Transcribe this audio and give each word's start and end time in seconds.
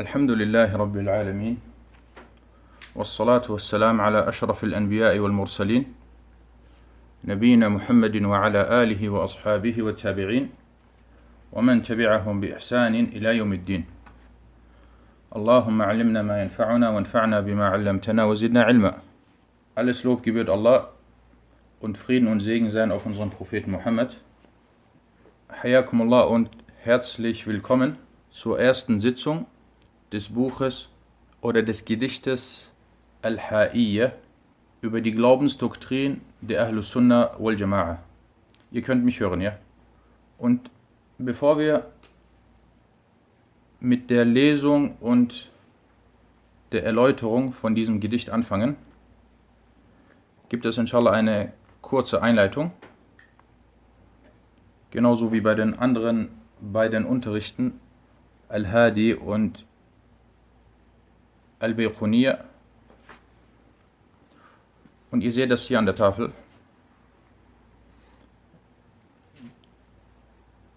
الحمد 0.00 0.30
لله 0.30 0.76
رب 0.76 0.96
العالمين 0.96 1.58
والصلاة 2.94 3.42
والسلام 3.48 4.00
على 4.00 4.28
أشرف 4.28 4.64
الأنبياء 4.64 5.18
والمرسلين 5.18 5.94
نبينا 7.24 7.68
محمد 7.68 8.22
وعلى 8.22 8.82
آله 8.82 9.08
وأصحابه 9.08 9.82
والتابعين 9.82 10.50
ومن 11.52 11.82
تبعهم 11.82 12.40
بإحسان 12.40 12.94
إلى 12.94 13.36
يوم 13.36 13.52
الدين 13.52 13.84
اللهم 15.36 15.82
علمنا 15.82 16.22
ما 16.22 16.42
ينفعنا 16.42 16.90
وانفعنا 16.90 17.40
بما 17.40 17.66
علمتنا 17.68 18.24
وزدنا 18.24 18.62
علما 18.62 18.92
Alles 19.74 20.04
Lob 20.04 20.22
gebührt 20.22 20.48
Allah 20.48 20.90
und 21.80 21.98
Frieden 21.98 22.28
und 22.28 22.38
Segen 22.38 22.70
seien 22.70 22.92
auf 22.92 23.04
unseren 23.04 23.30
Propheten 23.30 23.72
Muhammad. 23.72 24.16
Hayakum 25.50 26.02
Allah 26.02 26.22
und 26.22 26.50
herzlich 26.82 27.48
willkommen 27.48 27.96
zur 28.30 28.60
ersten 28.60 29.00
Sitzung 29.00 29.46
des 30.12 30.28
Buches 30.28 30.88
oder 31.40 31.62
des 31.62 31.84
Gedichtes 31.84 32.68
Al-Ha'iyya 33.22 34.12
über 34.80 35.00
die 35.00 35.12
Glaubensdoktrin 35.12 36.20
der 36.40 36.64
Ahlus 36.64 36.90
Sunnah 36.90 37.34
wal 37.38 37.54
Jama'a. 37.54 37.98
Ihr 38.70 38.82
könnt 38.82 39.04
mich 39.04 39.20
hören, 39.20 39.40
ja? 39.40 39.58
Und 40.38 40.70
bevor 41.18 41.58
wir 41.58 41.90
mit 43.80 44.10
der 44.10 44.24
Lesung 44.24 44.96
und 44.98 45.50
der 46.72 46.84
Erläuterung 46.84 47.52
von 47.52 47.74
diesem 47.74 48.00
Gedicht 48.00 48.30
anfangen, 48.30 48.76
gibt 50.48 50.64
es 50.66 50.78
inshallah 50.78 51.12
eine 51.12 51.52
kurze 51.82 52.22
Einleitung. 52.22 52.72
Genauso 54.90 55.32
wie 55.32 55.40
bei 55.40 55.54
den 55.54 55.78
anderen 55.78 56.28
beiden 56.60 57.04
Unterrichten, 57.04 57.80
Al-Hadi 58.48 59.14
und 59.14 59.64
Al-Bayquniya. 61.60 62.44
Und 65.10 65.22
ihr 65.22 65.32
seht 65.32 65.50
das 65.50 65.62
hier 65.62 65.78
an 65.78 65.86
der 65.86 65.96
Tafel. 65.96 66.32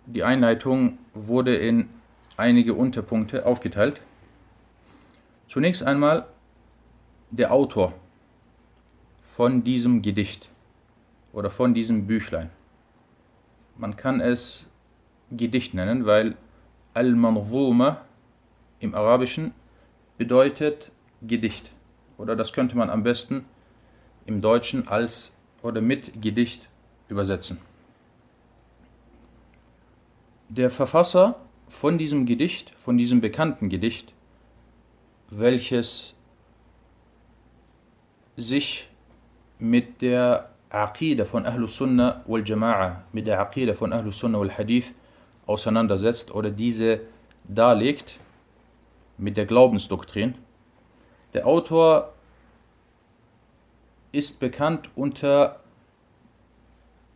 Die 0.05 0.23
Einleitung 0.23 0.97
wurde 1.13 1.55
in 1.55 1.89
einige 2.37 2.73
Unterpunkte 2.73 3.45
aufgeteilt. 3.45 4.01
Zunächst 5.47 5.83
einmal 5.83 6.27
der 7.29 7.53
Autor 7.53 7.93
von 9.23 9.63
diesem 9.63 10.01
Gedicht 10.01 10.49
oder 11.33 11.49
von 11.49 11.73
diesem 11.73 12.07
Büchlein. 12.07 12.49
Man 13.77 13.95
kann 13.95 14.19
es 14.19 14.65
Gedicht 15.29 15.73
nennen, 15.73 16.05
weil 16.05 16.35
Al-Manzuma 16.93 18.01
im 18.79 18.95
Arabischen 18.95 19.53
bedeutet 20.21 20.91
Gedicht. 21.23 21.71
Oder 22.19 22.35
das 22.35 22.53
könnte 22.53 22.77
man 22.77 22.91
am 22.91 23.01
besten 23.01 23.43
im 24.27 24.39
Deutschen 24.39 24.87
als 24.87 25.31
oder 25.63 25.81
mit 25.81 26.21
Gedicht 26.21 26.69
übersetzen. 27.09 27.57
Der 30.47 30.69
Verfasser 30.69 31.39
von 31.69 31.97
diesem 31.97 32.27
Gedicht, 32.27 32.71
von 32.77 32.99
diesem 32.99 33.19
bekannten 33.19 33.67
Gedicht, 33.67 34.13
welches 35.31 36.13
sich 38.37 38.87
mit 39.57 40.03
der 40.03 40.51
Aqidah 40.69 41.25
von 41.25 41.47
Ahlus 41.47 41.77
Sunnah 41.77 42.21
wal 42.27 42.43
Jama'a, 42.43 42.97
mit 43.11 43.25
der 43.25 43.39
Aqidah 43.41 43.73
von 43.73 43.91
Ahlus 43.91 44.19
Sunnah 44.19 44.39
wal 44.39 44.55
Hadith 44.55 44.93
auseinandersetzt 45.47 46.29
oder 46.29 46.51
diese 46.51 46.99
darlegt, 47.45 48.19
mit 49.21 49.37
der 49.37 49.45
Glaubensdoktrin. 49.45 50.35
Der 51.33 51.47
Autor 51.47 52.13
ist 54.11 54.39
bekannt 54.39 54.89
unter 54.95 55.59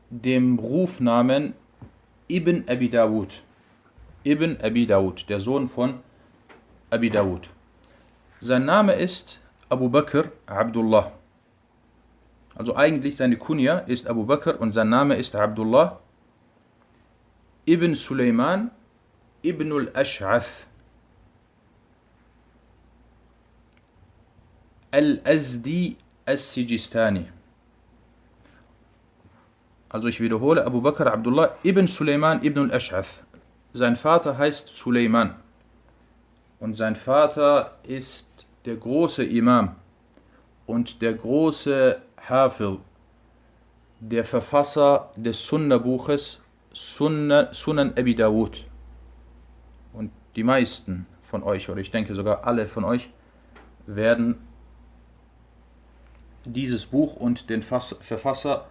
dem 0.09 0.57
Rufnamen 0.59 1.53
Ibn 2.29 2.63
Abi 2.69 2.89
Dawud. 2.89 3.44
Ibn 4.23 4.57
Abi 4.61 4.85
Dawud, 4.85 5.25
der 5.27 5.39
Sohn 5.39 5.67
von 5.67 5.99
Abi 6.89 7.09
Dawud. 7.09 7.49
Sein 8.39 8.65
Name 8.65 8.94
ist 8.94 9.39
Abu 9.67 9.89
Bakr 9.89 10.31
Abdullah. 10.45 11.11
Also 12.55 12.75
eigentlich 12.75 13.17
seine 13.17 13.35
Kunja 13.38 13.79
ist 13.79 14.07
Abu 14.07 14.25
Bakr 14.25 14.61
und 14.61 14.71
sein 14.71 14.89
Name 14.89 15.15
ist 15.15 15.35
Abdullah 15.35 15.99
ibn 17.65 17.95
Suleiman 17.95 18.69
ibn 19.41 19.71
al-Ash'ath 19.71 20.67
al-Azdi 24.95 25.97
al-Sijistani. 26.25 27.25
Also 29.89 30.07
ich 30.07 30.22
wiederhole, 30.22 30.66
Abu 30.66 30.81
Bakr 30.81 31.11
Abdullah 31.11 31.57
ibn 31.63 31.88
Suleiman 31.88 32.41
ibn 32.44 32.72
al-Ash'ath. 32.72 33.23
Sein 33.73 33.97
Vater 33.97 34.38
heißt 34.38 34.69
Suleiman. 34.69 35.35
Und 36.61 36.75
sein 36.78 36.95
Vater 36.95 37.78
ist 37.83 38.45
der 38.63 38.78
große 38.78 39.25
Imam 39.25 39.75
und 40.66 41.01
der 41.01 41.13
große 41.13 42.01
Hafil, 42.29 42.79
der 44.00 44.23
Verfasser 44.23 45.12
des 45.17 45.45
Sunna-Buches 45.45 46.41
Sunna, 46.72 47.53
Sunan 47.53 47.94
Abi 47.97 48.16
Dawud. 48.16 48.66
Und 49.91 50.12
die 50.38 50.44
meisten 50.44 51.06
von 51.22 51.44
euch, 51.44 51.69
oder 51.69 51.81
ich 51.81 51.91
denke 51.91 52.16
sogar 52.16 52.45
alle 52.45 52.67
von 52.67 52.85
euch, 52.85 53.09
werden 53.88 54.38
dieses 56.45 56.85
Buch 56.85 57.16
und 57.16 57.50
den 57.50 57.61
Verfasser 57.61 58.67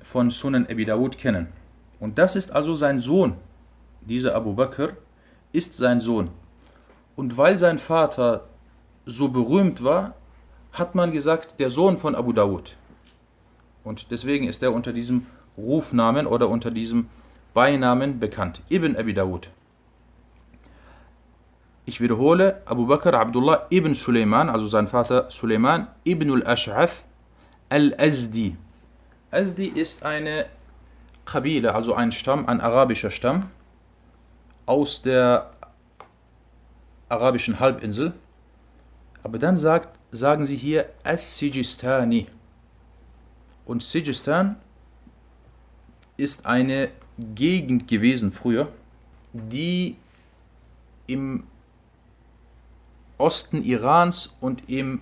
von 0.00 0.30
Sunan 0.30 0.66
Abi 0.66 0.84
Dawud 0.84 1.18
kennen. 1.18 1.48
Und 2.00 2.18
das 2.18 2.36
ist 2.36 2.52
also 2.52 2.74
sein 2.74 3.00
Sohn. 3.00 3.34
Dieser 4.02 4.34
Abu 4.34 4.54
Bakr 4.54 4.90
ist 5.52 5.74
sein 5.74 6.00
Sohn. 6.00 6.30
Und 7.16 7.36
weil 7.36 7.58
sein 7.58 7.78
Vater 7.78 8.44
so 9.04 9.28
berühmt 9.28 9.82
war, 9.82 10.14
hat 10.72 10.94
man 10.94 11.12
gesagt, 11.12 11.58
der 11.58 11.70
Sohn 11.70 11.98
von 11.98 12.14
Abu 12.14 12.32
Dawud. 12.32 12.76
Und 13.84 14.10
deswegen 14.10 14.46
ist 14.46 14.62
er 14.62 14.72
unter 14.72 14.92
diesem 14.92 15.26
Rufnamen 15.56 16.26
oder 16.26 16.48
unter 16.48 16.70
diesem 16.70 17.08
Beinamen 17.54 18.20
bekannt. 18.20 18.62
Ibn 18.70 18.96
Abi 18.96 19.14
Dawud. 19.14 19.50
Ich 21.88 22.02
wiederhole, 22.02 22.60
Abu 22.66 22.86
Bakr 22.86 23.14
Abdullah 23.14 23.66
ibn 23.70 23.94
Suleiman, 23.94 24.50
also 24.50 24.66
sein 24.66 24.88
Vater 24.88 25.30
Suleiman 25.30 25.86
ibn 26.04 26.30
al-Ash'ath 26.30 27.04
al-Azdi. 27.70 28.58
Azdi 29.30 29.68
ist 29.68 30.02
eine 30.02 30.44
Kabile, 31.24 31.74
also 31.74 31.94
ein 31.94 32.12
Stamm, 32.12 32.44
ein 32.44 32.60
arabischer 32.60 33.10
Stamm 33.10 33.48
aus 34.66 35.00
der 35.00 35.50
arabischen 37.08 37.58
Halbinsel. 37.58 38.12
Aber 39.22 39.38
dann 39.38 39.56
sagt, 39.56 39.98
sagen 40.12 40.44
sie 40.44 40.56
hier 40.56 40.90
As-Sijistani. 41.04 42.26
Und 43.64 43.82
Sijistan 43.82 44.56
ist 46.18 46.44
eine 46.44 46.90
Gegend 47.34 47.88
gewesen 47.88 48.30
früher, 48.30 48.68
die 49.32 49.96
im 51.06 51.44
Osten 53.18 53.64
Irans 53.64 54.36
und 54.40 54.68
im 54.68 55.00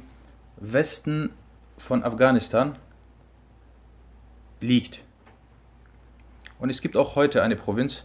Westen 0.56 1.30
von 1.76 2.02
Afghanistan 2.02 2.76
liegt. 4.60 5.02
Und 6.58 6.70
es 6.70 6.80
gibt 6.80 6.96
auch 6.96 7.14
heute 7.14 7.42
eine 7.42 7.56
Provinz 7.56 8.04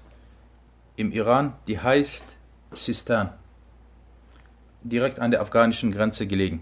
im 0.97 1.11
Iran, 1.13 1.53
die 1.67 1.79
heißt 1.79 2.38
Sistan, 2.72 3.31
direkt 4.83 5.19
an 5.19 5.31
der 5.31 5.41
afghanischen 5.41 5.91
Grenze 5.91 6.28
gelegen. 6.28 6.61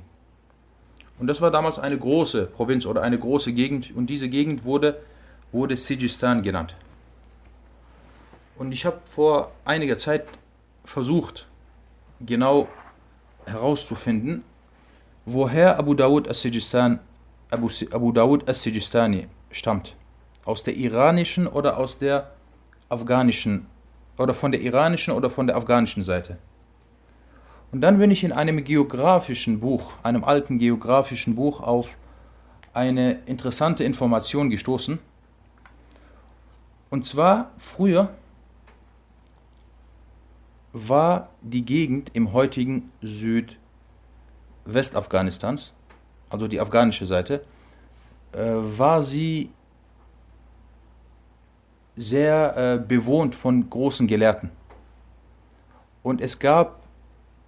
Und 1.17 1.27
das 1.27 1.41
war 1.41 1.51
damals 1.51 1.79
eine 1.79 1.97
große 1.97 2.45
Provinz 2.45 2.85
oder 2.85 3.01
eine 3.01 3.17
große 3.17 3.51
Gegend 3.51 3.95
und 3.95 4.07
diese 4.07 4.29
Gegend 4.29 4.63
wurde, 4.63 5.01
wurde 5.51 5.75
Sijistan 5.75 6.43
genannt. 6.43 6.75
Und 8.57 8.71
ich 8.71 8.85
habe 8.85 8.99
vor 9.05 9.51
einiger 9.65 9.97
Zeit 9.97 10.25
versucht, 10.85 11.47
genau 12.19 12.67
herauszufinden, 13.45 14.43
woher 15.25 15.77
Abu 15.77 15.93
Dawud 15.93 16.27
as-Sijistan, 16.27 16.99
Abu, 17.49 17.69
Abu 17.91 18.11
Dawud 18.11 18.49
as-Sijistani 18.49 19.27
stammt. 19.51 19.95
Aus 20.45 20.63
der 20.63 20.75
iranischen 20.75 21.47
oder 21.47 21.77
aus 21.77 21.97
der 21.97 22.31
afghanischen 22.89 23.67
oder 24.17 24.33
von 24.33 24.51
der 24.51 24.61
iranischen 24.61 25.13
oder 25.13 25.29
von 25.29 25.47
der 25.47 25.55
afghanischen 25.55 26.03
Seite. 26.03 26.37
Und 27.71 27.81
dann 27.81 27.99
bin 27.99 28.09
ich 28.09 28.23
in 28.23 28.31
einem 28.31 28.63
geografischen 28.63 29.59
Buch, 29.59 29.93
einem 30.01 30.23
alten 30.23 30.57
geografischen 30.57 31.35
Buch 31.35 31.61
auf 31.61 31.97
eine 32.73 33.19
interessante 33.25 33.83
Information 33.83 34.49
gestoßen. 34.49 34.99
Und 36.89 37.05
zwar 37.05 37.51
früher 37.57 38.09
war 40.73 41.29
die 41.41 41.63
Gegend 41.65 42.11
im 42.13 42.33
heutigen 42.33 42.91
Südwestafghanistans, 43.01 45.73
also 46.29 46.47
die 46.47 46.59
afghanische 46.59 47.05
Seite, 47.05 47.45
äh, 48.33 48.39
war 48.39 49.01
sie 49.01 49.51
sehr 51.95 52.55
äh, 52.55 52.77
bewohnt 52.77 53.33
von 53.35 53.69
großen 53.69 54.07
Gelehrten. 54.07 54.51
Und 56.03 56.21
es 56.21 56.39
gab 56.39 56.81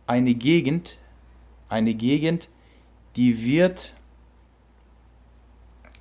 eine 0.07 0.33
Gegend, 0.33 0.97
eine 1.69 1.93
Gegend, 1.93 2.49
die 3.15 3.45
wird 3.45 3.93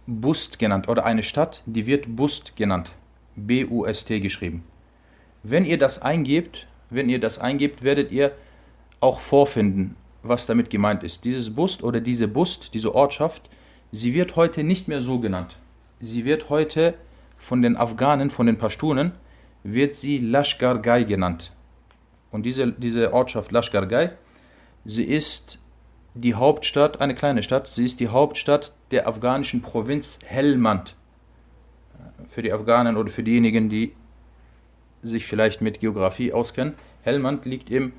Bust 0.07 0.59
genannt, 0.59 0.89
oder 0.89 1.05
eine 1.05 1.23
Stadt, 1.23 1.63
die 1.67 1.85
wird 1.87 2.17
Bust 2.17 2.57
genannt. 2.57 2.93
B-U-S-T 3.37 4.19
geschrieben. 4.21 4.65
Wenn 5.45 5.65
ihr 5.65 5.79
das 5.79 6.03
eingebt, 6.03 6.67
wenn 6.91 7.09
ihr 7.09 7.21
das 7.21 7.39
eingebt, 7.39 7.83
werdet 7.83 8.13
ihr 8.13 8.33
auch 9.01 9.21
vorfinden, 9.21 9.97
was 10.23 10.47
damit 10.47 10.71
gemeint 10.71 11.03
ist. 11.03 11.25
Dieses 11.25 11.55
Bust 11.55 11.83
oder 11.83 12.01
diese 12.01 12.29
Bust, 12.29 12.75
diese 12.75 12.95
Ortschaft, 12.95 13.49
sie 13.93 14.15
wird 14.15 14.37
heute 14.37 14.65
nicht 14.65 14.89
mehr 14.89 15.01
so 15.01 15.21
genannt. 15.21 15.57
Sie 16.01 16.25
wird 16.25 16.51
heute 16.51 16.95
von 17.37 17.63
den 17.63 17.77
Afghanen, 17.77 18.31
von 18.31 18.47
den 18.47 18.59
Pashtunen, 18.59 19.13
wird 19.63 19.95
sie 19.95 20.19
Lashkar 20.19 20.81
genannt. 20.81 21.53
Und 22.31 22.45
diese, 22.45 22.73
diese 22.73 23.13
Ortschaft 23.13 23.51
Lashkar 23.53 24.13
sie 24.85 25.05
ist 25.05 25.59
die 26.15 26.35
Hauptstadt, 26.35 27.01
eine 27.01 27.15
kleine 27.15 27.43
Stadt, 27.43 27.67
sie 27.67 27.85
ist 27.85 28.01
die 28.01 28.09
Hauptstadt 28.09 28.73
der 28.91 29.07
afghanischen 29.07 29.63
Provinz 29.63 30.19
Helmand. 30.25 30.97
Für 32.27 32.43
die 32.43 32.53
Afghanen 32.53 32.97
oder 32.97 33.11
für 33.11 33.23
diejenigen, 33.23 33.69
die 33.69 33.93
sich 35.03 35.27
vielleicht 35.27 35.61
mit 35.61 35.81
Geografie 35.81 36.33
auskennen. 36.33 36.75
Helmand 37.03 37.45
liegt 37.45 37.71
im 37.71 37.93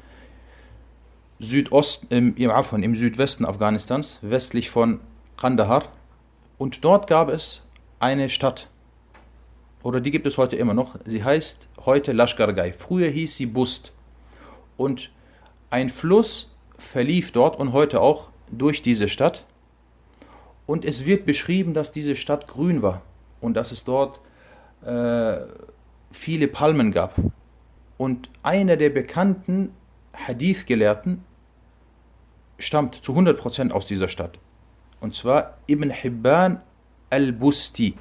Südost, 1.40 2.06
im, 2.10 2.36
im, 2.36 2.52
Afon, 2.52 2.84
im 2.84 2.96
Südwesten 2.96 3.46
Afghanistans, 3.46 4.20
westlich 4.22 4.70
von 4.70 5.00
Kandahar. 5.38 5.86
Und 6.58 6.86
dort 6.86 7.08
gab 7.08 7.30
es 7.30 7.64
eine 8.00 8.30
Stadt, 8.30 8.68
oder 9.84 10.00
die 10.00 10.12
gibt 10.12 10.28
es 10.28 10.38
heute 10.38 10.56
immer 10.56 10.74
noch. 10.74 10.96
Sie 11.06 11.24
heißt 11.24 11.68
heute 11.86 12.12
Lashkargai. 12.12 12.74
Früher 12.74 13.10
hieß 13.10 13.36
sie 13.36 13.48
Bust. 13.48 13.94
Und 14.78 15.12
ein 15.70 15.90
Fluss 15.90 16.52
verlief 16.78 17.32
dort 17.32 17.60
und 17.60 17.74
heute 17.74 18.02
auch 18.02 18.30
durch 18.52 18.82
diese 18.82 19.08
Stadt. 19.08 19.46
Und 20.68 20.86
es 20.86 21.06
wird 21.06 21.26
beschrieben, 21.26 21.74
dass 21.74 21.92
diese 21.92 22.16
Stadt 22.16 22.48
grün 22.48 22.82
war 22.82 23.02
und 23.40 23.56
dass 23.56 23.72
es 23.72 23.84
dort 23.84 24.20
äh, 24.86 25.38
viele 26.12 26.48
Palmen 26.48 26.92
gab. 26.92 27.16
Und 27.98 28.30
einer 28.44 28.78
der 28.78 28.90
bekannten 28.90 29.74
Hadith-Gelehrten 30.14 31.24
stammt 32.58 32.96
zu 32.96 33.14
100% 33.14 33.72
aus 33.72 33.86
dieser 33.86 34.08
Stadt. 34.08 34.40
Und 35.00 35.16
zwar 35.16 35.58
Ibn 35.68 35.90
Hibban 35.90 36.62
al-Busti. 37.10 37.96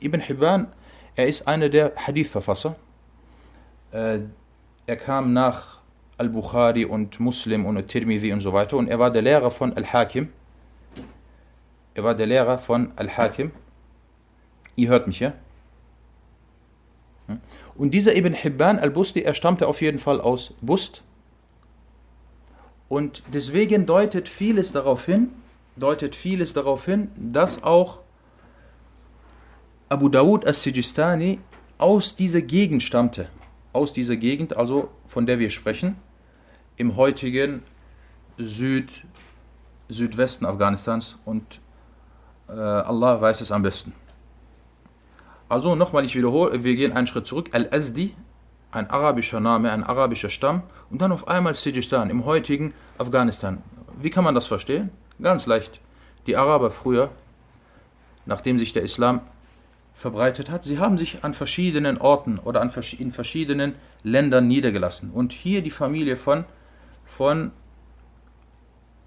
Ibn 0.00 0.20
Hibban, 0.20 0.68
er 1.16 1.26
ist 1.26 1.48
einer 1.48 1.68
der 1.68 1.92
Hadith-Verfasser. 1.96 2.76
Äh, 3.92 4.20
er 4.86 4.96
kam 4.96 5.32
nach 5.32 5.78
Al-Bukhari 6.18 6.84
und 6.84 7.20
Muslim 7.20 7.66
und 7.66 7.86
Tirmidhi 7.86 8.32
und 8.32 8.40
so 8.40 8.52
weiter 8.52 8.76
und 8.76 8.88
er 8.88 8.98
war 8.98 9.10
der 9.10 9.22
Lehrer 9.22 9.50
von 9.50 9.72
Al-Hakim. 9.76 10.28
Er 11.94 12.04
war 12.04 12.14
der 12.14 12.26
Lehrer 12.26 12.58
von 12.58 12.92
Al-Hakim. 12.96 13.52
Ihr 14.76 14.88
hört 14.88 15.06
mich, 15.06 15.20
ja? 15.20 15.32
Hm? 17.28 17.40
Und 17.76 17.92
dieser 17.92 18.16
Ibn 18.16 18.32
Hibban 18.32 18.78
al-Busti, 18.78 19.22
er 19.22 19.34
stammte 19.34 19.68
auf 19.68 19.80
jeden 19.80 19.98
Fall 19.98 20.20
aus 20.20 20.54
Bust. 20.60 21.02
Und 22.88 23.22
deswegen 23.32 23.86
deutet 23.86 24.28
vieles 24.28 24.72
darauf 24.72 25.04
hin, 25.04 25.28
deutet 25.76 26.16
vieles 26.16 26.52
darauf 26.54 26.84
hin, 26.84 27.10
dass 27.16 27.62
auch 27.62 28.00
Abu 29.90 30.08
Dawud 30.08 30.46
as-Sijistani 30.46 31.38
aus 31.78 32.16
dieser 32.16 32.42
Gegend 32.42 32.82
stammte. 32.82 33.28
Aus 33.72 33.92
dieser 33.92 34.16
Gegend, 34.16 34.56
also 34.56 34.88
von 35.06 35.26
der 35.26 35.38
wir 35.38 35.50
sprechen, 35.50 35.96
im 36.76 36.96
heutigen 36.96 37.62
Süd, 38.38 38.90
Südwesten 39.88 40.46
Afghanistans 40.46 41.16
und 41.24 41.60
äh, 42.48 42.52
Allah 42.52 43.20
weiß 43.20 43.40
es 43.40 43.52
am 43.52 43.62
besten. 43.62 43.92
Also 45.48 45.74
nochmal, 45.74 46.04
ich 46.04 46.14
wiederhole, 46.14 46.62
wir 46.62 46.76
gehen 46.76 46.92
einen 46.92 47.06
Schritt 47.06 47.26
zurück. 47.26 47.50
Al-Azdi, 47.52 48.14
ein 48.70 48.90
arabischer 48.90 49.40
Name, 49.40 49.72
ein 49.72 49.82
arabischer 49.82 50.28
Stamm 50.28 50.62
und 50.90 51.00
dann 51.00 51.10
auf 51.10 51.26
einmal 51.26 51.54
Sijistan 51.54 52.10
im 52.10 52.26
heutigen 52.26 52.74
Afghanistan. 52.98 53.62
Wie 54.00 54.10
kann 54.10 54.24
man 54.24 54.34
das 54.34 54.46
verstehen? 54.46 54.90
Ganz 55.20 55.46
leicht. 55.46 55.80
Die 56.26 56.36
Araber 56.36 56.70
früher, 56.70 57.10
nachdem 58.26 58.58
sich 58.58 58.72
der 58.72 58.82
Islam 58.82 59.22
verbreitet 59.94 60.50
hat, 60.50 60.64
sie 60.64 60.78
haben 60.78 60.98
sich 60.98 61.24
an 61.24 61.32
verschiedenen 61.32 61.98
Orten 61.98 62.38
oder 62.38 62.60
an, 62.60 62.70
in 62.98 63.12
verschiedenen 63.12 63.74
Ländern 64.02 64.46
niedergelassen. 64.46 65.10
Und 65.10 65.32
hier 65.32 65.62
die 65.62 65.70
Familie 65.70 66.16
von, 66.16 66.44
von 67.04 67.52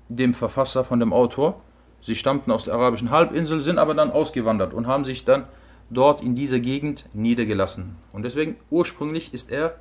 dem 0.09 0.33
Verfasser, 0.33 0.83
von 0.83 0.99
dem 0.99 1.13
Autor, 1.13 1.61
sie 2.01 2.15
stammten 2.15 2.51
aus 2.51 2.65
der 2.65 2.73
arabischen 2.73 3.11
Halbinsel, 3.11 3.61
sind 3.61 3.77
aber 3.77 3.94
dann 3.94 4.11
ausgewandert 4.11 4.73
und 4.73 4.87
haben 4.87 5.05
sich 5.05 5.23
dann 5.23 5.45
dort 5.91 6.21
in 6.21 6.35
dieser 6.35 6.59
Gegend 6.59 7.05
niedergelassen. 7.13 7.97
Und 8.13 8.23
deswegen 8.23 8.55
ursprünglich 8.71 9.33
ist 9.33 9.51
er, 9.51 9.75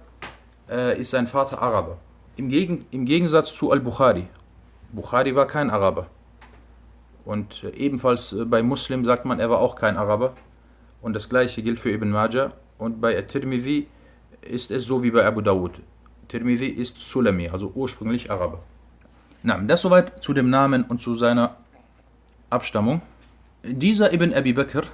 äh, 0.68 1.00
ist 1.00 1.10
sein 1.10 1.26
Vater 1.26 1.62
Araber. 1.62 1.98
Im, 2.36 2.48
Gegen, 2.48 2.84
Im 2.90 3.06
Gegensatz 3.06 3.54
zu 3.54 3.70
Al-Bukhari. 3.70 4.26
Bukhari 4.92 5.34
war 5.34 5.46
kein 5.46 5.70
Araber. 5.70 6.08
Und 7.24 7.62
äh, 7.64 7.70
ebenfalls 7.76 8.32
äh, 8.32 8.44
bei 8.44 8.62
Muslim 8.62 9.04
sagt 9.04 9.24
man, 9.24 9.38
er 9.38 9.50
war 9.50 9.60
auch 9.60 9.76
kein 9.76 9.96
Araber. 9.96 10.34
Und 11.00 11.14
das 11.14 11.28
gleiche 11.28 11.62
gilt 11.62 11.78
für 11.78 11.90
Ibn 11.90 12.10
Majah. 12.10 12.52
Und 12.76 13.00
bei 13.00 13.20
Tirmidhi 13.22 13.86
ist 14.42 14.70
es 14.70 14.84
so 14.84 15.02
wie 15.02 15.10
bei 15.10 15.24
Abu 15.24 15.40
Dawud. 15.40 15.80
Tirmidhi 16.28 16.66
ist 16.66 17.00
Sulami, 17.00 17.48
also 17.48 17.72
ursprünglich 17.74 18.30
Araber. 18.30 18.60
Na, 19.42 19.58
das 19.58 19.82
soweit 19.82 20.22
zu 20.22 20.32
dem 20.32 20.50
Namen 20.50 20.84
und 20.84 21.00
zu 21.00 21.14
seiner 21.14 21.56
Abstammung. 22.50 23.00
Dieser 23.62 24.12
Ibn 24.12 24.34
Abi 24.34 24.52
Bakr 24.52 24.84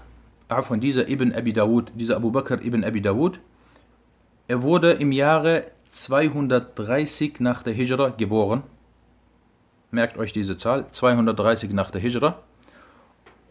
von 0.48 0.80
dieser 0.80 1.08
Ibn 1.08 1.32
Abi 1.32 1.52
Dawud, 1.52 1.92
dieser 1.94 2.16
Abu 2.16 2.30
Bakr 2.30 2.62
ibn 2.62 2.84
Abi 2.84 3.00
Dawud, 3.00 3.40
er 4.48 4.62
wurde 4.62 4.92
im 4.92 5.10
Jahre 5.12 5.64
230 5.88 7.40
nach 7.40 7.64
der 7.64 7.72
Hijra 7.72 8.10
geboren. 8.10 8.62
Merkt 9.90 10.18
euch 10.18 10.30
diese 10.32 10.56
Zahl, 10.56 10.86
230 10.90 11.72
nach 11.72 11.90
der 11.90 12.00
Hijra. 12.00 12.38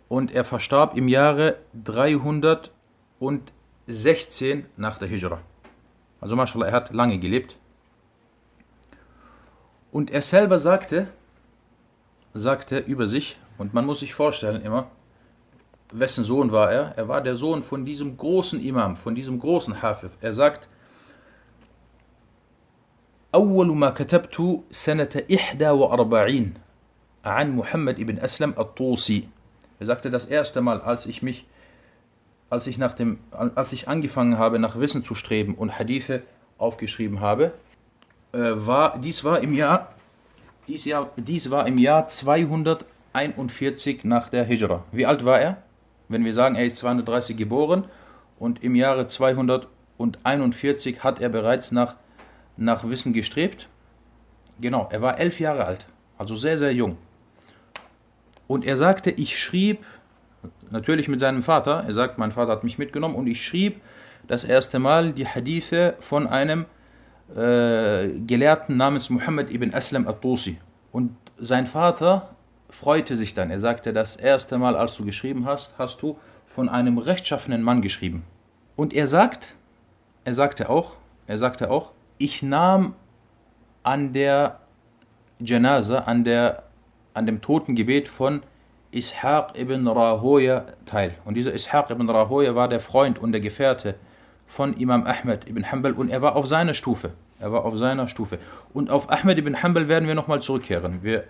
Und 0.07 0.31
er 0.31 0.45
verstarb 0.45 0.95
im 0.95 1.07
Jahre 1.07 1.57
316 1.83 4.65
nach 4.77 4.97
der 4.97 5.07
Hijra. 5.07 5.39
Also 6.21 6.35
mashallah, 6.35 6.67
er 6.67 6.73
hat 6.73 6.93
lange 6.93 7.17
gelebt. 7.19 7.57
Und 9.91 10.11
er 10.11 10.21
selber 10.21 10.59
sagte, 10.59 11.07
sagte 12.33 12.79
über 12.79 13.07
sich, 13.07 13.37
und 13.57 13.73
man 13.73 13.85
muss 13.85 13.99
sich 13.99 14.13
vorstellen 14.13 14.61
immer, 14.61 14.91
wessen 15.92 16.24
Sohn 16.24 16.52
war 16.52 16.70
er? 16.70 16.94
Er 16.96 17.08
war 17.08 17.20
der 17.20 17.36
Sohn 17.36 17.62
von 17.62 17.84
diesem 17.84 18.16
großen 18.16 18.64
Imam, 18.64 18.96
von 18.96 19.14
diesem 19.14 19.38
großen 19.38 19.82
Hafiz. 19.82 20.16
Er 20.20 20.34
sagt, 20.34 20.68
أول 23.34 23.76
ما 23.76 23.90
كتبت 23.90 24.62
سنة 24.70 25.22
41 25.30 26.52
عن 27.24 27.56
محمد 27.56 27.98
ibn 27.98 28.18
Aslam 28.18 28.54
al-Tusi. 28.56 29.28
Er 29.78 29.86
sagte 29.86 30.10
das 30.10 30.24
erste 30.24 30.60
Mal, 30.60 30.80
als 30.80 31.06
ich 31.06 31.22
mich, 31.22 31.46
als 32.48 32.66
ich 32.66 32.76
nach 32.78 32.92
dem, 32.92 33.18
als 33.30 33.72
ich 33.72 33.88
angefangen 33.88 34.36
habe, 34.38 34.58
nach 34.58 34.78
Wissen 34.80 35.04
zu 35.04 35.14
streben 35.14 35.54
und 35.54 35.78
Hadithe 35.78 36.22
aufgeschrieben 36.58 37.20
habe, 37.20 37.52
äh, 38.32 38.38
war, 38.38 38.98
dies 38.98 39.22
war 39.24 39.40
im 39.40 39.54
Jahr, 39.54 39.94
dies, 40.66 40.84
Jahr, 40.84 41.10
dies 41.16 41.50
war 41.50 41.66
im 41.66 41.78
Jahr 41.78 42.06
241 42.06 44.04
nach 44.04 44.28
der 44.28 44.44
Hijra. 44.44 44.84
Wie 44.92 45.06
alt 45.06 45.24
war 45.24 45.40
er? 45.40 45.62
Wenn 46.07 46.23
wir 46.25 46.33
sagen, 46.33 46.55
er 46.55 46.65
ist 46.65 46.77
230 46.77 47.37
geboren 47.37 47.85
und 48.39 48.63
im 48.63 48.75
Jahre 48.75 49.07
241 49.07 51.03
hat 51.03 51.21
er 51.21 51.29
bereits 51.29 51.71
nach, 51.71 51.95
nach 52.57 52.87
Wissen 52.89 53.13
gestrebt. 53.13 53.67
Genau, 54.59 54.87
er 54.91 55.01
war 55.01 55.19
elf 55.19 55.39
Jahre 55.39 55.65
alt, 55.65 55.87
also 56.17 56.35
sehr, 56.35 56.57
sehr 56.57 56.73
jung. 56.73 56.97
Und 58.47 58.65
er 58.65 58.77
sagte, 58.77 59.11
ich 59.11 59.39
schrieb, 59.39 59.83
natürlich 60.69 61.07
mit 61.07 61.19
seinem 61.19 61.41
Vater, 61.41 61.83
er 61.87 61.93
sagt, 61.93 62.17
mein 62.17 62.31
Vater 62.31 62.51
hat 62.51 62.63
mich 62.63 62.77
mitgenommen 62.77 63.15
und 63.15 63.27
ich 63.27 63.43
schrieb 63.43 63.81
das 64.27 64.43
erste 64.43 64.79
Mal 64.79 65.11
die 65.11 65.27
Hadithe 65.27 65.95
von 65.99 66.27
einem 66.27 66.65
äh, 67.35 68.09
Gelehrten 68.25 68.77
namens 68.77 69.09
Muhammad 69.09 69.51
ibn 69.51 69.73
Aslam 69.73 70.07
al-Tusi. 70.07 70.57
Und 70.91 71.15
sein 71.39 71.67
Vater 71.67 72.34
freute 72.69 73.15
sich 73.17 73.33
dann. 73.33 73.51
Er 73.51 73.59
sagte, 73.59 73.93
das 73.93 74.15
erste 74.15 74.57
Mal, 74.57 74.75
als 74.75 74.95
du 74.95 75.05
geschrieben 75.05 75.45
hast, 75.45 75.73
hast 75.77 76.01
du 76.01 76.17
von 76.45 76.69
einem 76.69 76.97
rechtschaffenen 76.97 77.61
Mann 77.61 77.81
geschrieben. 77.81 78.23
Und 78.75 78.93
er 78.93 79.07
sagt, 79.07 79.55
er 80.23 80.33
sagte 80.33 80.69
auch, 80.69 80.93
er 81.27 81.37
sagte 81.37 81.71
auch, 81.71 81.91
ich 82.17 82.43
nahm 82.43 82.95
an 83.83 84.13
der 84.13 84.59
Janaza, 85.39 85.99
an, 85.99 86.23
der, 86.23 86.63
an 87.13 87.25
dem 87.25 87.41
Totengebet 87.41 88.07
von 88.07 88.41
Ishaq 88.91 89.57
ibn 89.57 89.87
Rahoya 89.87 90.65
teil. 90.85 91.15
Und 91.25 91.35
dieser 91.35 91.53
Ishaq 91.53 91.89
ibn 91.91 92.09
Rahoya 92.09 92.55
war 92.55 92.69
der 92.69 92.79
Freund 92.79 93.19
und 93.19 93.33
der 93.33 93.41
Gefährte 93.41 93.95
von 94.47 94.73
Imam 94.77 95.05
Ahmed 95.05 95.47
ibn 95.47 95.69
Hanbal 95.69 95.93
und 95.93 96.09
er 96.09 96.21
war 96.21 96.35
auf 96.35 96.47
seiner 96.47 96.73
Stufe. 96.73 97.11
Er 97.39 97.51
war 97.51 97.65
auf 97.65 97.77
seiner 97.77 98.07
Stufe. 98.07 98.39
Und 98.73 98.89
auf 98.89 99.11
Ahmed 99.11 99.37
ibn 99.37 99.61
Hanbal 99.61 99.89
werden 99.89 100.07
wir 100.07 100.15
nochmal 100.15 100.41
zurückkehren. 100.41 101.03
Wir 101.03 101.25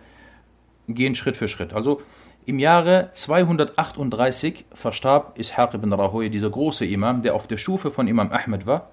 gehen 0.87 1.15
Schritt 1.15 1.37
für 1.37 1.47
Schritt. 1.47 1.73
Also 1.73 2.01
im 2.45 2.59
Jahre 2.59 3.09
238 3.13 4.65
verstarb 4.73 5.37
Ishaq 5.39 5.73
ibn 5.73 5.91
Rahoya, 5.91 6.29
dieser 6.29 6.49
große 6.49 6.85
Imam, 6.85 7.23
der 7.23 7.33
auf 7.33 7.47
der 7.47 7.57
Stufe 7.57 7.89
von 7.89 8.07
Imam 8.07 8.31
Ahmed 8.31 8.67
war. 8.67 8.89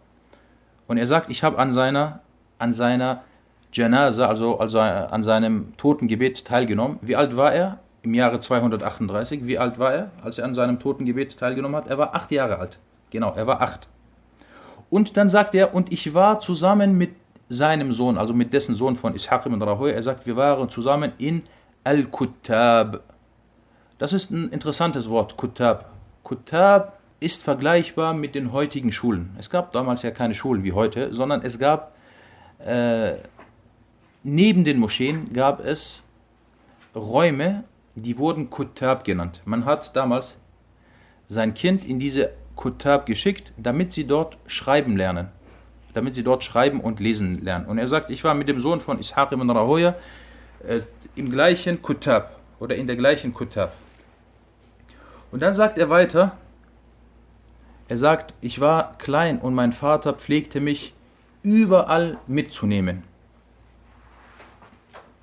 Und 0.86 0.96
er 0.96 1.06
sagt, 1.06 1.30
ich 1.30 1.42
habe 1.42 1.58
an 1.58 1.72
seiner, 1.72 2.20
an 2.58 2.72
seiner 2.72 3.22
Janaza, 3.72 4.26
also, 4.26 4.58
also 4.58 4.78
an 4.78 5.22
seinem 5.22 5.76
Totengebet 5.76 6.44
teilgenommen. 6.44 6.98
Wie 7.02 7.16
alt 7.16 7.36
war 7.36 7.52
er? 7.52 7.78
Im 8.02 8.14
Jahre 8.14 8.40
238. 8.40 9.46
Wie 9.46 9.58
alt 9.58 9.78
war 9.78 9.92
er, 9.92 10.10
als 10.22 10.38
er 10.38 10.44
an 10.44 10.54
seinem 10.54 10.80
Totengebet 10.80 11.38
teilgenommen 11.38 11.76
hat? 11.76 11.86
Er 11.86 11.98
war 11.98 12.14
acht 12.14 12.32
Jahre 12.32 12.58
alt. 12.58 12.78
Genau, 13.10 13.32
er 13.34 13.46
war 13.46 13.60
acht. 13.60 13.86
Und 14.90 15.16
dann 15.16 15.28
sagt 15.28 15.54
er, 15.54 15.74
und 15.74 15.92
ich 15.92 16.12
war 16.14 16.40
zusammen 16.40 16.98
mit 16.98 17.10
seinem 17.48 17.92
Sohn, 17.92 18.18
also 18.18 18.34
mit 18.34 18.52
dessen 18.52 18.74
Sohn 18.74 18.96
von 18.96 19.14
Ishaq 19.14 19.46
ibn 19.46 19.60
Rahoy, 19.60 19.92
er 19.92 20.02
sagt, 20.02 20.26
wir 20.26 20.36
waren 20.36 20.68
zusammen 20.68 21.12
in 21.18 21.42
Al-Kuttab. 21.84 23.02
Das 23.98 24.12
ist 24.12 24.30
ein 24.30 24.50
interessantes 24.50 25.08
Wort, 25.08 25.36
Kuttab. 25.36 25.90
Kuttab 26.22 26.98
ist 27.20 27.42
vergleichbar 27.42 28.14
mit 28.14 28.34
den 28.34 28.52
heutigen 28.52 28.92
Schulen. 28.92 29.34
Es 29.38 29.50
gab 29.50 29.72
damals 29.72 30.02
ja 30.02 30.10
keine 30.10 30.34
Schulen 30.34 30.64
wie 30.64 30.72
heute, 30.72 31.12
sondern 31.12 31.42
es 31.42 31.58
gab, 31.58 31.94
äh, 32.58 33.14
neben 34.22 34.64
den 34.64 34.78
Moscheen 34.78 35.32
gab 35.32 35.64
es 35.64 36.02
Räume, 36.94 37.64
die 37.94 38.18
wurden 38.18 38.50
Kuttab 38.50 39.04
genannt. 39.04 39.40
Man 39.44 39.64
hat 39.64 39.94
damals 39.96 40.38
sein 41.28 41.54
Kind 41.54 41.84
in 41.84 41.98
diese 41.98 42.30
Kutab 42.56 43.06
geschickt, 43.06 43.52
damit 43.56 43.92
sie 43.92 44.06
dort 44.06 44.36
schreiben 44.46 44.96
lernen. 44.96 45.28
Damit 45.94 46.14
sie 46.14 46.22
dort 46.22 46.42
schreiben 46.44 46.80
und 46.80 47.00
lesen 47.00 47.42
lernen. 47.42 47.66
Und 47.66 47.78
er 47.78 47.88
sagt, 47.88 48.10
ich 48.10 48.24
war 48.24 48.34
mit 48.34 48.48
dem 48.48 48.60
Sohn 48.60 48.80
von 48.80 48.98
Ishaq 48.98 49.32
ibn 49.32 49.50
Rahoya 49.50 49.94
äh, 50.66 50.80
im 51.14 51.30
gleichen 51.30 51.82
Kutab 51.82 52.38
oder 52.60 52.76
in 52.76 52.86
der 52.86 52.96
gleichen 52.96 53.32
Kutab. 53.34 53.74
Und 55.30 55.40
dann 55.40 55.54
sagt 55.54 55.78
er 55.78 55.90
weiter, 55.90 56.36
er 57.88 57.98
sagt, 57.98 58.34
ich 58.40 58.60
war 58.60 58.96
klein 58.98 59.38
und 59.38 59.54
mein 59.54 59.72
Vater 59.72 60.12
pflegte 60.14 60.60
mich 60.60 60.94
überall 61.42 62.18
mitzunehmen. 62.26 63.02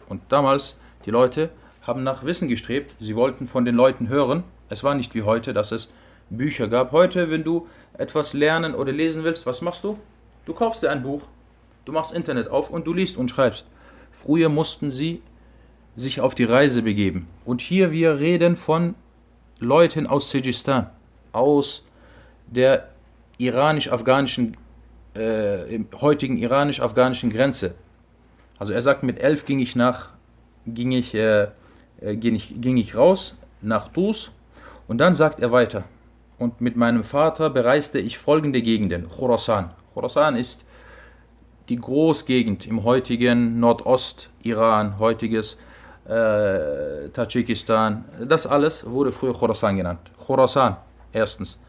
Und 0.08 0.22
damals, 0.30 0.76
die 1.06 1.12
Leute 1.12 1.50
haben 1.82 2.04
nach 2.04 2.24
Wissen 2.24 2.48
gestrebt, 2.48 2.96
sie 3.00 3.16
wollten 3.16 3.48
von 3.48 3.66
den 3.66 3.76
Leuten 3.76 4.10
hören. 4.10 4.44
Es 4.70 4.84
war 4.84 4.96
nicht 4.96 5.16
wie 5.16 5.24
heute, 5.24 5.54
dass 5.54 5.72
es 5.72 5.92
Bücher 6.30 6.68
gab. 6.68 6.92
Heute, 6.92 7.32
wenn 7.32 7.44
du 7.44 7.68
etwas 7.94 8.34
lernen 8.34 8.76
oder 8.76 8.92
lesen 8.92 9.24
willst, 9.24 9.46
was 9.46 9.62
machst 9.62 9.84
du? 9.84 9.98
Du 10.46 10.54
kaufst 10.54 10.84
dir 10.84 10.92
ein 10.92 11.04
Buch, 11.04 11.24
du 11.86 11.92
machst 11.92 12.12
Internet 12.12 12.50
auf 12.50 12.70
und 12.70 12.86
du 12.86 12.94
liest 12.94 13.18
und 13.18 13.30
schreibst. 13.30 13.66
Früher 14.24 14.50
mussten 14.50 14.92
sie 14.92 15.22
sich 15.96 16.20
auf 16.20 16.36
die 16.36 16.44
Reise 16.44 16.82
begeben. 16.82 17.28
Und 17.46 17.62
hier 17.62 17.92
wir 17.92 18.20
reden 18.20 18.58
von 18.58 18.96
Leuten 19.60 20.08
aus 20.08 20.30
Sejistan, 20.30 20.90
aus 21.32 21.86
der 22.48 22.90
iranisch-afghanischen, 23.38 24.58
äh, 25.14 25.80
heutigen 26.02 26.38
iranisch-afghanischen 26.38 27.30
Grenze. 27.30 27.76
Also 28.58 28.74
er 28.74 28.82
sagt, 28.82 29.04
mit 29.04 29.20
elf 29.20 29.46
ging 29.46 29.60
ich 29.60 29.76
nach, 29.76 30.10
ging 30.66 30.92
ich, 30.92 31.16
äh, 31.16 31.48
äh 32.02 32.16
ging 32.16 32.36
ich, 32.36 32.60
ging 32.60 32.76
ich 32.76 32.96
raus 32.96 33.36
nach 33.62 33.88
Dus 33.88 34.32
und 34.88 34.98
dann 34.98 35.14
sagt 35.14 35.40
er 35.40 35.54
weiter, 35.54 35.86
und 36.38 36.60
mit 36.60 36.76
meinem 36.76 37.04
Vater 37.04 37.50
bereiste 37.50 38.00
ich 38.00 38.18
folgende 38.18 38.62
Gegenden. 38.62 39.08
Khorasan. 39.08 39.72
Khorasan 39.94 40.36
ist 40.36 40.64
die 41.70 41.76
Großgegend 41.76 42.66
im 42.66 42.84
heutigen 42.84 43.60
Nordost-Iran, 43.60 44.98
heutiges 45.00 45.58
äh, 46.06 47.10
Tadschikistan. 47.10 48.06
Das 48.28 48.48
alles 48.48 48.90
wurde 48.90 49.12
früher 49.12 49.34
Khorasan 49.34 49.78
genannt. 49.78 50.12
Khorasan, 50.18 50.78
erstens. 51.14 51.60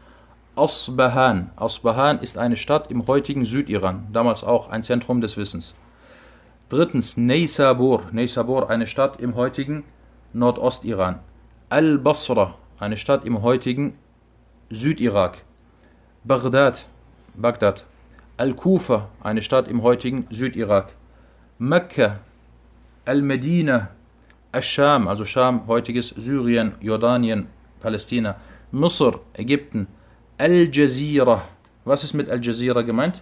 Asbahan. 0.55 1.51
Asbahan 1.55 2.19
ist 2.19 2.37
eine 2.37 2.57
Stadt 2.57 2.91
im 2.91 3.07
heutigen 3.07 3.45
Südiran, 3.45 4.07
damals 4.11 4.43
auch 4.43 4.69
ein 4.69 4.83
Zentrum 4.83 5.21
des 5.21 5.37
Wissens. 5.37 5.75
Drittens, 6.69 7.15
Neysabur. 7.15 8.03
Neysabur, 8.11 8.69
eine 8.69 8.87
Stadt 8.87 9.19
im 9.19 9.35
heutigen 9.35 9.83
Nordostiran. 10.33 11.19
Al-Basra, 11.69 12.55
eine 12.79 12.97
Stadt 12.97 13.23
im 13.25 13.41
heutigen 13.43 13.93
Südirak, 14.69 15.37
Bagdad, 16.23 16.85
Bagdad, 17.35 17.85
Al-Kufa, 18.37 19.09
eine 19.21 19.41
Stadt 19.41 19.67
im 19.67 19.83
heutigen 19.83 20.25
Südirak, 20.29 20.93
Mekka, 21.59 22.19
Al-Medina, 23.05 23.89
Asch-Sham, 24.51 25.07
also 25.07 25.25
Scham, 25.25 25.67
heutiges 25.67 26.09
Syrien, 26.09 26.73
Jordanien, 26.81 27.47
Palästina, 27.81 28.35
Misr, 28.71 29.19
Ägypten, 29.33 29.87
Al-Jazira. 30.37 31.43
Was 31.85 32.03
ist 32.03 32.13
mit 32.13 32.29
Al-Jazira 32.29 32.81
gemeint? 32.81 33.21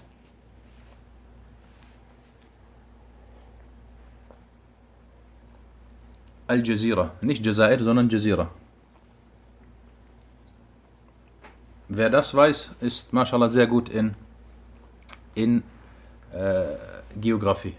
Al-Jazira, 6.47 7.11
nicht 7.21 7.45
Jazair, 7.45 7.79
sondern 7.79 8.09
Jazira. 8.09 8.49
Wer 11.89 12.09
das 12.09 12.33
weiß, 12.33 12.71
ist 12.81 13.13
mashallah 13.13 13.49
sehr 13.49 13.67
gut 13.67 13.89
in, 13.89 14.15
in 15.39 15.63
äh, 16.33 16.75
Geografie. 17.19 17.75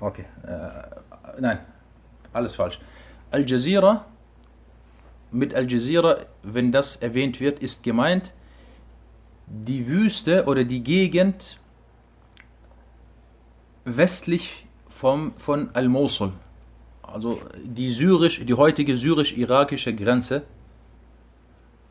Okay, 0.00 0.24
äh, 0.46 1.40
nein, 1.40 1.58
alles 2.32 2.54
falsch. 2.54 2.78
Al 3.30 3.48
Jazeera, 3.48 4.04
mit 5.30 5.54
Al 5.54 5.70
Jazeera, 5.70 6.18
wenn 6.42 6.70
das 6.72 6.96
erwähnt 6.96 7.40
wird, 7.40 7.58
ist 7.60 7.82
gemeint 7.82 8.34
die 9.46 9.86
Wüste 9.86 10.44
oder 10.46 10.64
die 10.64 10.82
Gegend 10.82 11.58
westlich 13.84 14.66
vom, 14.88 15.32
von 15.36 15.70
Al-Mosul, 15.74 16.32
also 17.02 17.40
die, 17.62 17.90
syrisch, 17.90 18.40
die 18.44 18.54
heutige 18.54 18.96
syrisch-irakische 18.96 19.94
Grenze 19.94 20.42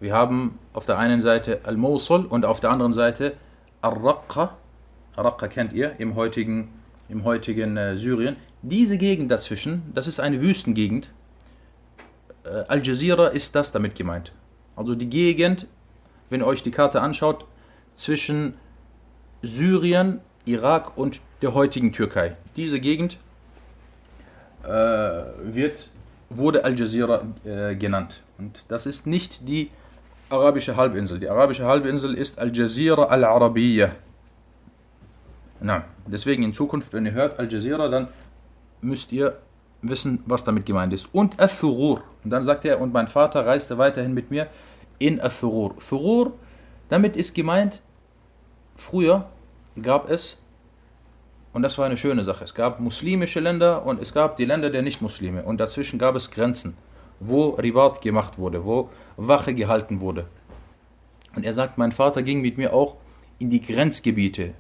wir 0.04 0.14
haben 0.14 0.60
auf 0.74 0.86
der 0.86 0.98
einen 0.98 1.22
Seite 1.22 1.62
Al-Mosul 1.64 2.26
und 2.26 2.44
auf 2.46 2.60
der 2.60 2.72
anderen 2.72 2.92
Seite 2.92 3.38
Al-Raqqa. 3.82 4.58
Al-Raqqa 5.16 5.48
kennt 5.48 5.72
ihr 5.72 5.94
im 5.98 6.16
heutigen, 6.16 6.68
im 7.08 7.24
heutigen 7.24 7.78
äh, 7.78 7.98
Syrien. 7.98 8.36
Diese 8.64 8.98
Gegend 8.98 9.32
dazwischen, 9.32 9.82
das 9.96 10.08
ist 10.08 10.20
eine 10.20 10.42
Wüstengegend. 10.42 11.10
Äh, 12.44 12.66
Al-Jazeera 12.68 13.28
ist 13.28 13.56
das 13.56 13.72
damit 13.72 13.96
gemeint. 13.96 14.34
Also 14.76 14.94
die 14.94 15.08
Gegend, 15.08 15.68
wenn 16.30 16.42
ihr 16.42 16.48
euch 16.48 16.64
die 16.64 16.72
Karte 16.72 17.00
anschaut, 17.00 17.46
zwischen 17.96 18.56
Syrien, 19.42 20.20
Irak 20.44 20.98
und 20.98 21.22
der 21.42 21.54
heutigen 21.54 21.94
Türkei. 21.94 22.36
Diese 22.58 22.82
Gegend 22.82 23.18
äh, 24.64 24.68
wird, 24.68 25.90
wurde 26.30 26.66
Al-Jazeera 26.66 27.24
äh, 27.46 27.76
genannt. 27.76 28.22
Und 28.38 28.66
das 28.68 28.86
ist 28.86 29.08
nicht 29.08 29.48
die 29.48 29.70
arabische 30.30 30.76
Halbinsel. 30.76 31.20
Die 31.20 31.30
arabische 31.30 31.66
Halbinsel 31.66 32.16
ist 32.16 32.40
Al-Jazira 32.40 33.04
Al-Arabiya. 33.04 33.92
Na, 35.60 35.86
deswegen 36.08 36.44
in 36.44 36.54
Zukunft, 36.54 36.94
wenn 36.94 37.06
ihr 37.06 37.14
hört 37.14 37.40
Al-Jazira, 37.40 37.88
dann 37.88 38.08
müsst 38.82 39.12
ihr 39.12 39.38
wissen, 39.82 40.24
was 40.26 40.44
damit 40.44 40.66
gemeint 40.66 40.94
ist. 40.94 41.10
Und 41.14 41.40
Al-Thurur. 41.40 42.04
Und 42.24 42.30
dann 42.30 42.44
sagt 42.44 42.66
er, 42.66 42.82
und 42.82 42.94
mein 42.94 43.08
Vater 43.08 43.46
reiste 43.46 43.78
weiterhin 43.78 44.14
mit 44.14 44.32
mir 44.32 44.48
in 45.00 45.20
Al-Thurur. 45.20 45.76
Thurur, 45.78 46.34
damit 46.90 47.16
ist 47.18 47.34
gemeint, 47.34 47.82
früher 48.76 49.30
gab 49.82 50.10
es, 50.10 50.42
und 51.54 51.62
das 51.62 51.78
war 51.78 51.86
eine 51.86 51.98
schöne 51.98 52.24
Sache, 52.24 52.44
es 52.44 52.54
gab 52.54 52.80
muslimische 52.80 53.40
Länder 53.40 53.86
und 53.86 54.02
es 54.02 54.14
gab 54.14 54.38
die 54.38 54.46
Länder 54.46 54.70
der 54.70 54.82
Nicht-Muslime. 54.82 55.44
Und 55.44 55.60
dazwischen 55.60 56.00
gab 56.00 56.16
es 56.16 56.32
Grenzen 56.32 56.76
wo 57.28 57.50
Ribat 57.50 58.02
gemacht 58.02 58.38
wurde, 58.38 58.66
wo 58.66 58.90
Wache 59.18 59.54
gehalten 59.54 60.02
wurde. 60.02 60.28
Und 61.36 61.46
er 61.46 61.54
sagt, 61.54 61.78
mein 61.78 61.92
Vater 61.92 62.22
ging 62.24 62.42
mit 62.42 62.58
mir 62.58 62.74
auch 62.74 62.98
in 63.40 63.50
die 63.50 63.62
Grenzgebiete, 63.62 64.54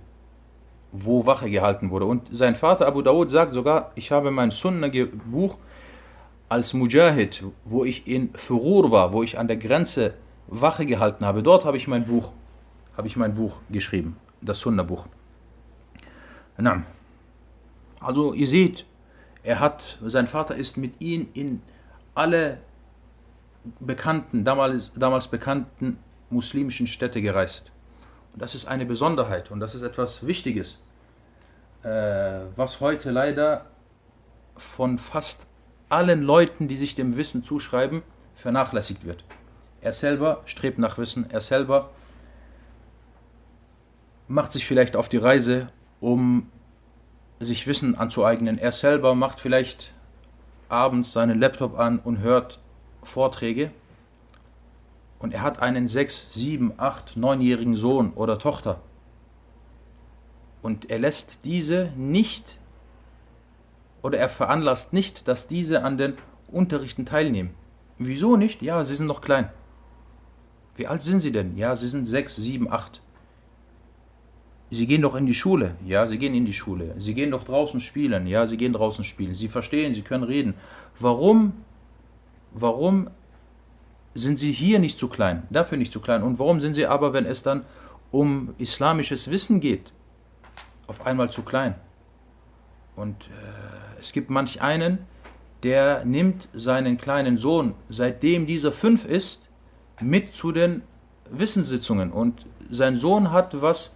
wo 0.91 1.25
Wache 1.25 1.49
gehalten 1.49 1.89
wurde. 1.89 2.05
Und 2.05 2.27
sein 2.31 2.55
Vater 2.55 2.87
Abu 2.87 3.01
Dawud 3.01 3.31
sagt 3.31 3.53
sogar, 3.53 3.91
ich 3.95 4.11
habe 4.11 4.31
mein 4.31 4.51
Sunnah-Buch 4.51 5.57
als 6.49 6.73
Mujahid, 6.73 7.43
wo 7.65 7.83
ich 7.83 8.07
in 8.07 8.29
Furur 8.35 8.91
war, 8.91 9.13
wo 9.13 9.23
ich 9.23 9.39
an 9.39 9.47
der 9.47 9.57
Grenze 9.57 10.13
Wache 10.47 10.85
gehalten 10.85 11.25
habe, 11.25 11.41
dort 11.41 11.65
habe 11.65 11.77
ich 11.77 11.87
mein 11.87 12.05
Buch, 12.05 12.31
habe 12.95 13.07
ich 13.07 13.15
mein 13.15 13.33
Buch 13.33 13.59
geschrieben, 13.69 14.17
das 14.41 14.59
Sunnah-Buch. 14.59 15.07
Na. 16.57 16.83
Also 17.99 18.33
ihr 18.33 18.47
seht, 18.47 18.85
er 19.41 19.59
hat, 19.59 19.97
sein 20.05 20.27
Vater 20.27 20.55
ist 20.55 20.77
mit 20.77 21.01
ihm 21.01 21.27
in 21.33 21.61
alle 22.15 22.59
bekannten, 23.79 24.43
damals, 24.43 24.91
damals 24.95 25.27
bekannten 25.27 25.97
muslimischen 26.29 26.87
Städte 26.87 27.21
gereist. 27.21 27.71
Und 28.33 28.41
das 28.41 28.55
ist 28.55 28.65
eine 28.65 28.85
Besonderheit 28.85 29.51
und 29.51 29.59
das 29.59 29.75
ist 29.75 29.81
etwas 29.83 30.25
Wichtiges, 30.25 30.79
äh, 31.83 31.89
was 32.55 32.79
heute 32.81 33.11
leider 33.11 33.65
von 34.57 34.97
fast 34.97 35.47
allen 35.89 36.23
Leuten, 36.23 36.67
die 36.67 36.77
sich 36.77 36.95
dem 36.95 37.17
Wissen 37.17 37.43
zuschreiben, 37.43 38.01
vernachlässigt 38.35 39.05
wird. 39.05 39.23
Er 39.81 39.93
selber 39.93 40.41
strebt 40.45 40.79
nach 40.79 40.97
Wissen, 40.97 41.29
er 41.29 41.41
selber 41.41 41.91
macht 44.27 44.51
sich 44.51 44.65
vielleicht 44.65 44.95
auf 44.95 45.09
die 45.09 45.17
Reise, 45.17 45.67
um 45.99 46.49
sich 47.39 47.67
Wissen 47.67 47.95
anzueignen. 47.95 48.57
Er 48.57 48.71
selber 48.71 49.15
macht 49.15 49.39
vielleicht 49.39 49.93
abends 50.73 51.13
seinen 51.13 51.39
Laptop 51.39 51.77
an 51.77 51.99
und 51.99 52.19
hört 52.19 52.59
Vorträge. 53.03 53.71
Und 55.19 55.33
er 55.33 55.41
hat 55.43 55.61
einen 55.61 55.87
6, 55.87 56.33
7, 56.33 56.73
8, 56.77 57.15
9-jährigen 57.15 57.77
Sohn 57.77 58.11
oder 58.13 58.39
Tochter. 58.39 58.81
Und 60.61 60.89
er 60.89 60.99
lässt 60.99 61.45
diese 61.45 61.91
nicht 61.95 62.57
oder 64.01 64.17
er 64.17 64.29
veranlasst 64.29 64.91
nicht, 64.91 65.27
dass 65.27 65.47
diese 65.47 65.83
an 65.83 65.97
den 65.97 66.15
Unterrichten 66.51 67.05
teilnehmen. 67.05 67.53
Wieso 67.97 68.35
nicht? 68.35 68.61
Ja, 68.61 68.83
sie 68.83 68.95
sind 68.95 69.07
noch 69.07 69.21
klein. 69.21 69.49
Wie 70.75 70.87
alt 70.87 71.03
sind 71.03 71.21
sie 71.21 71.31
denn? 71.31 71.55
Ja, 71.55 71.75
sie 71.75 71.87
sind 71.87 72.05
6, 72.05 72.35
7, 72.35 72.71
8. 72.71 73.01
Sie 74.73 74.87
gehen 74.87 75.03
doch 75.03 75.13
in 75.13 75.27
die 75.27 75.35
Schule. 75.35 75.75
Ja, 75.85 76.07
sie 76.07 76.17
gehen 76.17 76.33
in 76.33 76.45
die 76.45 76.53
Schule. 76.53 76.95
Sie 76.97 77.13
gehen 77.13 77.29
doch 77.29 77.43
draußen 77.43 77.79
spielen. 77.79 78.25
Ja, 78.25 78.47
sie 78.47 78.57
gehen 78.57 78.73
draußen 78.73 79.03
spielen. 79.03 79.35
Sie 79.35 79.47
verstehen, 79.47 79.93
sie 79.93 80.01
können 80.01 80.23
reden. 80.23 80.55
Warum, 80.99 81.53
warum 82.53 83.09
sind 84.15 84.39
sie 84.39 84.51
hier 84.51 84.79
nicht 84.79 84.97
zu 84.97 85.09
klein? 85.09 85.43
Dafür 85.51 85.77
nicht 85.77 85.93
zu 85.93 85.99
klein. 85.99 86.23
Und 86.23 86.39
warum 86.39 86.59
sind 86.59 86.73
sie 86.73 86.87
aber, 86.87 87.13
wenn 87.13 87.27
es 87.27 87.43
dann 87.43 87.67
um 88.09 88.55
islamisches 88.57 89.29
Wissen 89.29 89.59
geht, 89.59 89.93
auf 90.87 91.05
einmal 91.05 91.29
zu 91.29 91.43
klein? 91.43 91.75
Und 92.95 93.25
äh, 93.25 93.99
es 93.99 94.11
gibt 94.11 94.31
manch 94.31 94.59
einen, 94.59 94.97
der 95.61 96.03
nimmt 96.03 96.49
seinen 96.53 96.97
kleinen 96.97 97.37
Sohn, 97.37 97.75
seitdem 97.89 98.47
dieser 98.47 98.71
fünf 98.71 99.05
ist, 99.05 99.47
mit 100.01 100.33
zu 100.33 100.51
den 100.51 100.81
Wissenssitzungen. 101.29 102.11
Und 102.11 102.47
sein 102.71 102.97
Sohn 102.97 103.31
hat 103.31 103.61
was 103.61 103.91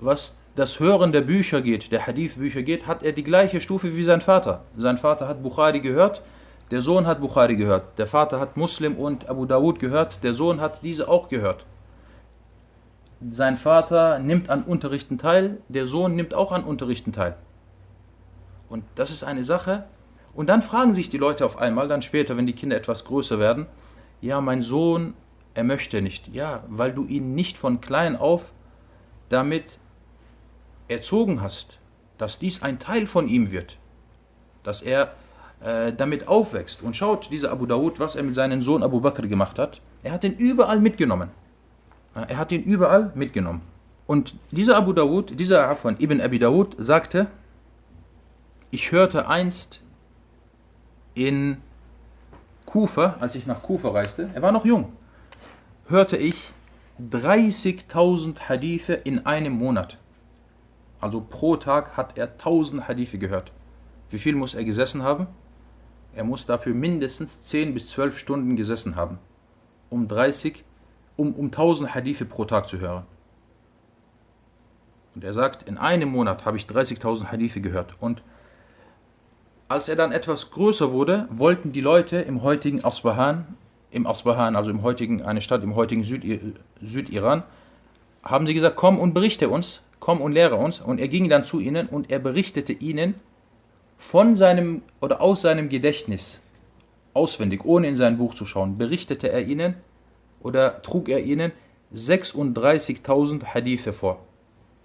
was 0.00 0.34
das 0.56 0.80
Hören 0.80 1.12
der 1.12 1.20
Bücher 1.20 1.62
geht, 1.62 1.92
der 1.92 2.06
Hadith-Bücher 2.06 2.62
geht, 2.62 2.86
hat 2.86 3.02
er 3.02 3.12
die 3.12 3.22
gleiche 3.22 3.60
Stufe 3.60 3.96
wie 3.96 4.04
sein 4.04 4.20
Vater. 4.20 4.62
Sein 4.76 4.98
Vater 4.98 5.28
hat 5.28 5.42
Bukhari 5.42 5.80
gehört, 5.80 6.22
der 6.70 6.82
Sohn 6.82 7.06
hat 7.06 7.20
Bukhari 7.20 7.56
gehört. 7.56 7.98
Der 7.98 8.06
Vater 8.06 8.40
hat 8.40 8.56
Muslim 8.56 8.96
und 8.96 9.28
Abu 9.28 9.44
Dawud 9.44 9.78
gehört, 9.78 10.22
der 10.22 10.34
Sohn 10.34 10.60
hat 10.60 10.82
diese 10.84 11.08
auch 11.08 11.28
gehört. 11.28 11.64
Sein 13.30 13.56
Vater 13.56 14.18
nimmt 14.18 14.50
an 14.50 14.62
Unterrichten 14.62 15.18
teil, 15.18 15.58
der 15.68 15.86
Sohn 15.86 16.16
nimmt 16.16 16.34
auch 16.34 16.52
an 16.52 16.64
Unterrichten 16.64 17.12
teil. 17.12 17.36
Und 18.68 18.84
das 18.94 19.10
ist 19.10 19.24
eine 19.24 19.44
Sache. 19.44 19.84
Und 20.32 20.48
dann 20.48 20.62
fragen 20.62 20.94
sich 20.94 21.08
die 21.08 21.18
Leute 21.18 21.44
auf 21.44 21.58
einmal, 21.58 21.88
dann 21.88 22.02
später, 22.02 22.36
wenn 22.36 22.46
die 22.46 22.54
Kinder 22.54 22.76
etwas 22.76 23.04
größer 23.04 23.38
werden, 23.38 23.66
ja, 24.20 24.40
mein 24.40 24.62
Sohn, 24.62 25.14
er 25.54 25.64
möchte 25.64 26.02
nicht. 26.02 26.28
Ja, 26.28 26.62
weil 26.68 26.92
du 26.92 27.04
ihn 27.04 27.34
nicht 27.34 27.58
von 27.58 27.80
klein 27.80 28.16
auf 28.16 28.52
damit 29.28 29.78
erzogen 30.90 31.40
hast, 31.40 31.78
dass 32.18 32.38
dies 32.38 32.62
ein 32.62 32.78
Teil 32.78 33.06
von 33.06 33.28
ihm 33.28 33.50
wird, 33.50 33.78
dass 34.62 34.82
er 34.82 35.14
äh, 35.60 35.92
damit 35.92 36.28
aufwächst. 36.28 36.82
Und 36.82 36.96
schaut 36.96 37.30
dieser 37.30 37.50
Abu 37.50 37.66
Dawud, 37.66 38.00
was 38.00 38.16
er 38.16 38.22
mit 38.22 38.34
seinem 38.34 38.62
Sohn 38.62 38.82
Abu 38.82 39.00
Bakr 39.00 39.26
gemacht 39.26 39.58
hat. 39.58 39.80
Er 40.02 40.12
hat 40.12 40.24
ihn 40.24 40.34
überall 40.34 40.80
mitgenommen. 40.80 41.30
Er 42.14 42.38
hat 42.38 42.52
ihn 42.52 42.62
überall 42.62 43.12
mitgenommen. 43.14 43.62
Und 44.06 44.34
dieser 44.50 44.76
Abu 44.76 44.92
Dawud, 44.92 45.38
dieser 45.38 45.74
von 45.76 45.96
Ibn 46.00 46.20
Abi 46.20 46.38
Dawud 46.38 46.74
sagte, 46.78 47.28
ich 48.72 48.90
hörte 48.90 49.28
einst 49.28 49.80
in 51.14 51.58
Kufa, 52.66 53.16
als 53.20 53.34
ich 53.34 53.46
nach 53.46 53.62
Kufa 53.62 53.90
reiste, 53.90 54.30
er 54.34 54.42
war 54.42 54.52
noch 54.52 54.64
jung, 54.64 54.92
hörte 55.86 56.16
ich 56.16 56.52
30.000 57.00 58.48
Hadithe 58.48 58.94
in 58.94 59.26
einem 59.26 59.52
Monat. 59.52 59.98
Also 61.00 61.24
pro 61.28 61.56
Tag 61.56 61.96
hat 61.96 62.18
er 62.18 62.26
1000 62.32 62.88
Hadithe 62.88 63.18
gehört. 63.18 63.52
Wie 64.10 64.18
viel 64.18 64.34
muss 64.34 64.54
er 64.54 64.64
gesessen 64.64 65.02
haben? 65.02 65.26
Er 66.14 66.24
muss 66.24 66.46
dafür 66.46 66.74
mindestens 66.74 67.42
10 67.42 67.74
bis 67.74 67.88
12 67.90 68.18
Stunden 68.18 68.56
gesessen 68.56 68.96
haben, 68.96 69.18
um 69.88 70.08
30, 70.08 70.64
um, 71.16 71.34
um 71.34 71.46
1000 71.46 71.94
Hadithe 71.94 72.24
pro 72.24 72.44
Tag 72.44 72.68
zu 72.68 72.80
hören. 72.80 73.04
Und 75.14 75.24
er 75.24 75.32
sagt, 75.32 75.62
in 75.62 75.78
einem 75.78 76.10
Monat 76.10 76.44
habe 76.44 76.56
ich 76.56 76.64
30.000 76.64 77.26
Hadithe 77.26 77.60
gehört. 77.60 77.94
Und 78.00 78.22
als 79.68 79.88
er 79.88 79.96
dann 79.96 80.12
etwas 80.12 80.50
größer 80.50 80.92
wurde, 80.92 81.28
wollten 81.30 81.72
die 81.72 81.80
Leute 81.80 82.16
im 82.16 82.42
heutigen 82.42 82.84
Asbahan, 82.84 83.56
im 83.90 84.06
Asbahan, 84.06 84.56
also 84.56 84.70
im 84.70 84.82
heutigen, 84.82 85.22
eine 85.22 85.40
Stadt 85.40 85.62
im 85.62 85.74
heutigen 85.74 86.04
Süd, 86.04 86.24
Südiran, 86.80 87.42
haben 88.22 88.46
sie 88.46 88.54
gesagt, 88.54 88.76
komm 88.76 88.98
und 88.98 89.14
berichte 89.14 89.48
uns, 89.48 89.82
komm 90.00 90.20
und 90.20 90.32
lehre 90.32 90.56
uns. 90.56 90.80
Und 90.80 90.98
er 90.98 91.08
ging 91.08 91.28
dann 91.28 91.44
zu 91.44 91.60
ihnen 91.60 91.86
und 91.86 92.10
er 92.10 92.18
berichtete 92.18 92.72
ihnen 92.72 93.14
von 93.98 94.36
seinem 94.36 94.82
oder 95.00 95.20
aus 95.20 95.42
seinem 95.42 95.68
Gedächtnis, 95.68 96.40
auswendig, 97.14 97.64
ohne 97.64 97.88
in 97.88 97.96
sein 97.96 98.16
Buch 98.16 98.34
zu 98.34 98.46
schauen, 98.46 98.78
berichtete 98.78 99.30
er 99.30 99.46
ihnen 99.46 99.74
oder 100.40 100.82
trug 100.82 101.08
er 101.08 101.22
ihnen 101.22 101.52
36.000 101.94 103.44
Hadithe 103.44 103.92
vor. 103.92 104.24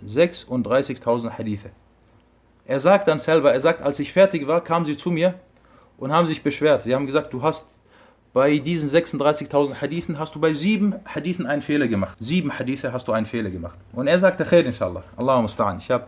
36.000 0.06 1.38
Hadithe. 1.38 1.70
Er 2.66 2.80
sagt 2.80 3.08
dann 3.08 3.20
selber, 3.20 3.54
er 3.54 3.62
sagt, 3.62 3.82
als 3.82 4.00
ich 4.00 4.12
fertig 4.12 4.48
war, 4.48 4.62
kamen 4.62 4.86
sie 4.86 4.98
zu 4.98 5.12
mir 5.12 5.36
und 5.98 6.12
haben 6.12 6.28
sich 6.28 6.44
beschwert. 6.44 6.84
Sie 6.84 6.94
haben 6.94 7.06
gesagt, 7.06 7.32
du 7.34 7.42
hast 7.42 7.80
bei 8.36 8.60
diesen 8.60 8.90
36.000 8.90 9.76
Hadithen 9.76 10.20
hast 10.20 10.36
du 10.36 10.42
bei 10.42 10.54
sieben 10.54 10.96
Hadithen 11.06 11.46
einen 11.46 11.62
Fehler 11.62 11.88
gemacht. 11.88 12.18
Sieben 12.20 12.60
Hadithe 12.60 12.92
hast 12.92 13.08
du 13.08 13.14
einen 13.14 13.26
Fehler 13.26 13.50
gemacht. 13.50 13.80
Und 13.94 14.08
er 14.08 14.20
sagte, 14.20 14.44
Khair 14.44 14.66
inshallah, 14.66 15.04
Allahumma 15.16 15.48
musta'an, 15.48 15.78
ich 15.78 15.90
habe 15.90 16.08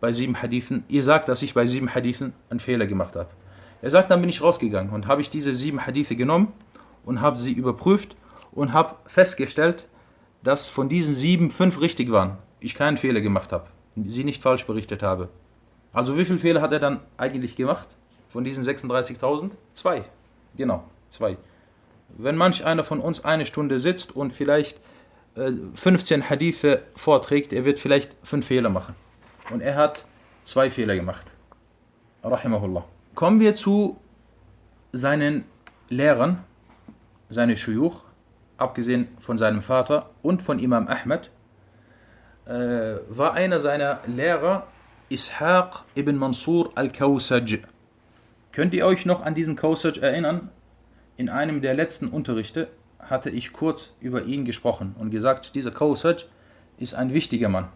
bei 0.00 0.10
sieben 0.14 0.40
Hadithen, 0.40 0.84
ihr 0.88 1.04
sagt, 1.04 1.28
dass 1.28 1.42
ich 1.42 1.52
bei 1.52 1.66
sieben 1.66 1.94
Hadithen 1.94 2.32
einen 2.48 2.58
Fehler 2.58 2.86
gemacht 2.86 3.16
habe. 3.16 3.28
Er 3.82 3.90
sagt, 3.90 4.10
dann 4.10 4.22
bin 4.22 4.30
ich 4.30 4.40
rausgegangen 4.40 4.94
und 4.94 5.08
habe 5.08 5.20
ich 5.20 5.28
diese 5.28 5.52
sieben 5.52 5.84
Hadithe 5.84 6.16
genommen 6.16 6.54
und 7.04 7.20
habe 7.20 7.36
sie 7.36 7.52
überprüft 7.52 8.16
und 8.52 8.72
habe 8.72 8.94
festgestellt, 9.04 9.88
dass 10.42 10.70
von 10.70 10.88
diesen 10.88 11.14
sieben 11.14 11.50
fünf 11.50 11.82
richtig 11.82 12.10
waren. 12.10 12.38
Ich 12.60 12.76
keinen 12.76 12.96
Fehler 12.96 13.20
gemacht 13.20 13.52
habe, 13.52 13.66
sie 13.94 14.24
nicht 14.24 14.42
falsch 14.42 14.64
berichtet 14.64 15.02
habe. 15.02 15.28
Also 15.92 16.16
wie 16.16 16.24
viele 16.24 16.38
Fehler 16.38 16.62
hat 16.62 16.72
er 16.72 16.80
dann 16.80 17.00
eigentlich 17.18 17.56
gemacht? 17.56 17.88
Von 18.30 18.42
diesen 18.42 18.64
36.000? 18.64 19.50
Zwei. 19.74 20.04
Genau, 20.56 20.84
zwei. 21.10 21.36
Wenn 22.16 22.36
manch 22.36 22.64
einer 22.64 22.84
von 22.84 23.00
uns 23.00 23.24
eine 23.24 23.46
Stunde 23.46 23.80
sitzt 23.80 24.14
und 24.14 24.32
vielleicht 24.32 24.80
äh, 25.36 25.52
15 25.74 26.28
Hadithe 26.30 26.82
vorträgt, 26.96 27.52
er 27.52 27.64
wird 27.64 27.78
vielleicht 27.78 28.16
fünf 28.22 28.46
Fehler 28.46 28.70
machen. 28.70 28.94
Und 29.50 29.60
er 29.60 29.76
hat 29.76 30.06
zwei 30.44 30.70
Fehler 30.70 30.96
gemacht. 30.96 31.30
Rahimahullah. 32.22 32.84
Kommen 33.14 33.40
wir 33.40 33.56
zu 33.56 33.98
seinen 34.92 35.44
Lehrern, 35.88 36.44
seine 37.28 37.56
Shuyuch, 37.56 38.02
abgesehen 38.56 39.08
von 39.18 39.38
seinem 39.38 39.62
Vater 39.62 40.10
und 40.22 40.42
von 40.42 40.58
Imam 40.58 40.88
Ahmed, 40.88 41.30
äh, 42.46 42.96
war 43.08 43.34
einer 43.34 43.60
seiner 43.60 44.00
Lehrer 44.06 44.66
Ishaq 45.10 45.84
ibn 45.94 46.16
Mansur 46.16 46.72
al-Kawsaj. 46.74 47.60
Könnt 48.52 48.74
ihr 48.74 48.86
euch 48.86 49.06
noch 49.06 49.22
an 49.22 49.34
diesen 49.34 49.56
Kawsaj 49.56 49.98
erinnern? 50.00 50.50
In 51.18 51.28
einem 51.28 51.60
der 51.62 51.74
letzten 51.74 52.06
Unterrichte 52.06 52.68
hatte 53.00 53.28
ich 53.28 53.52
kurz 53.52 53.90
über 54.00 54.22
ihn 54.22 54.44
gesprochen 54.44 54.94
und 54.96 55.10
gesagt, 55.10 55.56
dieser 55.56 55.72
Kausaj 55.72 56.24
ist 56.78 56.94
ein 56.94 57.12
wichtiger 57.12 57.48
Mann. 57.48 57.66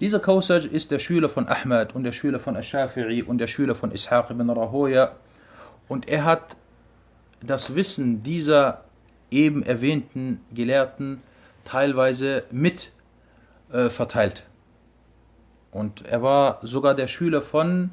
Dieser 0.00 0.18
Kausaj 0.18 0.66
ist 0.66 0.90
der 0.90 0.98
Schüler 0.98 1.28
von 1.28 1.46
Ahmad 1.46 1.94
und 1.94 2.02
der 2.02 2.10
Schüler 2.10 2.40
von 2.40 2.56
Ash-Shafi'i 2.56 3.22
und 3.22 3.38
der 3.38 3.46
Schüler 3.46 3.76
von 3.76 3.92
Ishaq 3.92 4.30
ibn 4.30 4.50
Rahoya 4.50 5.12
und 5.86 6.08
er 6.08 6.24
hat 6.24 6.56
das 7.40 7.76
Wissen 7.76 8.24
dieser 8.24 8.82
eben 9.30 9.62
erwähnten 9.62 10.40
Gelehrten 10.52 11.22
teilweise 11.64 12.42
mit 12.50 12.90
äh, 13.70 13.88
verteilt. 13.88 14.42
Und 15.70 16.04
er 16.06 16.22
war 16.22 16.58
sogar 16.62 16.96
der 16.96 17.06
Schüler 17.06 17.40
von, 17.40 17.90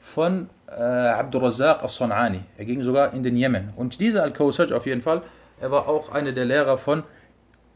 von 0.00 0.48
äh, 0.66 0.72
Abdurrazaq 0.82 1.82
al-San'ani. 1.82 2.40
Er 2.56 2.64
ging 2.64 2.82
sogar 2.82 3.12
in 3.12 3.22
den 3.22 3.36
Jemen. 3.36 3.72
Und 3.76 4.00
dieser 4.00 4.22
Al-Kawsaj 4.22 4.72
auf 4.72 4.86
jeden 4.86 5.02
Fall, 5.02 5.22
er 5.60 5.70
war 5.70 5.88
auch 5.88 6.10
einer 6.10 6.32
der 6.32 6.46
Lehrer 6.46 6.78
von 6.78 7.04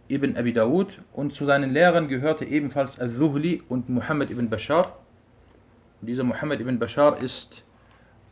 ibn 0.09 0.37
Abi 0.37 0.53
Dawud 0.53 1.01
und 1.13 1.35
zu 1.35 1.45
seinen 1.45 1.73
Lehrern 1.73 2.09
gehörte 2.09 2.45
ebenfalls 2.45 2.99
Al-Zuhli 2.99 3.63
und 3.69 3.89
Muhammad 3.89 4.31
ibn 4.31 4.49
Bashar. 4.49 4.93
Dieser 6.01 6.25
Muhammad 6.25 6.61
ibn 6.61 6.79
Bashar 6.79 7.19
ist 7.19 7.63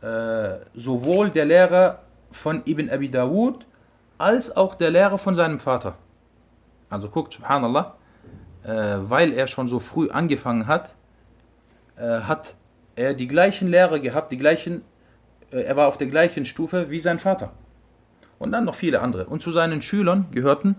äh, 0.01 0.57
sowohl 0.75 1.29
der 1.29 1.45
Lehrer 1.45 1.99
von 2.31 2.61
Ibn 2.65 2.89
Abi 2.89 3.09
Dawud 3.09 3.65
als 4.17 4.55
auch 4.55 4.75
der 4.75 4.91
Lehrer 4.91 5.17
von 5.17 5.35
seinem 5.35 5.59
Vater. 5.59 5.95
Also 6.89 7.09
guckt, 7.09 7.33
subhanallah, 7.33 7.95
äh, 8.63 8.97
weil 9.01 9.33
er 9.33 9.47
schon 9.47 9.67
so 9.67 9.79
früh 9.79 10.09
angefangen 10.09 10.67
hat, 10.67 10.93
äh, 11.95 12.19
hat 12.21 12.55
er 12.95 13.13
die 13.13 13.27
gleichen 13.27 13.67
Lehrer 13.67 13.99
gehabt, 13.99 14.31
die 14.31 14.37
gleichen, 14.37 14.81
äh, 15.51 15.61
er 15.61 15.75
war 15.75 15.87
auf 15.87 15.97
der 15.97 16.07
gleichen 16.07 16.45
Stufe 16.45 16.89
wie 16.89 16.99
sein 16.99 17.19
Vater. 17.19 17.53
Und 18.39 18.51
dann 18.51 18.65
noch 18.65 18.75
viele 18.75 19.01
andere. 19.01 19.25
Und 19.25 19.41
zu 19.41 19.51
seinen 19.51 19.81
Schülern 19.81 20.25
gehörten 20.31 20.75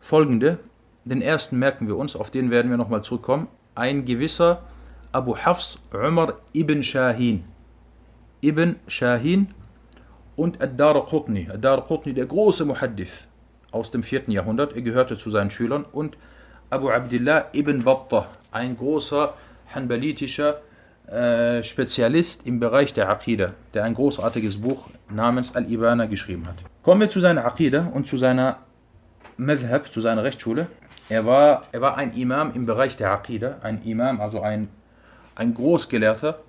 folgende. 0.00 0.58
Den 1.04 1.20
ersten 1.20 1.58
merken 1.58 1.86
wir 1.86 1.96
uns, 1.96 2.16
auf 2.16 2.30
den 2.30 2.50
werden 2.50 2.70
wir 2.70 2.78
nochmal 2.78 3.02
zurückkommen. 3.02 3.48
Ein 3.74 4.04
gewisser 4.04 4.62
Abu 5.12 5.36
Hafs 5.36 5.78
Umar 5.92 6.34
ibn 6.54 6.82
Shahin. 6.82 7.44
Ibn 8.42 8.76
Shahin 8.88 9.48
und 10.36 10.62
Ad-Dar 10.62 11.04
Qutni. 11.04 11.48
Ad-Dar 11.50 11.84
Qutni, 11.84 12.14
der 12.14 12.26
große 12.26 12.64
Muhaddith 12.64 13.28
aus 13.70 13.90
dem 13.90 14.02
4. 14.02 14.24
Jahrhundert. 14.28 14.74
Er 14.74 14.82
gehörte 14.82 15.16
zu 15.16 15.30
seinen 15.30 15.50
Schülern. 15.50 15.84
Und 15.84 16.16
Abu 16.70 16.88
Abdullah 16.88 17.46
ibn 17.52 17.84
Battah, 17.84 18.28
ein 18.50 18.76
großer 18.76 19.34
hanbalitischer 19.74 20.60
äh, 21.06 21.62
Spezialist 21.62 22.46
im 22.46 22.60
Bereich 22.60 22.94
der 22.94 23.08
Aqidah, 23.08 23.52
der 23.74 23.84
ein 23.84 23.94
großartiges 23.94 24.60
Buch 24.60 24.88
namens 25.10 25.54
Al-Ibana 25.54 26.06
geschrieben 26.06 26.46
hat. 26.46 26.56
Kommen 26.82 27.00
wir 27.02 27.10
zu 27.10 27.20
seiner 27.20 27.44
Aqidah 27.44 27.90
und 27.92 28.06
zu 28.06 28.16
seiner 28.16 28.58
Madhab, 29.36 29.92
zu 29.92 30.00
seiner 30.00 30.24
Rechtsschule. 30.24 30.68
Er 31.08 31.26
war, 31.26 31.64
er 31.72 31.80
war 31.80 31.96
ein 31.96 32.14
Imam 32.14 32.52
im 32.54 32.66
Bereich 32.66 32.96
der 32.96 33.12
Aqidah, 33.12 33.58
ein 33.62 33.82
Imam, 33.84 34.20
also 34.20 34.40
ein, 34.40 34.68
ein 35.34 35.52
Großgelehrter 35.52 36.40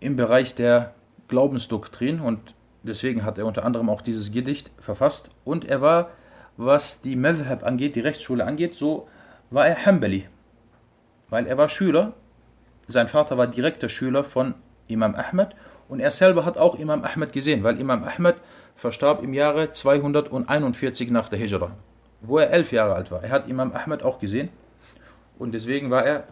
im 0.00 0.16
Bereich 0.16 0.54
der 0.54 0.94
Glaubensdoktrin 1.28 2.20
und 2.20 2.54
deswegen 2.82 3.24
hat 3.24 3.38
er 3.38 3.46
unter 3.46 3.64
anderem 3.64 3.90
auch 3.90 4.00
dieses 4.00 4.32
Gedicht 4.32 4.70
verfasst. 4.78 5.28
Und 5.44 5.64
er 5.64 5.80
war, 5.80 6.10
was 6.56 7.02
die 7.02 7.16
Madhab 7.16 7.64
angeht, 7.64 7.96
die 7.96 8.00
Rechtsschule 8.00 8.44
angeht, 8.44 8.74
so 8.74 9.08
war 9.50 9.66
er 9.66 9.84
Hanbali, 9.84 10.26
weil 11.28 11.46
er 11.46 11.58
war 11.58 11.68
Schüler. 11.68 12.14
Sein 12.88 13.08
Vater 13.08 13.36
war 13.36 13.46
direkter 13.46 13.88
Schüler 13.88 14.24
von 14.24 14.54
Imam 14.88 15.14
Ahmed 15.14 15.48
und 15.88 16.00
er 16.00 16.10
selber 16.10 16.44
hat 16.44 16.58
auch 16.58 16.78
Imam 16.78 17.04
Ahmed 17.04 17.32
gesehen, 17.32 17.62
weil 17.62 17.80
Imam 17.80 18.04
Ahmed 18.04 18.36
verstarb 18.76 19.22
im 19.22 19.34
Jahre 19.34 19.72
241 19.72 21.10
nach 21.10 21.28
der 21.28 21.38
Hijra, 21.38 21.72
wo 22.20 22.38
er 22.38 22.50
elf 22.50 22.72
Jahre 22.72 22.94
alt 22.94 23.10
war. 23.10 23.22
Er 23.22 23.30
hat 23.30 23.48
Imam 23.48 23.72
Ahmed 23.72 24.02
auch 24.02 24.18
gesehen 24.18 24.50
und 25.38 25.52
deswegen 25.52 25.90
war 25.90 26.04
er 26.04 26.24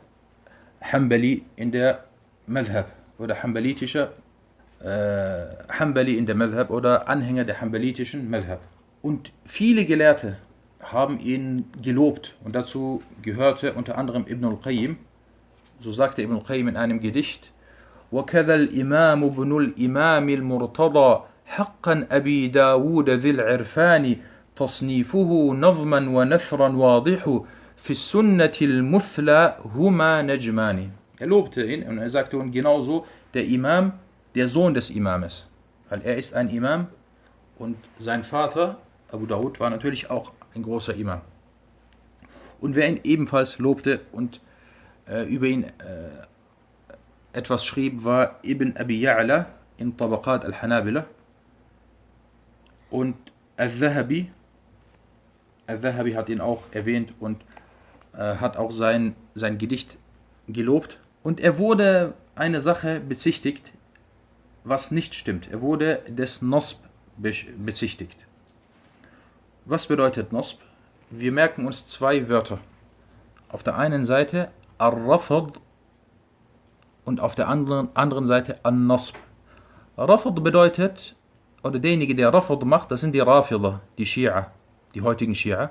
Hanbali 0.81 1.45
in 1.57 1.73
der 1.73 2.05
Madhab 2.47 2.87
oder 3.19 3.43
Hanbalitischer 3.43 4.13
äh, 4.81 5.47
Hanbali 5.71 6.17
in 6.17 6.27
der 6.27 6.35
Madhab 6.35 6.71
oder 6.71 7.09
Anhänger 7.09 7.45
der 7.45 7.61
Hanbalitischen 7.61 8.29
Madhab. 8.29 8.61
Und 9.03 9.33
viele 9.45 9.85
Gelehrte 9.87 10.37
haben 10.83 11.19
ihn 11.19 11.71
gelobt 11.83 12.35
und 12.45 12.55
dazu 12.55 13.03
gehörte 13.23 13.73
unter 13.73 13.97
anderem 13.97 14.27
Ibn 14.27 14.45
al-Qayyim. 14.45 14.99
So 15.80 15.92
sagte 15.92 16.22
Ibn 16.22 16.36
al-Qayyim 16.36 16.68
in 16.68 16.78
einem 16.78 17.00
Gedicht: 17.00 17.52
وكذا 18.12 18.56
الإمام 18.56 19.24
ابن 19.24 19.58
الإمام 19.58 20.30
المرتضى 20.30 21.24
حقا 21.46 22.08
أبي 22.12 22.48
داود 22.48 23.10
ذي 23.10 23.30
العرفان 23.30 24.18
تصنيفه 24.56 25.54
نظما 25.54 26.10
ونثرا 26.10 26.70
واضح 26.70 27.40
في 27.78 27.92
السنة 27.92 28.58
المثلى 28.62 29.58
هما 29.76 30.22
نجمان 30.22 30.90
Er 31.20 31.28
lobte 31.28 31.66
ihn 31.66 31.84
und 31.84 31.98
er 31.98 32.10
sagte 32.10 32.38
und 32.38 32.52
genauso 32.52 33.06
der 33.34 33.46
Imam, 33.46 33.92
der 34.36 34.48
Sohn 34.48 34.74
des 34.74 34.90
Imames. 34.90 35.48
Weil 35.90 36.02
er 36.02 36.16
ist 36.16 36.34
ein 36.34 36.50
Imam 36.50 36.88
und 37.58 37.76
sein 37.98 38.24
Vater, 38.24 38.78
Abu 39.12 39.26
Dawud, 39.26 39.60
war 39.60 39.70
natürlich 39.70 40.10
auch 40.10 40.32
ein 40.56 40.64
großer 40.64 40.96
Imam. 40.96 41.20
Und 42.62 42.76
wer 42.76 42.88
ihn 42.88 43.02
ebenfalls 43.04 43.60
lobte 43.60 44.02
und 44.14 44.40
äh, 45.09 45.25
über 45.25 45.47
ihn 45.47 45.65
äh, 45.65 45.71
etwas 47.33 47.65
schrieb, 47.65 48.05
war 48.05 48.39
Ibn 48.43 48.77
Abi 48.77 49.07
Ya'la 49.07 49.47
in 49.77 49.97
Tabaqat 49.97 50.45
al-Hanabila 50.45 51.07
und 52.91 53.17
Al-Zahabi. 53.57 54.31
Al-Zahabi 55.67 56.13
hat 56.13 56.29
ihn 56.29 56.41
auch 56.41 56.63
erwähnt 56.73 57.13
und 57.21 57.43
äh, 58.13 58.37
hat 58.37 58.57
auch 58.57 58.71
sein, 58.71 59.17
sein 59.35 59.59
Gedicht 59.59 59.99
gelobt. 60.49 60.99
Und 61.23 61.41
er 61.41 61.59
wurde 61.59 62.15
eine 62.35 62.61
Sache 62.61 63.01
bezichtigt, 63.01 63.73
was 64.65 64.91
nicht 64.91 65.15
stimmt. 65.15 65.51
Er 65.51 65.61
wurde 65.61 66.03
des 66.09 66.43
Nosb 66.43 66.85
bezichtigt. 67.17 68.27
Was 69.65 69.87
bedeutet 69.87 70.33
Nosb? 70.33 70.61
Wir 71.11 71.33
merken 71.33 71.67
uns 71.67 71.87
zwei 71.87 72.29
Wörter. 72.29 72.59
Auf 73.49 73.63
der 73.63 73.77
einen 73.77 74.05
Seite 74.05 74.51
Ar-Rafad 74.79 75.61
und 77.05 77.21
auf 77.21 77.35
der 77.35 77.49
anderen, 77.49 77.89
anderen 77.95 78.27
Seite 78.27 78.59
An-Nasb. 78.65 79.17
Rafad 79.97 80.43
bedeutet, 80.43 81.15
oder 81.63 81.79
derjenige, 81.79 82.15
der 82.15 82.33
Rafad 82.33 82.65
macht, 82.65 82.91
das 82.91 83.01
sind 83.01 83.15
die 83.15 83.21
Rafida, 83.21 83.81
die 83.99 84.07
Schia, 84.07 84.51
die 84.95 85.03
heutigen 85.03 85.35
Schia. 85.35 85.71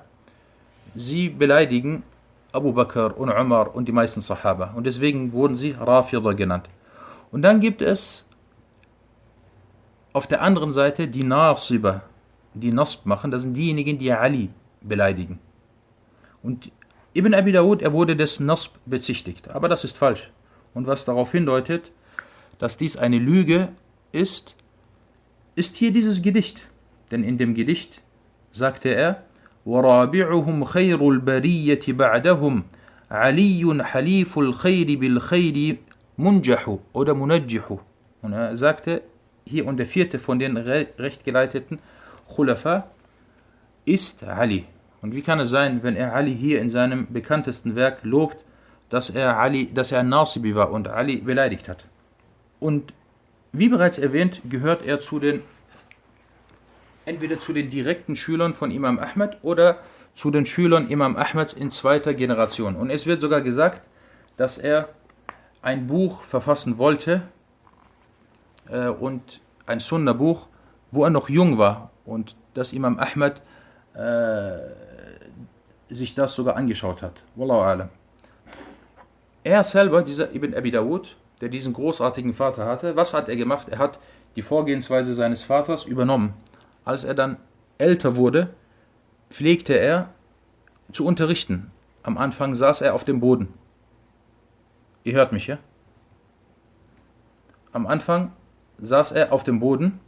Sie 0.95 1.29
beleidigen 1.29 2.03
Abu 2.51 2.71
Bakr 2.71 3.17
und 3.17 3.29
Umar 3.29 3.75
und 3.75 3.87
die 3.87 3.91
meisten 3.91 4.21
Sahaba. 4.21 4.73
Und 4.75 4.85
deswegen 4.85 5.33
wurden 5.33 5.55
sie 5.55 5.71
Rafida 5.71 6.33
genannt. 6.33 6.69
Und 7.31 7.41
dann 7.41 7.59
gibt 7.59 7.81
es 7.81 8.25
auf 10.13 10.27
der 10.27 10.41
anderen 10.41 10.71
Seite 10.71 11.07
die 11.07 11.23
Nasiba, 11.23 12.01
die 12.53 12.71
Nasb 12.71 13.05
machen. 13.05 13.31
Das 13.31 13.41
sind 13.41 13.57
diejenigen, 13.57 13.97
die 13.97 14.11
Ali 14.11 14.49
beleidigen. 14.81 15.39
Und 16.43 16.71
Ibn 17.14 17.34
Abi 17.34 17.52
Dawud, 17.52 17.82
er 17.82 17.92
wurde 17.92 18.16
des 18.16 18.40
Nasb 18.40 18.74
bezichtigt. 18.86 19.48
Aber 19.50 19.68
das 19.68 19.84
ist 19.84 19.96
falsch. 19.96 20.30
Und 20.74 20.86
was 20.86 21.04
darauf 21.04 21.32
hindeutet, 21.32 21.90
dass 22.58 22.76
dies 22.76 22.96
eine 22.96 23.18
Lüge 23.18 23.68
ist, 24.12 24.54
ist 25.54 25.76
hier 25.76 25.92
dieses 25.92 26.22
Gedicht. 26.22 26.68
Denn 27.10 27.24
in 27.24 27.38
dem 27.38 27.54
Gedicht 27.54 28.02
sagte 28.52 28.90
er, 28.90 29.24
ورابعهم 29.68 30.64
خير 30.64 31.10
البرية 31.10 31.80
بعدهم 31.88 32.64
علي 33.10 33.84
حليف 33.84 34.38
الخير 34.38 34.98
بالخير 34.98 35.76
منجح 36.18 36.78
oder 36.94 37.14
منجح. 37.14 37.78
Und 38.22 38.32
er 38.32 38.56
sagte, 38.56 39.02
hier 39.46 39.66
und 39.66 39.76
der 39.76 39.86
vierte 39.86 40.18
von 40.18 40.38
den 40.38 40.56
rechtgeleiteten 40.56 41.78
Khulafa 42.34 42.88
ist 43.84 44.24
Ali. 44.24 44.64
Und 45.03 45.13
wie 45.13 45.21
kann 45.21 45.41
es 45.41 45.49
sein, 45.49 45.83
wenn 45.83 45.97
er 45.97 46.15
Ali 46.15 46.33
hier 46.33 46.61
in 46.61 46.69
seinem 46.69 47.11
bekanntesten 47.11 47.75
Werk 47.75 47.99
lobt, 48.03 48.37
dass 48.89 49.09
er 49.09 49.37
Ali, 49.37 49.69
dass 49.73 49.91
er 49.91 49.99
ein 49.99 50.07
Nasibi 50.07 50.55
war 50.55 50.71
und 50.71 50.87
Ali 50.87 51.17
beleidigt 51.17 51.67
hat? 51.67 51.85
Und 52.61 52.93
wie 53.51 53.67
bereits 53.67 53.99
erwähnt, 53.99 54.41
gehört 54.49 54.81
er 54.81 55.01
zu 55.01 55.19
den 55.19 55.41
entweder 57.05 57.37
zu 57.37 57.51
den 57.51 57.69
direkten 57.69 58.15
Schülern 58.15 58.53
von 58.53 58.71
Imam 58.71 58.97
Ahmed 58.97 59.37
oder 59.41 59.79
zu 60.15 60.31
den 60.31 60.45
Schülern 60.45 60.87
Imam 60.87 61.17
Ahmeds 61.17 61.51
in 61.51 61.69
zweiter 61.69 62.13
Generation. 62.13 62.77
Und 62.77 62.89
es 62.89 63.05
wird 63.05 63.19
sogar 63.19 63.41
gesagt, 63.41 63.89
dass 64.37 64.57
er 64.57 64.87
ein 65.61 65.85
Buch 65.85 66.23
verfassen 66.23 66.77
wollte 66.77 67.23
äh, 68.69 68.87
und 68.87 69.41
ein 69.65 69.81
Sunna-Buch, 69.81 70.47
wo 70.91 71.03
er 71.03 71.09
noch 71.09 71.27
jung 71.27 71.57
war 71.57 71.91
und 72.05 72.37
dass 72.53 72.71
Imam 72.71 72.99
Ahmed 72.99 73.41
äh, 73.95 74.82
sich 75.93 76.13
das 76.13 76.33
sogar 76.33 76.55
angeschaut 76.55 77.01
hat. 77.01 77.21
Wallahu 77.35 77.61
alam. 77.61 77.89
Er 79.43 79.63
selber, 79.63 80.01
dieser 80.01 80.33
Ibn 80.33 80.53
Abi 80.55 80.71
Dawud, 80.71 81.15
der 81.41 81.49
diesen 81.49 81.73
großartigen 81.73 82.33
Vater 82.33 82.65
hatte, 82.65 82.95
was 82.95 83.13
hat 83.13 83.27
er 83.27 83.35
gemacht? 83.35 83.67
Er 83.69 83.79
hat 83.79 83.99
die 84.35 84.41
Vorgehensweise 84.41 85.13
seines 85.13 85.43
Vaters 85.43 85.85
übernommen. 85.85 86.33
Als 86.85 87.03
er 87.03 87.13
dann 87.13 87.37
älter 87.77 88.15
wurde, 88.15 88.49
pflegte 89.29 89.73
er 89.73 90.09
zu 90.91 91.05
unterrichten. 91.05 91.71
Am 92.03 92.17
Anfang 92.17 92.55
saß 92.55 92.81
er 92.81 92.93
auf 92.93 93.03
dem 93.03 93.19
Boden. 93.19 93.53
Ihr 95.03 95.13
hört 95.13 95.31
mich, 95.31 95.47
ja? 95.47 95.57
Am 97.71 97.87
Anfang 97.87 98.31
saß 98.79 99.11
er 99.13 99.33
auf 99.33 99.43
dem 99.43 99.59
Boden 99.59 99.99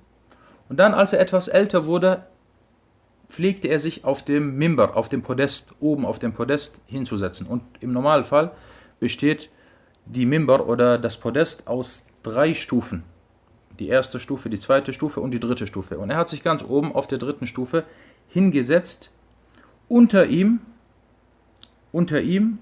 und 0.69 0.77
dann, 0.79 0.93
als 0.93 1.13
er 1.13 1.19
etwas 1.19 1.47
älter 1.47 1.85
wurde, 1.85 2.25
pflegte 3.27 3.67
er 3.67 3.79
sich 3.79 4.03
auf 4.03 4.23
dem 4.23 4.57
Mimber, 4.57 4.95
auf 4.95 5.09
dem 5.09 5.21
Podest, 5.21 5.73
oben 5.79 6.05
auf 6.05 6.19
dem 6.19 6.33
Podest 6.33 6.79
hinzusetzen. 6.85 7.47
Und 7.47 7.63
im 7.79 7.91
Normalfall 7.91 8.51
besteht 8.99 9.49
die 10.05 10.25
Mimber 10.25 10.67
oder 10.67 10.97
das 10.97 11.17
Podest 11.17 11.67
aus 11.67 12.05
drei 12.23 12.53
Stufen. 12.53 13.03
Die 13.79 13.87
erste 13.87 14.19
Stufe, 14.19 14.49
die 14.49 14.59
zweite 14.59 14.93
Stufe 14.93 15.19
und 15.19 15.31
die 15.31 15.39
dritte 15.39 15.67
Stufe. 15.67 15.97
Und 15.97 16.09
er 16.09 16.17
hat 16.17 16.29
sich 16.29 16.43
ganz 16.43 16.63
oben 16.63 16.93
auf 16.93 17.07
der 17.07 17.17
dritten 17.17 17.47
Stufe 17.47 17.83
hingesetzt 18.29 19.11
unter 19.87 20.25
ihm, 20.25 20.61
unter 21.91 22.21
ihm, 22.21 22.59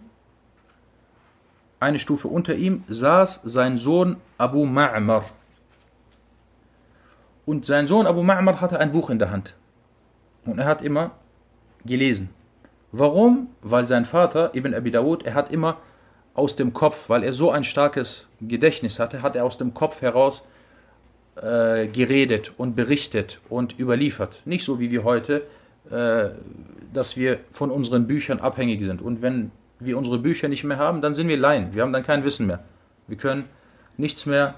eine 1.79 1.99
Stufe 1.99 2.27
unter 2.27 2.55
ihm, 2.55 2.83
saß 2.87 3.41
sein 3.43 3.77
Sohn 3.77 4.17
Abu 4.37 4.65
Ma'mar. 4.65 5.23
Und 7.45 7.65
sein 7.65 7.87
Sohn 7.87 8.07
Abu 8.07 8.21
Ma'mar 8.21 8.61
hatte 8.61 8.79
ein 8.79 8.91
Buch 8.91 9.09
in 9.09 9.19
der 9.19 9.31
Hand. 9.31 9.55
Und 10.45 10.59
er 10.59 10.65
hat 10.65 10.81
immer 10.81 11.11
gelesen. 11.85 12.29
Warum? 12.91 13.47
Weil 13.61 13.87
sein 13.87 14.05
Vater, 14.05 14.53
Ibn 14.53 14.73
Abi 14.73 14.91
Dawud, 14.91 15.23
er 15.23 15.33
hat 15.33 15.51
immer 15.51 15.77
aus 16.35 16.55
dem 16.55 16.73
Kopf, 16.73 17.09
weil 17.09 17.23
er 17.23 17.33
so 17.33 17.51
ein 17.51 17.63
starkes 17.63 18.27
Gedächtnis 18.41 18.99
hatte, 18.99 19.21
hat 19.21 19.35
er 19.35 19.45
aus 19.45 19.57
dem 19.57 19.73
Kopf 19.73 20.01
heraus 20.01 20.45
äh, 21.35 21.87
geredet 21.87 22.53
und 22.57 22.75
berichtet 22.75 23.39
und 23.49 23.79
überliefert. 23.79 24.41
Nicht 24.45 24.65
so 24.65 24.79
wie 24.79 24.91
wir 24.91 25.03
heute, 25.03 25.43
äh, 25.89 26.29
dass 26.93 27.17
wir 27.17 27.39
von 27.51 27.71
unseren 27.71 28.07
Büchern 28.07 28.39
abhängig 28.39 28.83
sind. 28.83 29.01
Und 29.01 29.21
wenn 29.21 29.51
wir 29.79 29.97
unsere 29.97 30.19
Bücher 30.19 30.47
nicht 30.47 30.63
mehr 30.63 30.77
haben, 30.77 31.01
dann 31.01 31.13
sind 31.13 31.27
wir 31.27 31.37
Laien. 31.37 31.73
Wir 31.73 31.81
haben 31.81 31.93
dann 31.93 32.03
kein 32.03 32.23
Wissen 32.23 32.47
mehr. 32.47 32.59
Wir 33.07 33.17
können 33.17 33.45
nichts 33.97 34.25
mehr, 34.25 34.55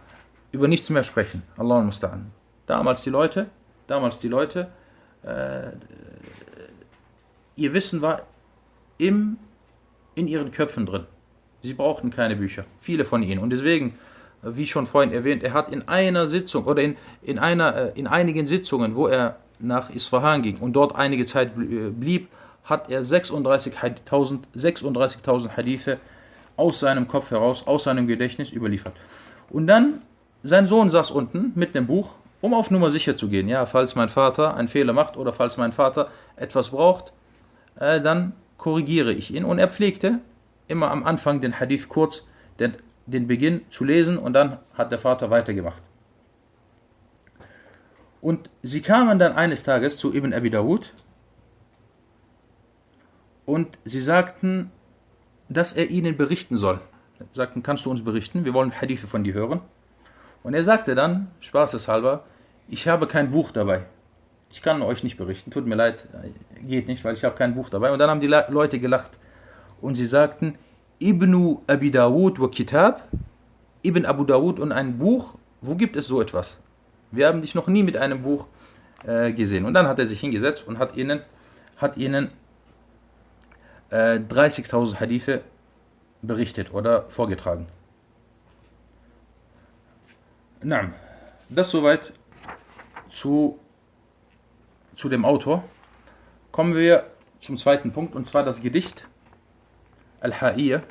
über 0.52 0.67
nichts 0.67 0.89
mehr 0.89 1.04
sprechen. 1.04 1.43
Allah 1.58 1.80
musta'an. 1.80 2.26
Damals 2.67 3.04
die 3.04 3.10
Leute, 3.10 3.48
damals 3.88 4.19
die 4.19 4.28
Leute, 4.28 4.67
äh, 5.26 5.72
ihr 7.56 7.74
Wissen 7.74 8.02
war 8.02 8.24
im, 8.98 9.38
in 10.16 10.28
ihren 10.28 10.52
Köpfen 10.52 10.86
drin. 10.86 11.06
Sie 11.62 11.74
brauchten 11.74 12.12
keine 12.12 12.36
Bücher, 12.36 12.66
viele 12.80 13.06
von 13.06 13.24
ihnen. 13.24 13.40
Und 13.40 13.50
deswegen, 13.50 13.96
wie 14.44 14.68
schon 14.68 14.86
vorhin 14.86 15.12
erwähnt, 15.12 15.44
er 15.44 15.54
hat 15.54 15.74
in 15.74 15.88
einer 15.88 16.28
Sitzung 16.28 16.66
oder 16.66 16.82
in, 16.82 16.96
in, 17.24 17.40
einer, 17.40 17.76
äh, 17.76 17.92
in 17.96 18.08
einigen 18.08 18.46
Sitzungen, 18.46 18.96
wo 18.96 19.08
er 19.08 19.38
nach 19.60 19.90
Isfahan 19.90 20.42
ging 20.42 20.58
und 20.58 20.74
dort 20.74 20.96
einige 20.96 21.26
Zeit 21.26 21.58
äh, 21.58 21.90
blieb, 21.90 22.30
hat 22.64 22.90
er 22.90 23.04
36.000 23.04 24.40
36 24.54 25.22
Hadithe 25.56 26.00
aus 26.58 26.80
seinem 26.80 27.08
Kopf 27.08 27.32
heraus, 27.32 27.66
aus 27.68 27.84
seinem 27.84 28.08
Gedächtnis 28.08 28.52
überliefert. 28.52 28.94
Und 29.50 29.68
dann, 29.68 30.02
sein 30.44 30.68
Sohn 30.68 30.90
saß 30.90 31.12
unten 31.12 31.52
mit 31.56 31.76
dem 31.76 31.88
Buch, 31.88 32.16
um 32.45 32.53
auf 32.53 32.69
Nummer 32.69 32.91
sicher 32.91 33.17
zu 33.17 33.27
gehen. 33.27 33.49
Ja, 33.49 33.65
falls 33.65 33.95
mein 33.95 34.08
Vater 34.08 34.53
einen 34.53 34.67
Fehler 34.67 34.93
macht 34.93 35.17
oder 35.17 35.34
falls 35.34 35.58
mein 35.58 35.71
Vater 35.71 36.12
etwas 36.36 36.69
braucht, 36.69 37.12
äh, 37.79 37.99
dann 37.99 38.34
korrigiere 38.58 39.12
ich 39.12 39.34
ihn. 39.34 39.43
Und 39.43 39.58
er 39.58 39.67
pflegte 39.67 40.19
immer 40.67 40.91
am 40.91 41.03
Anfang 41.03 41.41
den 41.41 41.60
Hadith 41.60 41.89
kurz, 41.89 42.23
den, 42.60 42.77
den 43.08 43.25
Beginn 43.25 43.62
zu 43.71 43.84
lesen 43.84 44.19
und 44.19 44.34
dann 44.34 44.60
hat 44.75 44.91
der 44.91 44.99
Vater 44.99 45.31
weitergemacht. 45.31 45.81
Und 48.21 48.51
sie 48.62 48.81
kamen 48.81 49.17
dann 49.17 49.34
eines 49.34 49.63
Tages 49.63 49.97
zu 49.97 50.13
Ibn 50.13 50.31
Abi 50.31 50.51
Dawud 50.51 50.93
und 53.47 53.79
sie 53.86 54.01
sagten, 54.01 54.71
dass 55.49 55.73
er 55.73 55.89
ihnen 55.89 56.15
berichten 56.15 56.58
soll. 56.58 56.79
Sie 57.17 57.25
sagten, 57.34 57.63
kannst 57.63 57.86
du 57.86 57.89
uns 57.89 58.03
berichten? 58.03 58.45
Wir 58.45 58.53
wollen 58.53 58.79
Hadithe 58.79 59.08
von 59.08 59.23
dir 59.23 59.34
hören. 59.34 59.62
Und 60.43 60.53
er 60.53 60.63
sagte 60.63 60.93
dann, 60.93 61.31
spaßeshalber, 61.39 62.23
ich 62.67 62.88
habe 62.88 63.08
kein 63.08 63.32
Buch 63.32 63.51
dabei. 63.51 63.86
Ich 64.51 64.62
kann 64.62 64.82
euch 64.82 65.04
nicht 65.04 65.17
berichten, 65.17 65.51
tut 65.51 65.65
mir 65.65 65.75
leid, 65.75 66.08
geht 66.62 66.88
nicht, 66.88 67.04
weil 67.04 67.13
ich 67.13 67.23
habe 67.23 67.36
kein 67.36 67.56
Buch 67.56 67.69
dabei. 67.69 67.91
Und 67.91 67.99
dann 67.99 68.10
haben 68.10 68.21
die 68.21 68.28
Leute 68.28 68.80
gelacht 68.80 69.19
und 69.82 69.95
sie 69.95 70.06
sagten, 70.06 70.58
Ibn 71.01 71.58
Abi 71.67 71.91
Dawud 71.91 72.39
wa 72.39 72.47
Kitab, 72.47 73.08
Ibn 73.84 74.06
Abu 74.06 74.23
Dawud 74.23 74.60
und 74.60 74.71
ein 74.71 74.97
Buch, 74.97 75.36
wo 75.62 75.75
gibt 75.75 75.95
es 75.95 76.08
so 76.08 76.21
etwas? 76.21 76.62
Wir 77.12 77.28
haben 77.28 77.41
dich 77.41 77.54
noch 77.54 77.67
nie 77.67 77.84
mit 77.84 77.97
einem 77.97 78.23
Buch 78.23 78.47
äh, 79.06 79.34
gesehen. 79.34 79.65
Und 79.65 79.73
dann 79.73 79.88
hat 79.88 79.99
er 79.99 80.08
sich 80.08 80.19
hingesetzt 80.19 80.67
und 80.67 80.80
hat 80.80 80.95
ihnen, 80.95 81.21
hat 81.78 81.97
ihnen 81.97 82.30
äh, 83.89 84.19
30.000 84.19 84.99
Hadithe 84.99 85.41
berichtet 86.21 86.73
oder 86.73 87.04
vorgetragen. 87.10 87.67
Na, 90.63 90.91
das 91.49 91.69
soweit 91.69 92.13
zu, 93.15 93.58
zu 94.95 95.08
dem 95.10 95.23
Autor. 95.23 95.63
Kommen 96.51 96.75
wir 96.75 97.12
zum 97.39 97.58
zweiten 97.58 97.93
Punkt 97.93 98.13
und 98.15 98.28
zwar 98.28 98.43
das 98.43 98.62
Gedicht 98.62 99.08
Al-Ha'iyya. 100.19 100.82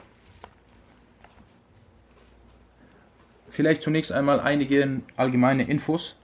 Vielleicht 3.48 3.82
zunächst 3.82 4.10
einmal 4.10 4.40
einige 4.40 5.02
allgemeine 5.16 5.64
Infos. 5.64 6.16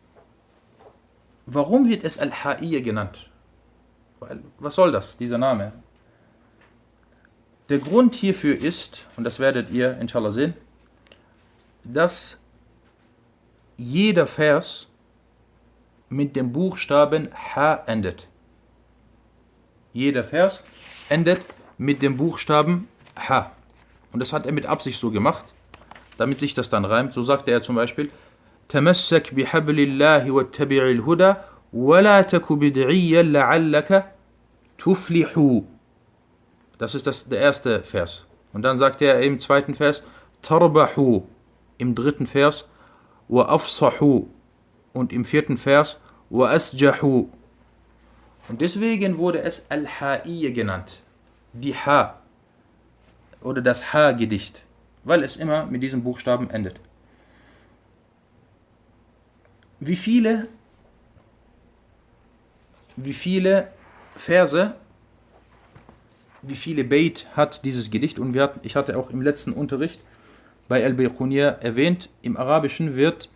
Warum 1.46 1.88
wird 1.88 2.04
es 2.04 2.18
Al-Ha'iyya 2.18 2.80
genannt? 2.80 3.30
Was 4.58 4.74
soll 4.74 4.92
das, 4.92 5.16
dieser 5.16 5.38
Name? 5.38 5.72
Der 7.68 7.78
Grund 7.78 8.14
hierfür 8.14 8.56
ist, 8.56 9.06
und 9.16 9.24
das 9.24 9.38
werdet 9.38 9.70
ihr 9.70 9.98
inshallah 9.98 10.32
sehen, 10.32 10.54
dass 11.84 12.38
jeder 13.76 14.26
Vers 14.26 14.89
mit 16.09 16.35
dem 16.35 16.51
Buchstaben 16.51 17.29
H 17.33 17.83
endet. 17.87 18.27
Jeder 19.93 20.23
Vers 20.23 20.61
endet 21.09 21.45
mit 21.77 22.01
dem 22.01 22.17
Buchstaben 22.17 22.87
H. 23.17 23.51
Und 24.11 24.19
das 24.19 24.33
hat 24.33 24.45
er 24.45 24.51
mit 24.51 24.65
Absicht 24.65 24.99
so 24.99 25.11
gemacht, 25.11 25.45
damit 26.17 26.39
sich 26.39 26.53
das 26.53 26.69
dann 26.69 26.85
reimt. 26.85 27.13
So 27.13 27.23
sagte 27.23 27.51
er 27.51 27.61
zum 27.61 27.75
Beispiel, 27.75 28.09
تمسك 28.69 29.33
بحبل 29.33 29.79
الله 29.79 30.31
واتبع 30.31 30.89
الهدى 30.89 31.33
ولا 31.73 32.21
تك 32.21 32.51
بدعيا 32.51 33.23
لعلك 33.23 34.05
تفلح 34.79 35.61
das 36.77 36.93
ist 36.93 37.07
das, 37.07 37.27
der 37.27 37.39
erste 37.39 37.83
Vers. 37.83 38.25
Und 38.53 38.63
dann 38.63 38.77
sagt 38.77 39.01
er 39.01 39.21
im 39.21 39.39
zweiten 39.39 39.75
Vers, 39.75 40.03
Tarbahu. 40.41 41.23
Im 41.77 41.95
dritten 41.95 42.27
Vers, 42.27 42.67
Wa 43.27 43.45
afsahu. 43.45 44.27
und 44.92 45.12
im 45.12 45.24
vierten 45.24 45.56
Vers, 45.56 46.00
asjahu. 46.30 47.28
Und 48.48 48.60
deswegen 48.60 49.18
wurde 49.18 49.42
es 49.42 49.70
Al-Ha'iyya 49.70 50.52
genannt. 50.52 51.02
Die 51.52 51.74
Ha. 51.74 52.18
Oder 53.42 53.62
das 53.62 53.92
Ha-Gedicht. 53.92 54.62
Weil 55.04 55.22
es 55.22 55.36
immer 55.36 55.66
mit 55.66 55.82
diesem 55.82 56.02
Buchstaben 56.02 56.50
endet. 56.50 56.80
Wie 59.78 59.96
viele, 59.96 60.48
wie 62.96 63.14
viele 63.14 63.68
Verse 64.14 64.74
wie 66.42 66.54
viele 66.54 66.84
Beit 66.84 67.26
hat 67.36 67.64
dieses 67.64 67.90
Gedicht 67.90 68.18
und 68.18 68.34
wir 68.34 68.42
hatten, 68.42 68.60
ich 68.62 68.76
hatte 68.76 68.98
auch 68.98 69.10
im 69.10 69.22
letzten 69.22 69.52
Unterricht 69.52 70.00
bei 70.68 70.84
Al-Bayqunir 70.84 71.58
erwähnt, 71.60 72.08
im 72.22 72.36
Arabischen 72.36 72.96
wird 72.96 73.28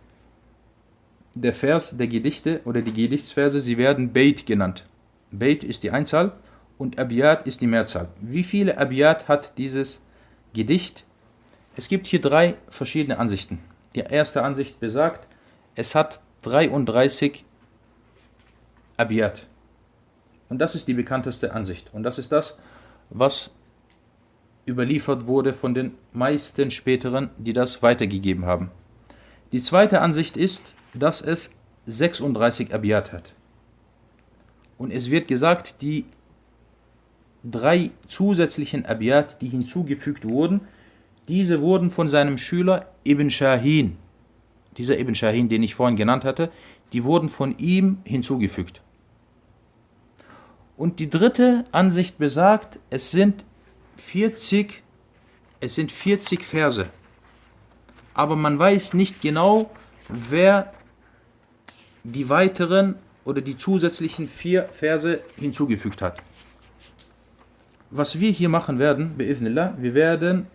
der 1.35 1.53
Vers 1.53 1.95
der 1.97 2.07
Gedichte 2.07 2.61
oder 2.65 2.81
die 2.81 2.93
Gedichtsverse, 2.93 3.59
sie 3.59 3.77
werden 3.77 4.13
Beit 4.13 4.45
genannt. 4.45 4.85
Beit 5.31 5.63
ist 5.63 5.83
die 5.83 5.91
Einzahl 5.91 6.31
und 6.77 6.97
Abiyat 6.97 7.45
ist 7.45 7.61
die 7.61 7.67
Mehrzahl. 7.67 8.07
Wie 8.21 8.43
viele 8.43 8.77
Abiyat 8.77 9.27
hat 9.27 9.57
dieses 9.57 10.01
Gedicht? 10.53 11.03
Es 11.75 11.89
gibt 11.89 12.07
hier 12.07 12.21
drei 12.21 12.55
verschiedene 12.69 13.19
Ansichten. 13.19 13.59
Die 13.95 13.99
erste 13.99 14.43
Ansicht 14.43 14.79
besagt, 14.79 15.27
es 15.75 15.93
hat 15.93 16.21
33 16.43 17.43
Abiyat. 18.97 19.45
Und 20.47 20.59
das 20.59 20.73
ist 20.73 20.87
die 20.87 20.93
bekannteste 20.93 21.53
Ansicht. 21.53 21.93
Und 21.93 22.03
das 22.03 22.17
ist 22.17 22.31
das, 22.31 22.55
was 23.09 23.51
überliefert 24.67 25.27
wurde 25.27 25.53
von 25.53 25.73
den 25.73 25.91
meisten 26.13 26.71
späteren, 26.71 27.29
die 27.37 27.53
das 27.53 27.83
weitergegeben 27.83 28.45
haben. 28.45 28.71
Die 29.55 29.61
zweite 29.61 30.01
Ansicht 30.01 30.35
ist, 30.35 30.75
dass 30.93 31.21
es 31.21 31.49
36 31.85 32.73
Abiyat 32.73 33.13
hat. 33.13 33.31
Und 34.77 34.91
es 34.91 35.09
wird 35.09 35.29
gesagt, 35.29 35.81
die 35.81 36.03
drei 37.41 37.91
zusätzlichen 38.09 38.85
Abiyat, 38.85 39.41
die 39.41 39.47
hinzugefügt 39.47 40.25
wurden, 40.25 40.59
diese 41.29 41.61
wurden 41.61 41.89
von 41.89 42.09
seinem 42.09 42.37
Schüler 42.37 42.91
Ibn 43.07 43.31
Shahin, 43.31 43.95
dieser 44.77 44.99
Ibn 44.99 45.15
Shahin, 45.15 45.47
den 45.47 45.63
ich 45.63 45.73
vorhin 45.73 45.95
genannt 45.95 46.25
hatte, 46.25 46.51
die 46.91 47.05
wurden 47.05 47.29
von 47.29 47.57
ihm 47.57 47.99
hinzugefügt. 48.03 48.81
Und 50.75 50.99
die 50.99 51.09
dritte 51.09 51.63
Ansicht 51.71 52.17
besagt, 52.17 52.77
es 52.89 53.09
sind 53.09 53.45
40, 53.95 54.83
es 55.61 55.75
sind 55.75 55.93
40 55.93 56.43
Verse. 56.43 56.89
Aber 58.15 58.35
man 58.35 58.57
weiß 58.57 58.95
nicht 58.95 59.21
genau, 59.21 59.69
wer 60.09 60.71
die 62.03 62.29
weiteren 62.29 62.95
oder 63.23 63.41
die 63.41 63.57
zusätzlichen 63.57 64.27
vier 64.27 64.69
Verse 64.71 65.19
hinzugefügt 65.35 66.01
hat. 66.01 66.17
Was 67.91 68.19
wir 68.19 68.31
hier 68.31 68.49
machen 68.49 68.79
werden, 68.79 69.15
bi'ithnillah, 69.17 69.75
wir 69.77 69.93
werden 69.93 70.47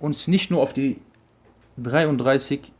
uns 0.00 0.28
nicht 0.28 0.50
nur 0.50 0.62
auf 0.62 0.72
die 0.72 0.98
33 1.76 2.72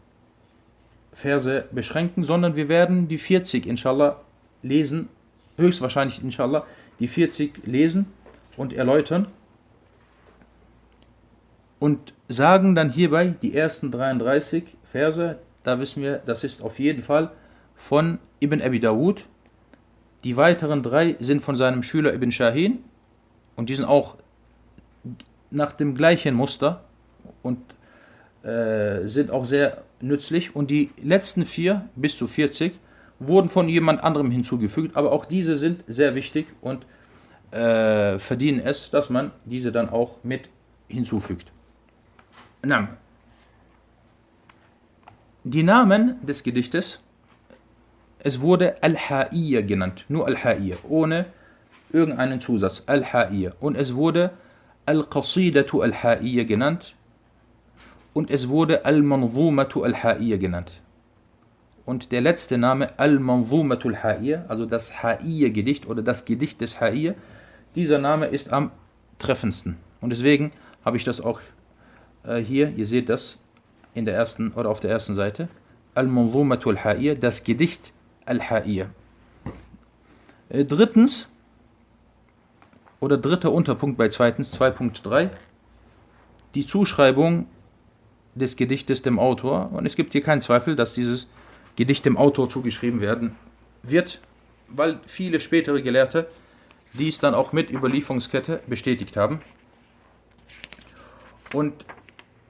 Verse 1.13 1.69
beschränken, 1.73 2.25
sondern 2.25 2.57
wir 2.57 2.69
werden 2.69 3.09
die 3.09 3.19
40 3.19 3.67
inshallah 3.67 4.21
lesen 4.63 5.09
höchstwahrscheinlich 5.59 6.23
inshallah 6.23 6.65
die 7.01 7.09
40 7.09 7.67
lesen 7.67 8.07
und 8.57 8.73
erläutern 8.73 9.27
und 11.79 12.13
sagen 12.29 12.75
dann 12.75 12.91
hierbei 12.91 13.35
die 13.43 13.55
ersten 13.55 13.91
33 13.91 14.77
Verse, 14.85 15.39
da 15.63 15.81
wissen 15.81 16.03
wir, 16.03 16.19
das 16.25 16.45
ist 16.45 16.63
auf 16.63 16.79
jeden 16.79 17.03
Fall 17.03 17.31
von 17.75 18.19
Ibn 18.41 18.63
Abi 18.63 18.81
Dawud. 18.81 19.25
Die 20.25 20.37
weiteren 20.37 20.83
drei 20.83 21.17
sind 21.21 21.43
von 21.43 21.57
seinem 21.57 21.83
Schüler 21.83 22.13
Ibn 22.13 22.33
Shahin 22.33 22.79
und 23.57 23.69
die 23.69 23.77
sind 23.77 23.85
auch 23.85 24.17
nach 25.51 25.73
dem 25.73 25.95
gleichen 25.95 26.35
Muster 26.35 26.85
und 27.43 27.59
äh, 28.43 29.07
sind 29.07 29.31
auch 29.31 29.45
sehr 29.45 29.83
nützlich. 30.01 30.55
Und 30.55 30.71
die 30.71 30.91
letzten 31.03 31.47
vier, 31.47 31.89
bis 31.97 32.17
zu 32.17 32.27
40, 32.27 32.79
wurden 33.19 33.49
von 33.49 33.69
jemand 33.69 34.03
anderem 34.03 34.31
hinzugefügt, 34.31 34.97
aber 34.97 35.13
auch 35.13 35.25
diese 35.25 35.57
sind 35.57 35.85
sehr 35.87 36.15
wichtig 36.15 36.47
und 36.61 36.87
äh, 37.51 38.19
verdienen 38.19 38.61
es, 38.61 38.91
dass 38.91 39.11
man 39.11 39.33
diese 39.45 39.73
dann 39.73 39.89
auch 39.89 40.23
mit 40.23 40.49
hinzufügt. 40.89 41.53
Na, 42.63 42.89
die 45.45 45.63
Namen 45.63 46.17
des 46.27 46.43
Gedichtes, 46.43 47.01
es 48.19 48.41
wurde 48.41 48.83
Al-Ha'iyya 48.83 49.63
genannt, 49.63 50.05
nur 50.09 50.27
Al-Ha'iyya, 50.27 50.77
ohne 50.89 51.27
irgendeinen 51.93 52.41
Zusatz, 52.41 52.83
Al-Ha'iyya. 52.87 53.53
Und 53.61 53.77
es 53.77 53.95
wurde 53.95 54.33
Al-Qasidatu 54.87 55.83
Al-Ha'iyya 55.83 56.45
genannt 56.45 56.95
und 58.13 58.31
es 58.31 58.49
wurde 58.49 58.85
Al-Manzumatu 58.85 59.85
Al-Ha'iyya 59.85 60.37
genannt. 60.37 60.81
Und 61.87 62.13
der 62.13 62.21
letzte 62.21 62.59
Name 62.59 62.99
Al-Manzumatu 62.99 63.89
Al-Ha'iyya, 63.89 64.47
also 64.49 64.67
das 64.67 65.03
Ha'iyya-Gedicht 65.03 65.87
oder 65.87 66.03
das 66.03 66.25
Gedicht 66.25 66.61
des 66.61 66.81
Ha'iyya, 66.81 67.15
dieser 67.77 67.99
Name 67.99 68.27
ist 68.27 68.53
am 68.53 68.73
treffendsten. 69.19 69.77
Und 70.01 70.11
deswegen 70.11 70.53
habe 70.85 70.97
ich 70.97 71.05
das 71.05 71.21
auch 71.21 71.41
äh, 72.25 72.39
hier, 72.39 72.73
ihr 72.77 72.87
seht 72.87 73.09
das 73.09 73.39
in 73.95 74.05
der 74.05 74.15
ersten 74.15 74.53
oder 74.53 74.69
auf 74.69 74.81
der 74.81 74.91
ersten 74.91 75.15
Seite. 75.15 75.49
Al-Manzumatu 75.95 76.71
Al-Ha'iyya, 76.71 77.15
das 77.15 77.45
Gedicht 77.45 77.93
Al-Ha'iyya. 78.27 78.87
Äh, 80.49 80.65
drittens, 80.65 81.29
oder 83.01 83.17
dritter 83.17 83.53
Unterpunkt 83.53 83.97
bei 83.97 84.09
zweitens, 84.09 84.59
2.3, 84.59 85.31
die 86.55 86.67
Zuschreibung 86.67 87.47
des 88.35 88.57
Gedichtes 88.57 89.03
dem 89.03 89.19
Autor. 89.19 89.71
Und 89.73 89.87
es 89.87 89.97
gibt 89.97 90.13
hier 90.13 90.23
keinen 90.23 90.41
Zweifel, 90.41 90.77
dass 90.77 90.95
dieses 90.95 91.29
Gedicht 91.77 92.05
dem 92.05 92.17
Autor 92.17 92.49
zugeschrieben 92.49 93.01
werden 93.01 93.37
wird, 93.83 94.21
weil 94.69 95.01
viele 95.07 95.41
spätere 95.41 95.83
Gelehrte 95.83 96.29
dies 96.95 97.19
dann 97.19 97.35
auch 97.35 97.53
mit 97.53 97.71
Überlieferungskette 97.71 98.61
bestätigt 98.67 99.17
haben. 99.17 99.41
Und 101.53 101.85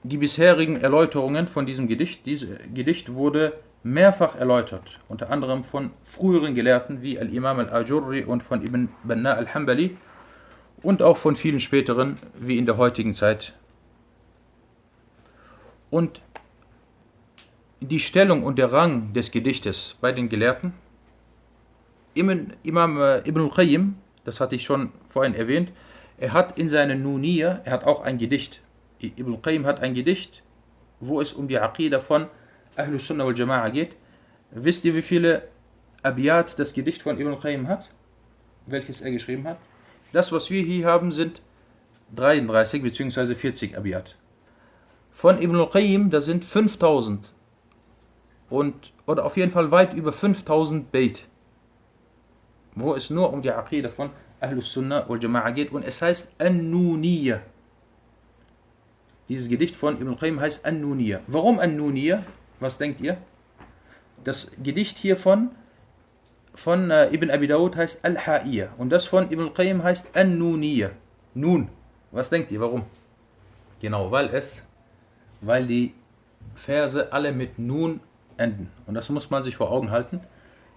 die 0.09 0.17
bisherigen 0.17 0.81
Erläuterungen 0.81 1.47
von 1.49 1.67
diesem 1.67 1.87
Gedicht, 1.87 2.25
dieses 2.27 2.49
Gedicht 2.73 3.13
wurde 3.13 3.53
mehrfach 3.83 4.37
erläutert, 4.37 4.99
unter 5.09 5.31
anderem 5.31 5.63
von 5.63 5.91
früheren 6.03 6.55
Gelehrten 6.55 7.03
wie 7.03 7.19
Al-Imam 7.19 7.59
al-Ajurri 7.59 8.25
und 8.25 8.43
von 8.43 8.65
Ibn 8.65 8.89
Banna 9.05 9.35
al-Hambali 9.35 9.97
und 10.83 11.03
auch 11.03 11.17
von 11.17 11.37
vielen 11.37 11.61
späteren 11.61 12.17
wie 12.39 12.59
in 12.59 12.67
der 12.67 12.77
heutigen 12.77 13.15
Zeit. 13.15 13.55
Und 15.91 16.21
die 17.81 18.01
Stellung 18.01 18.43
und 18.43 18.59
der 18.59 18.73
Rang 18.73 19.13
des 19.13 19.31
Gedichtes 19.31 19.97
bei 20.01 20.13
den 20.13 20.29
Gelehrten, 20.29 20.73
Imam 22.15 23.01
äh, 23.01 23.19
Ibn 23.29 23.43
al-Qayyim, 23.43 23.95
das 24.25 24.41
hatte 24.41 24.57
ich 24.57 24.65
schon 24.65 24.93
vorhin 25.09 25.35
erwähnt, 25.35 25.71
er 26.19 26.33
hat 26.33 26.59
in 26.59 26.69
seinen 26.69 27.03
Nuniyya, 27.03 27.61
er 27.65 27.73
hat 27.73 27.85
auch 27.85 28.01
ein 28.01 28.19
Gedicht, 28.19 28.61
Ibn 29.01 29.35
al-Qayyim 29.35 29.67
hat 29.67 29.81
ein 29.81 29.95
Gedicht, 29.95 30.43
wo 31.01 31.21
es 31.21 31.33
um 31.33 31.49
die 31.49 31.59
Aqidah 31.59 32.01
von 32.01 32.27
Ahlus 32.77 33.07
Sunnah 33.07 33.25
wal 33.27 33.35
Jama'a 33.35 33.71
geht. 33.71 33.97
Wisst 34.51 34.85
ihr, 34.85 34.95
wie 34.95 35.03
viele 35.03 35.49
Abiyat 36.03 36.59
das 36.59 36.73
Gedicht 36.73 37.03
von 37.03 37.19
Ibn 37.19 37.35
al-Qayyim 37.35 37.69
hat? 37.69 37.91
Welches 38.67 39.01
er 39.01 39.11
geschrieben 39.11 39.47
hat? 39.47 39.59
Das, 40.13 40.33
was 40.33 40.51
wir 40.51 40.63
hier 40.63 40.87
haben, 40.87 41.13
sind 41.13 41.43
33 42.17 42.83
bzw. 42.83 43.35
40 43.35 43.77
Abiyat. 43.77 44.17
Von 45.11 45.41
Ibn 45.41 45.57
al-Qayyim, 45.57 46.11
da 46.11 46.21
sind 46.21 46.45
5000 46.45 47.33
und, 48.51 48.93
oder 49.07 49.25
auf 49.27 49.37
jeden 49.37 49.51
Fall 49.51 49.71
weit 49.71 49.95
über 49.95 50.13
5000 50.13 50.91
Beit, 50.91 51.27
wo 52.75 52.95
es 52.95 53.11
nur 53.11 53.33
um 53.33 53.43
die 53.43 53.51
Aqidah 53.51 53.91
von 53.91 54.11
Ahlus 54.41 54.73
Sunnah 54.73 55.09
wal 55.09 55.19
Jama'a 55.19 55.51
geht 55.53 55.73
und 55.73 55.85
es 55.85 56.01
heißt 56.01 56.33
An-Nuniyya. 56.39 57.43
Dieses 59.29 59.49
Gedicht 59.49 59.77
von 59.77 59.95
Ibn 60.01 60.09
al-Qayyim 60.09 60.41
heißt 60.41 60.65
An-Nuniyya. 60.65 61.21
Warum 61.27 61.59
An-Nuniyya? 61.59 62.25
Was 62.61 62.79
denkt 62.79 63.01
ihr? 63.01 63.19
Das 64.25 64.51
Gedicht 64.63 64.99
hier 64.99 65.17
von 65.17 65.51
von 66.55 66.91
äh, 66.91 67.15
Ibn 67.15 67.31
Abi 67.31 67.47
Dawud 67.47 67.77
heißt 67.77 68.05
Al-Ha'iyya 68.05 68.71
und 68.79 68.91
das 68.91 69.07
von 69.07 69.31
Ibn 69.31 69.55
Qayyim 69.55 69.85
heißt 69.85 70.17
An-Nuniyya. 70.17 70.91
Nun, 71.35 71.69
was 72.11 72.31
denkt 72.31 72.51
ihr, 72.51 72.61
warum? 72.61 72.85
Genau, 73.81 74.11
weil 74.11 74.29
es, 74.29 74.65
weil 75.41 75.67
die 75.67 75.95
Verse 76.57 77.13
alle 77.13 77.33
mit 77.33 77.59
Nun 77.61 78.01
enden. 78.39 78.71
Und 78.87 78.95
das 78.95 79.09
muss 79.09 79.31
man 79.31 79.45
sich 79.45 79.57
vor 79.57 79.71
Augen 79.71 79.91
halten. 79.91 80.21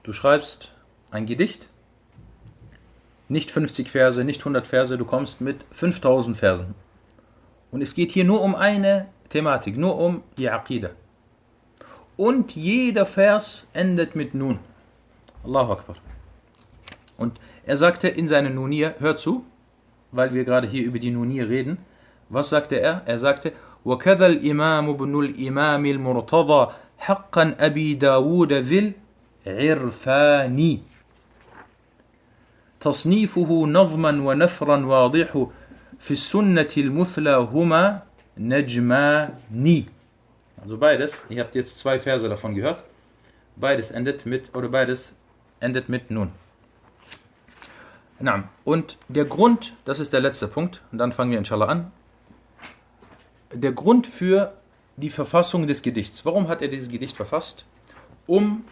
Du 0.03 0.13
schreibst 0.13 0.71
ein 1.09 1.25
Gedicht, 1.25 1.67
nicht 3.27 3.49
50 3.49 3.89
Verse, 3.89 4.23
nicht 4.23 4.41
100 4.41 4.67
Verse, 4.67 4.97
du 4.97 5.05
kommst 5.05 5.41
mit 5.41 5.65
5000 5.71 6.37
Versen. 6.37 6.75
Und 7.70 7.82
es 7.82 7.94
geht 7.94 8.12
hier 8.12 8.24
nur 8.24 8.42
um 8.42 8.54
eine 8.54 9.08
Thematik, 9.28 9.76
nur 9.76 9.98
um 9.98 10.22
die 10.38 10.48
Aqidah. 10.48 10.90
Und 12.16 12.56
jeder 12.56 13.06
Vers 13.06 13.66
endet 13.72 14.16
mit 14.16 14.34
Nun. 14.34 14.58
Allahu 15.44 15.72
Akbar. 15.72 15.96
Und 17.18 17.38
er 17.64 17.76
sagte 17.76 18.08
in 18.08 18.28
seinen 18.28 18.54
Nunir, 18.54 18.94
hör 18.98 19.16
zu, 19.16 19.44
weil 20.12 20.32
wir 20.32 20.44
gerade 20.44 20.66
hier 20.66 20.84
über 20.84 20.98
die 20.98 21.10
Nunir 21.10 21.48
reden, 21.48 21.78
was 22.28 22.48
sagte 22.48 22.80
er? 22.80 23.02
Er 23.06 23.18
sagte, 23.18 23.52
وكذا 23.86 24.26
الإمام 24.26 24.92
بن 24.92 25.20
الإمام 25.20 25.86
المرتضى 25.86 26.72
حقا 26.98 27.56
أبي 27.60 27.94
داود 27.94 28.52
ذي 28.52 28.92
العرفان 29.46 30.78
تصنيفه 32.80 33.66
نظما 33.66 34.10
ونثرا 34.10 34.86
واضح 34.86 35.46
fi 36.01 36.15
sunnatil 36.15 36.89
muthla 36.89 37.37
huma 37.53 38.01
najmani. 38.35 39.87
Also 40.61 40.77
beides, 40.77 41.25
ihr 41.29 41.41
habt 41.43 41.55
jetzt 41.55 41.77
zwei 41.77 41.99
Verse 41.99 42.27
davon 42.27 42.55
gehört. 42.55 42.83
Beides 43.55 43.91
endet 43.91 44.25
mit 44.25 44.55
oder 44.55 44.69
beides 44.69 45.15
endet 45.59 45.89
mit 45.89 46.09
nun. 46.09 46.31
Na, 48.19 48.49
und 48.63 48.97
der 49.09 49.25
Grund, 49.25 49.73
das 49.85 49.99
ist 49.99 50.13
der 50.13 50.21
letzte 50.21 50.47
Punkt, 50.47 50.81
und 50.91 50.97
dann 50.97 51.11
fangen 51.11 51.31
wir 51.31 51.37
inshallah 51.37 51.67
an. 51.67 51.91
Der 53.53 53.71
Grund 53.71 54.07
für 54.07 54.53
die 54.97 55.09
Verfassung 55.09 55.67
des 55.67 55.81
Gedichts. 55.81 56.25
Warum 56.25 56.47
hat 56.47 56.61
er 56.61 56.67
dieses 56.67 56.89
Gedicht 56.89 57.15
verfasst? 57.15 57.65
Um 58.27 58.63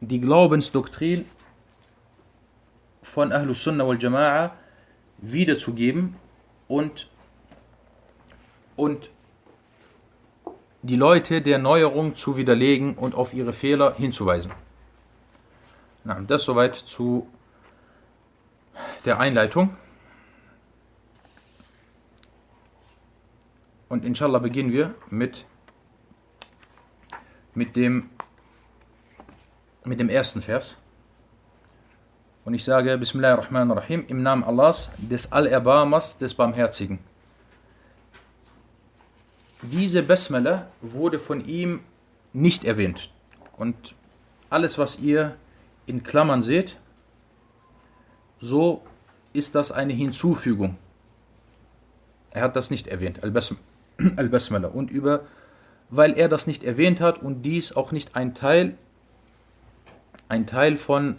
die 0.00 0.20
Glaubensdoktrin 0.20 1.24
von 3.02 3.32
Ahlus 3.32 3.62
Sunnah 3.62 3.86
wal 3.86 3.96
Jama'a 3.96 4.50
wiederzugeben 5.18 6.16
und, 6.68 7.08
und 8.76 9.10
die 10.82 10.96
Leute 10.96 11.40
der 11.40 11.58
Neuerung 11.58 12.14
zu 12.14 12.36
widerlegen 12.36 12.94
und 12.94 13.14
auf 13.14 13.32
ihre 13.32 13.52
Fehler 13.52 13.94
hinzuweisen. 13.94 14.52
Das 16.26 16.44
soweit 16.44 16.76
zu 16.76 17.28
der 19.04 19.18
Einleitung. 19.18 19.76
Und 23.88 24.04
inshallah 24.04 24.38
beginnen 24.38 24.72
wir 24.72 24.94
mit, 25.08 25.46
mit, 27.54 27.76
dem, 27.76 28.10
mit 29.84 30.00
dem 30.00 30.08
ersten 30.08 30.42
Vers. 30.42 30.76
Und 32.44 32.52
ich 32.52 32.62
sage 32.62 32.98
Bismillahirrahmanirrahim 32.98 34.04
im 34.06 34.22
Namen 34.22 34.44
Allahs, 34.44 34.90
des 34.98 35.32
Allerbarmers, 35.32 36.18
des 36.18 36.34
Barmherzigen. 36.34 36.98
Diese 39.62 40.02
Basmala 40.02 40.66
wurde 40.82 41.18
von 41.18 41.42
ihm 41.46 41.80
nicht 42.34 42.64
erwähnt. 42.64 43.10
Und 43.56 43.94
alles, 44.50 44.76
was 44.76 44.98
ihr 44.98 45.36
in 45.86 46.02
Klammern 46.02 46.42
seht, 46.42 46.76
so 48.42 48.82
ist 49.32 49.54
das 49.54 49.72
eine 49.72 49.94
Hinzufügung. 49.94 50.76
Er 52.30 52.42
hat 52.42 52.56
das 52.56 52.68
nicht 52.68 52.88
erwähnt, 52.88 53.24
Al-Basmala. 53.24 54.68
Und 54.74 54.90
über, 54.90 55.20
weil 55.88 56.12
er 56.12 56.28
das 56.28 56.46
nicht 56.46 56.62
erwähnt 56.62 57.00
hat 57.00 57.22
und 57.22 57.42
dies 57.42 57.72
auch 57.74 57.90
nicht 57.90 58.16
ein 58.16 58.34
Teil, 58.34 58.76
ein 60.28 60.46
Teil 60.46 60.76
von 60.76 61.16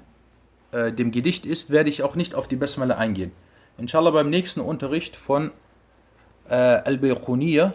äh, 0.75 0.91
dem 0.91 1.11
Gedicht 1.11 1.45
ist, 1.45 1.69
werde 1.69 1.89
ich 1.89 2.03
auch 2.03 2.15
nicht 2.15 2.35
auf 2.35 2.49
die 2.49 2.57
Basmala 2.57 2.95
eingehen. 2.97 3.31
Inshallah 3.77 4.11
beim 4.11 4.29
nächsten 4.29 4.59
Unterricht 4.59 5.15
von 5.15 5.51
äh, 6.49 6.53
Al-Bayquniya, 6.53 7.73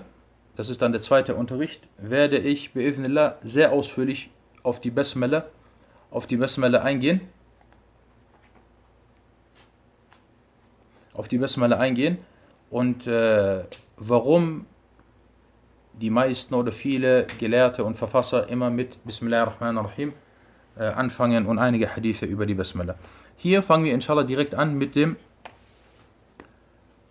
das 0.56 0.68
ist 0.68 0.82
dann 0.82 0.92
der 0.92 1.00
zweite 1.00 1.34
Unterricht, 1.34 1.88
werde 1.96 2.36
ich 2.36 2.72
bi'idhnillah 2.74 3.36
sehr 3.42 3.72
ausführlich 3.72 4.30
auf 4.62 4.80
die 4.80 4.90
Basmala, 4.90 5.46
auf 6.10 6.26
die 6.26 6.36
Basmala 6.36 6.82
eingehen. 6.82 7.22
Auf 11.14 11.28
die 11.28 11.38
Basmala 11.38 11.78
eingehen 11.78 12.18
und 12.68 13.06
äh, 13.06 13.64
warum 13.96 14.66
die 15.94 16.10
meisten 16.10 16.54
oder 16.54 16.72
viele 16.72 17.26
Gelehrte 17.38 17.82
und 17.82 17.94
Verfasser 17.94 18.48
immer 18.48 18.68
mit 18.68 19.02
Bismillah 19.04 19.44
ar-Rahman 19.44 19.78
ar-Rahim 19.78 20.10
äh, 20.10 20.12
anfangen 20.77 21.45
und 21.45 21.59
einige 21.59 21.95
Hadithe 21.95 22.25
über 22.25 22.45
die 22.45 22.55
Basmala. 22.55 22.95
Hier 23.37 23.63
fangen 23.63 23.85
wir 23.85 23.93
inshallah 23.93 24.23
direkt 24.23 24.55
an 24.55 24.77
mit 24.77 24.95
dem, 24.95 25.15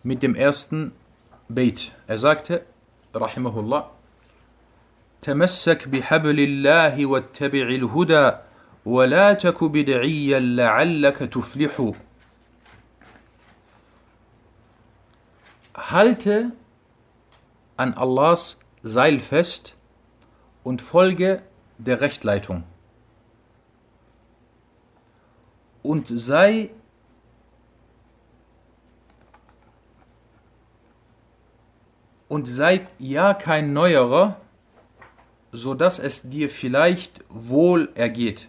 mit 0.03 0.23
dem 0.23 0.35
ersten 0.35 0.93
Beit. 1.49 1.93
Er 2.07 2.19
sagte, 2.19 2.63
Rahimahullah, 3.15 3.91
تمسك 5.25 5.89
بحبل 5.89 6.41
الله 6.41 7.07
واتبع 7.07 7.67
الهدى 7.81 8.31
ولا 8.85 9.33
تك 9.33 9.65
بدعيا 9.65 10.41
لعلك 10.41 11.19
تفلح 11.19 11.93
Halte 15.77 16.53
an 17.77 17.95
Allahs 17.95 18.59
Seil 18.83 19.19
fest 19.19 19.75
und 20.63 20.81
folge 20.83 21.43
der 21.79 22.01
Rechtleitung. 22.01 22.63
Und 25.82 26.08
sei 26.08 26.70
und 32.28 32.48
sei 32.48 32.88
ja 33.00 33.34
kein 33.34 33.74
Neuerer, 33.74 34.40
so 35.52 35.74
dass 35.74 36.00
es 36.00 36.30
dir 36.30 36.50
vielleicht 36.50 37.24
wohl 37.30 37.90
ergeht. 37.96 38.48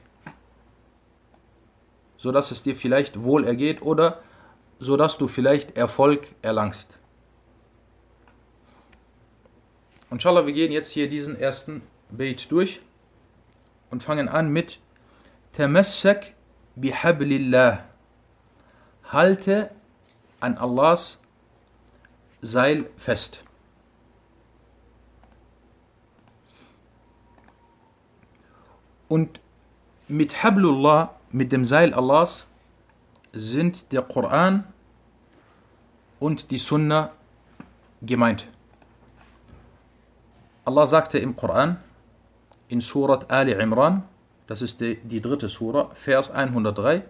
So 2.18 2.30
dass 2.30 2.50
es 2.50 2.62
dir 2.62 2.76
vielleicht 2.76 3.22
wohl 3.22 3.44
ergeht 3.44 3.80
oder 3.82 4.22
so 4.78 4.96
dass 4.96 5.18
du 5.18 5.28
vielleicht 5.28 5.76
Erfolg 5.76 6.34
erlangst. 6.42 6.88
Inshallah, 10.10 10.44
wir 10.44 10.52
gehen 10.52 10.72
jetzt 10.72 10.90
hier 10.90 11.08
diesen 11.08 11.38
ersten 11.38 11.82
Beit 12.10 12.50
durch 12.50 12.80
und 13.90 14.02
fangen 14.02 14.28
an 14.28 14.50
mit 14.50 14.80
Tamassak 15.52 16.32
bihablillah. 16.76 17.84
Halte 19.04 19.70
an 20.40 20.56
Allahs 20.56 21.18
Seil 22.42 22.88
fest. 22.96 23.44
Und 29.08 29.40
mit 30.08 30.42
Hablullah, 30.42 31.16
mit 31.32 31.52
dem 31.52 31.64
Seil 31.64 31.92
Allahs, 31.92 32.46
sind 33.32 33.92
der 33.92 34.02
Koran 34.02 34.64
und 36.18 36.50
die 36.50 36.58
Sunna 36.58 37.12
gemeint. 38.02 38.46
Allah 40.64 40.86
sagte 40.86 41.18
im 41.18 41.34
Koran, 41.34 41.76
in 42.68 42.80
Surat 42.80 43.30
Ali 43.30 43.52
Imran, 43.52 44.04
das 44.49 44.61
ist 44.61 44.81
die, 44.81 44.97
die 44.97 45.21
dritte 45.21 45.49
Sura, 45.49 45.89
Vers 45.93 46.31
103, 46.31 47.03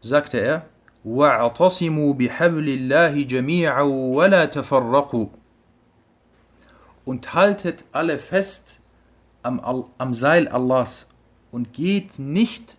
sagte 0.00 0.38
er, 0.38 0.66
وَاعْتَصِمُوا 1.04 2.14
بِحَبْلِ 2.14 2.68
اللَّهِ 2.68 3.26
جَمِيعًا 3.26 3.82
وَلَا 3.82 4.44
تَفَرَّقُوا 4.46 5.28
Und 7.04 7.34
haltet 7.34 7.84
alle 7.92 8.18
fest 8.18 8.80
am, 9.42 9.60
am 9.98 10.14
Seil 10.14 10.48
Allahs 10.48 11.06
und 11.52 11.72
geht 11.72 12.18
nicht 12.18 12.76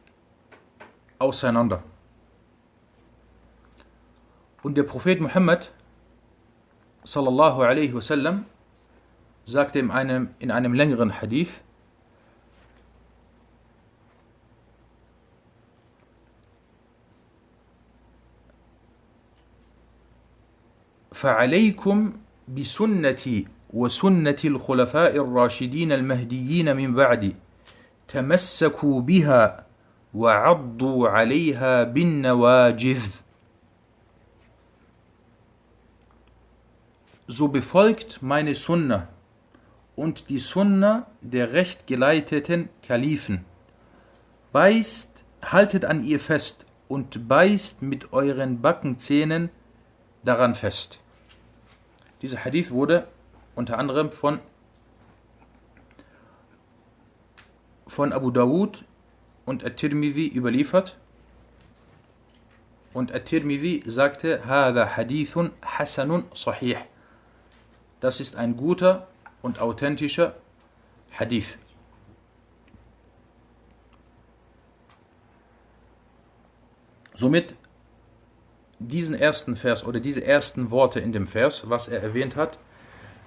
auseinander. 1.19 1.83
Und 4.63 4.75
der 4.75 4.83
Prophet 4.83 5.21
Muhammad 5.21 5.71
sallallahu 7.03 7.61
alaihi 7.61 7.93
wasallam 7.93 8.45
sagte 9.45 9.77
in 9.77 9.91
einem, 9.91 10.29
in 10.39 10.49
einem 10.49 10.73
längeren 10.73 11.21
Hadith, 11.21 11.61
فعليكم 21.19 22.13
بسنتي 22.47 23.47
وسنة 23.73 24.38
الخلفاء 24.45 25.15
الراشدين 25.15 25.91
المهديين 25.91 26.75
من 26.75 26.93
بعدي 26.93 27.36
تمسكوا 28.07 29.01
بها 29.01 29.65
وعضوا 30.13 31.09
عليها 31.09 31.83
بالنواجذ 31.83 33.03
So 37.27 37.47
befolgt 37.47 38.21
meine 38.21 38.53
Sunna 38.53 39.07
und 39.95 40.29
die 40.29 40.39
Sunna 40.39 41.07
der 41.21 41.53
rechtgeleiteten 41.53 42.69
Kalifen. 42.88 43.43
Beißt, 44.51 45.25
haltet 45.43 45.86
an 45.86 46.03
ihr 46.03 46.19
fest 46.19 46.65
und 46.88 47.27
beißt 47.27 47.81
mit 47.81 48.13
euren 48.13 48.61
Backenzähnen 48.61 49.49
daran 50.23 50.53
fest. 50.53 50.98
Dieser 52.22 52.44
Hadith 52.44 52.70
wurde 52.70 53.08
unter 53.54 53.78
anderem 53.78 54.12
von, 54.12 54.40
von 57.86 58.12
Abu 58.12 58.30
Dawud 58.30 58.84
und 59.46 59.64
At-Tirmidhi 59.64 60.28
überliefert. 60.28 60.98
Und 62.92 63.12
At-Tirmidhi 63.12 63.84
sagte, 63.86 64.44
Hada 64.46 64.96
Hadithun 64.96 65.50
Hasanun 65.62 66.24
Sahih. 66.34 66.76
Das 68.00 68.20
ist 68.20 68.36
ein 68.36 68.56
guter 68.56 69.08
und 69.42 69.60
authentischer 69.60 70.34
Hadith. 71.12 71.56
Somit 77.14 77.54
diesen 78.80 79.14
ersten 79.14 79.56
Vers 79.56 79.84
oder 79.84 80.00
diese 80.00 80.26
ersten 80.26 80.70
Worte 80.70 81.00
in 81.00 81.12
dem 81.12 81.26
Vers, 81.26 81.64
was 81.68 81.86
er 81.86 82.02
erwähnt 82.02 82.34
hat, 82.34 82.58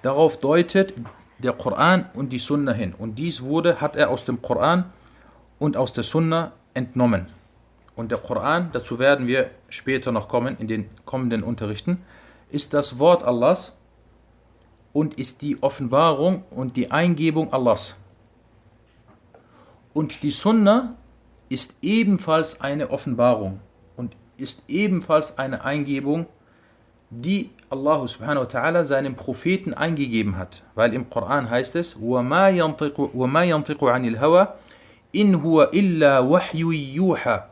darauf 0.02 0.36
deutet 0.36 0.94
der 1.38 1.52
Koran 1.52 2.10
und 2.12 2.30
die 2.30 2.38
Sunna 2.38 2.72
hin. 2.72 2.92
Und 2.92 3.14
dies 3.14 3.42
wurde, 3.42 3.80
hat 3.80 3.96
er 3.96 4.10
aus 4.10 4.24
dem 4.24 4.42
Koran 4.42 4.92
und 5.58 5.76
aus 5.76 5.92
der 5.92 6.04
Sunna 6.04 6.52
entnommen. 6.74 7.26
Und 7.94 8.10
der 8.10 8.18
Koran, 8.18 8.70
dazu 8.72 8.98
werden 8.98 9.28
wir 9.28 9.50
später 9.68 10.10
noch 10.10 10.28
kommen, 10.28 10.56
in 10.58 10.66
den 10.66 10.90
kommenden 11.04 11.44
Unterrichten, 11.44 12.02
ist 12.50 12.74
das 12.74 12.98
Wort 12.98 13.22
Allahs 13.22 13.72
und 14.92 15.14
ist 15.14 15.42
die 15.42 15.62
Offenbarung 15.62 16.42
und 16.50 16.76
die 16.76 16.90
Eingebung 16.90 17.52
Allahs. 17.52 17.96
Und 19.92 20.24
die 20.24 20.32
Sunna 20.32 20.96
ist 21.48 21.76
ebenfalls 21.82 22.60
eine 22.60 22.90
Offenbarung 22.90 23.60
ist 24.37 24.63
ebenfalls 24.67 25.37
eine 25.37 25.63
Eingebung, 25.63 26.25
die 27.09 27.49
Allah 27.69 28.07
subhanahu 28.07 28.45
wa 28.45 28.49
ta'ala 28.49 28.85
seinem 28.85 29.15
Propheten 29.15 29.73
eingegeben 29.73 30.37
hat. 30.37 30.63
Weil 30.75 30.93
im 30.93 31.09
Koran 31.09 31.49
heißt 31.49 31.75
es, 31.75 31.95
وَمَا 31.95 32.49
يَنْطِقُ 32.49 33.83
عَنِ 33.83 34.05
الْهَوَى 34.05 34.47
إِنْ 35.15 35.35
هُوَ 35.41 35.71
إِلَّا 35.73 36.19
وَحْيُ 36.21 36.95
يُوحَى 36.95 37.43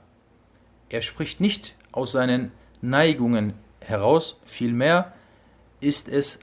Er 0.89 1.01
spricht 1.01 1.41
nicht 1.41 1.75
aus 1.91 2.11
seinen 2.11 2.51
Neigungen 2.81 3.53
heraus, 3.79 4.39
vielmehr 4.45 5.13
ist 5.79 6.07
es 6.07 6.39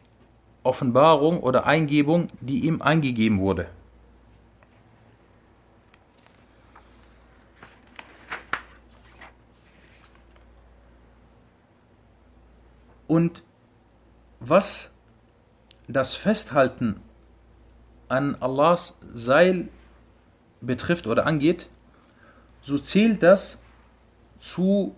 Offenbarung 0.63 1.41
oder 1.41 1.67
Eingebung, 1.67 2.29
die 2.41 2.67
ihm 2.67 2.83
eingegeben 2.83 3.41
wurde. 3.41 3.69
Und 13.10 13.42
was 14.40 14.92
das 15.88 16.14
Festhalten 16.14 17.02
an 18.08 18.36
Allahs 18.36 19.00
Seil 19.16 19.68
betrifft 20.62 21.08
oder 21.08 21.26
angeht, 21.26 21.70
so 22.62 22.78
zählt 22.78 23.24
das 23.24 23.60
zu 24.40 24.96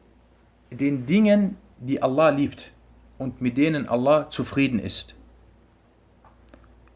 den 0.71 1.05
Dingen, 1.05 1.55
die 1.79 2.03
Allah 2.03 2.31
liebt 2.31 2.73
und 3.17 3.39
mit 3.39 3.55
denen 3.55 3.87
Allah 3.87 4.29
zufrieden 4.29 4.79
ist. 4.79 5.15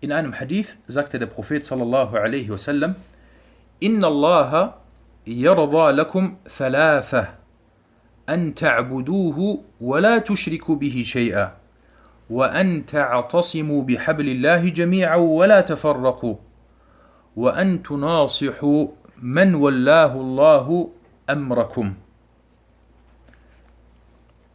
In 0.01 0.11
einem 0.11 0.37
Hadith 0.37 0.77
sagte 0.85 1.17
der 1.17 1.27
Prophet 1.27 1.63
sallallahu 1.63 2.17
alaihi 2.17 2.49
wasallam: 2.49 2.97
"Inna 3.79 4.07
Allah 4.07 4.77
yarda 5.23 5.91
lakum 5.91 6.37
thalatha." 6.43 7.44
أن 8.29 8.55
تعبدوه 8.55 9.63
ولا 9.81 10.17
تشركوا 10.17 10.75
به 10.75 11.03
شيئا 11.05 11.57
وأن 12.29 12.85
تعتصموا 12.85 13.83
بحبل 13.83 14.29
الله 14.29 14.69
جميعا 14.69 15.15
ولا 15.15 15.61
تفرقوا 15.61 16.35
وأن 17.35 17.83
تناصحوا 17.83 18.87
من 19.21 19.55
ولاه 19.55 20.13
الله 20.13 20.89
أمركم 21.29 21.93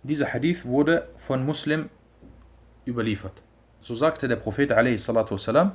Dieser 0.03 0.33
Hadith 0.33 0.65
wurde 0.65 1.09
von 1.19 1.45
Muslim 1.45 1.91
überliefert. 2.87 3.43
So 3.83 3.95
sagte 3.95 4.29
der 4.29 4.37
Prophet 4.37 4.71
والسلام, 4.71 5.73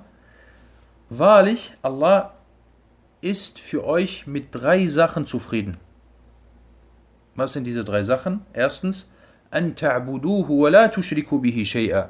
Wahrlich, 1.11 1.73
Allah 1.83 2.33
ist 3.21 3.59
für 3.59 3.85
euch 3.85 4.25
mit 4.25 4.47
drei 4.55 4.87
Sachen 4.87 5.27
zufrieden. 5.27 5.77
Was 7.35 7.53
sind 7.53 7.65
diese 7.65 7.83
drei 7.83 8.03
Sachen? 8.03 8.45
Erstens, 8.53 9.09
ta'buduhu 9.51 10.61
wa 10.63 10.69
la 10.69 10.87
tushriku 10.87 11.39
bihi 11.41 11.65
shay'a, 11.65 12.09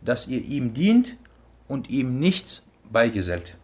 dass 0.00 0.26
ihr 0.26 0.42
ihm 0.42 0.74
dient 0.74 1.16
und 1.68 1.90
ihm 1.90 2.18
nichts 2.18 2.62
beigesellt. 2.90 3.56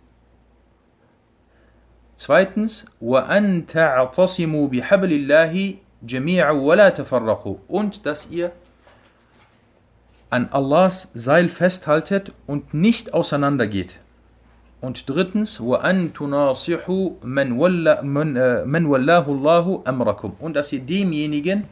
Zweitens, 2.16 2.86
an 3.00 3.66
ta'tasimu 3.66 4.68
bihablillahi 4.68 5.78
jami'a 6.06 6.52
wa 6.52 6.74
la 6.74 6.90
tafarraqu 6.90 7.58
und 7.68 8.06
dass 8.06 8.30
ihr 8.30 8.52
an 10.30 10.48
Allahs 10.52 11.10
Seil 11.14 11.48
festhaltet 11.48 12.32
und 12.46 12.74
nicht 12.74 13.14
auseinandergeht. 13.14 13.96
Und 14.81 15.07
drittens, 15.09 15.61
وَأَن 15.61 16.13
تُنَاصِحُوا 16.13 17.23
مَنْ, 17.23 17.53
وَلَّ, 17.53 18.01
من, 18.03 18.35
äh, 18.35 18.65
من 18.65 18.85
وَلَّهُ 18.85 19.25
اللَّهُ 19.25 19.83
أَمْرَكُمْ 19.87 20.33
Und 20.39 20.55
dass 20.55 20.73
ihr 20.73 20.81
demjenigen, 20.81 21.67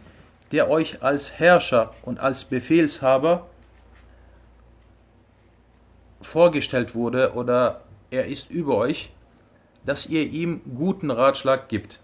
der 0.52 0.70
euch 0.70 1.04
als 1.04 1.38
Herrscher 1.38 1.94
und 2.04 2.20
als 2.20 2.46
Befehlshaber 2.46 3.48
vorgestellt 6.22 6.96
wurde 6.96 7.34
oder 7.34 7.82
er 8.12 8.28
ist 8.28 8.50
über 8.50 8.78
euch, 8.78 9.12
dass 9.86 10.06
ihr 10.06 10.24
ihm 10.30 10.62
guten 10.76 11.12
Ratschlag 11.12 11.70
gibt. 11.70 12.00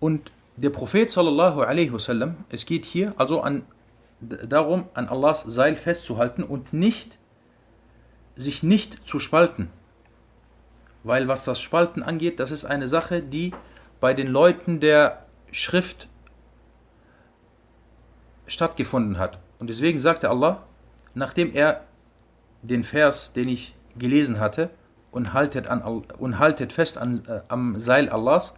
Und 0.00 0.30
der 0.56 0.70
Prophet 0.70 1.10
sallallahu 1.10 1.60
alaihi 1.62 1.92
wasallam, 1.92 2.36
es 2.48 2.64
geht 2.66 2.84
hier 2.84 3.12
also 3.16 3.40
an, 3.40 3.62
darum, 4.20 4.84
an 4.94 5.08
Allahs 5.08 5.42
Seil 5.42 5.76
festzuhalten 5.76 6.42
und 6.42 6.72
nicht 6.72 7.18
sich 8.40 8.62
nicht 8.62 9.06
zu 9.06 9.18
spalten. 9.18 9.70
Weil 11.02 11.28
was 11.28 11.44
das 11.44 11.60
Spalten 11.60 12.02
angeht, 12.02 12.40
das 12.40 12.50
ist 12.50 12.64
eine 12.64 12.88
Sache, 12.88 13.22
die 13.22 13.52
bei 14.00 14.12
den 14.12 14.26
Leuten 14.26 14.80
der 14.80 15.24
Schrift 15.52 16.08
stattgefunden 18.46 19.18
hat. 19.18 19.38
Und 19.58 19.68
deswegen 19.68 20.00
sagte 20.00 20.28
Allah, 20.28 20.62
nachdem 21.14 21.54
er 21.54 21.84
den 22.62 22.84
Vers, 22.84 23.32
den 23.32 23.48
ich 23.48 23.74
gelesen 23.96 24.40
hatte, 24.40 24.70
und 25.10 25.32
haltet, 25.32 25.66
an, 25.66 25.80
und 25.82 26.38
haltet 26.38 26.72
fest 26.74 26.98
an, 26.98 27.22
äh, 27.26 27.40
am 27.48 27.78
Seil 27.78 28.10
Allahs, 28.10 28.54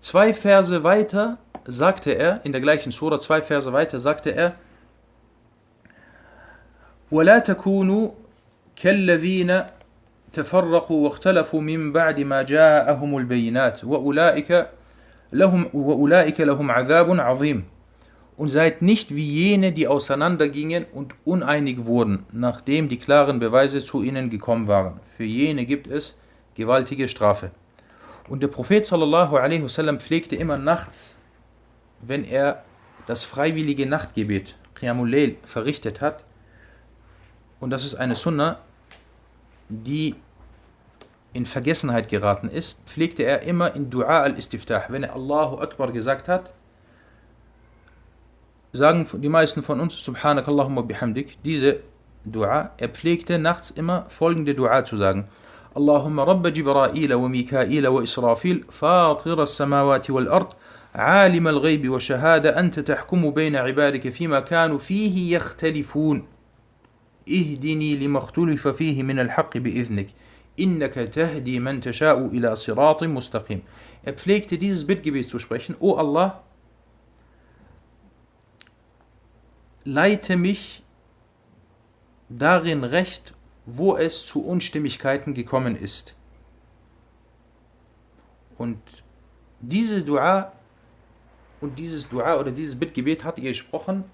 zwei 0.00 0.34
Verse 0.34 0.82
weiter 0.82 1.38
sagte 1.64 2.10
er, 2.10 2.44
in 2.44 2.50
der 2.50 2.60
gleichen 2.60 2.90
Sura, 2.90 3.20
zwei 3.20 3.40
Verse 3.40 3.72
weiter 3.72 4.00
sagte 4.00 4.30
er, 4.30 4.56
وَلَا 7.12 7.38
تَكُونُوا 7.38 8.12
كالذين 8.76 9.62
تفرقوا 10.32 11.04
واختلفوا 11.04 11.60
من 11.60 11.92
بعد 11.92 12.20
ما 12.20 12.42
جاءهم 12.42 13.18
البينات 13.18 13.84
وأولئك 13.84 14.70
لهم, 15.32 15.70
وأولئك 15.72 16.40
لهم 16.40 16.70
عذاب 16.70 17.20
عظيم 17.20 17.64
und 18.36 18.48
seid 18.48 18.82
nicht 18.82 19.14
wie 19.14 19.30
jene, 19.30 19.72
die 19.72 19.86
auseinandergingen 19.86 20.86
und 20.92 21.14
uneinig 21.24 21.84
wurden, 21.84 22.24
nachdem 22.32 22.88
die 22.88 22.98
klaren 22.98 23.38
Beweise 23.38 23.84
zu 23.84 24.02
ihnen 24.02 24.30
gekommen 24.30 24.68
waren. 24.68 25.00
Für 25.16 25.24
jene 25.24 25.66
gibt 25.66 25.86
es 25.86 26.16
gewaltige 26.54 27.08
Strafe. 27.08 27.50
Und 28.28 28.42
der 28.42 28.48
Prophet 28.48 28.86
sallallahu 28.86 29.36
alaihi 29.36 29.62
wasallam 29.62 30.00
pflegte 30.00 30.36
immer 30.36 30.56
nachts, 30.56 31.18
wenn 32.00 32.24
er 32.24 32.64
das 33.06 33.24
freiwillige 33.24 33.86
Nachtgebet 33.86 34.56
Qiyamul 34.74 35.10
Layl 35.10 35.36
verrichtet 35.44 36.00
hat, 36.00 36.24
und 37.60 37.70
das 37.70 37.84
ist 37.84 37.94
eine 37.94 38.16
Sunna, 38.16 38.58
die 39.69 40.15
in 41.33 41.45
Vergessenheit 41.45 42.09
geraten 42.09 42.49
ist, 42.49 42.81
pflegte 42.85 43.23
er 43.23 43.41
immer 43.43 43.75
in 43.75 43.89
Dua 43.89 44.21
al-Istiftah. 44.21 44.85
Wenn 44.89 45.03
er 45.03 45.13
Allahu 45.13 45.59
Akbar 45.59 45.91
gesagt 45.91 46.27
hat, 46.27 46.53
sagen 48.73 49.07
die 49.13 49.29
meisten 49.29 49.61
von 49.61 49.79
uns 49.79 49.95
Subhanakallahumma 50.03 50.81
bihamdik, 50.81 51.37
diese 51.43 51.81
Dua, 52.25 52.71
er 52.77 52.89
pflegte 52.89 53.37
nachts 53.37 53.71
immer 53.71 54.05
folgende 54.09 54.55
Dua 54.55 54.83
zu 54.85 54.97
sagen. 54.97 55.27
اللهم 55.77 56.19
رب 56.19 56.47
جبرائيل 56.47 57.13
وميكائيل 57.13 57.87
وإسرافيل 57.87 58.65
فاطر 58.71 59.43
السماوات 59.43 60.09
والأرض 60.09 60.53
عالم 60.95 61.47
الغيب 61.47 61.89
والشهادة 61.89 62.59
أنت 62.59 62.79
تحكم 62.79 63.31
بين 63.31 63.55
عبادك 63.55 64.09
فيما 64.09 64.39
كانوا 64.39 64.77
فيه 64.79 65.35
يختلفون 65.35 66.25
اهدني 67.28 67.96
لما 67.96 68.18
اختلف 68.18 68.68
فيه 68.68 69.02
من 69.02 69.18
الحق 69.18 69.56
بإذنك 69.56 70.06
إنك 70.60 70.94
تهدي 70.94 71.60
من 71.60 71.80
تشاء 71.80 72.26
إلى 72.26 72.56
صراط 72.56 73.02
مستقيم 73.02 73.62
Er 74.04 74.14
pflegte 74.14 74.58
dieses 74.58 74.84
Bittgebet 74.86 75.28
zu 75.28 75.38
sprechen, 75.38 75.76
O 75.78 75.94
Allah, 75.94 76.42
leite 79.84 80.36
mich 80.36 80.82
darin 82.28 82.82
recht, 82.82 83.32
wo 83.64 83.96
es 83.96 84.26
zu 84.26 84.44
Unstimmigkeiten 84.44 85.34
gekommen 85.34 85.76
ist. 85.76 86.14
Und 88.58 88.80
diese 89.60 90.02
Dua 90.02 90.52
und 91.60 91.78
dieses 91.78 92.08
Dua 92.08 92.40
oder 92.40 92.50
dieses 92.50 92.74
Bittgebet 92.76 93.22
hat 93.22 93.38
er 93.38 93.44
gesprochen 93.44 94.04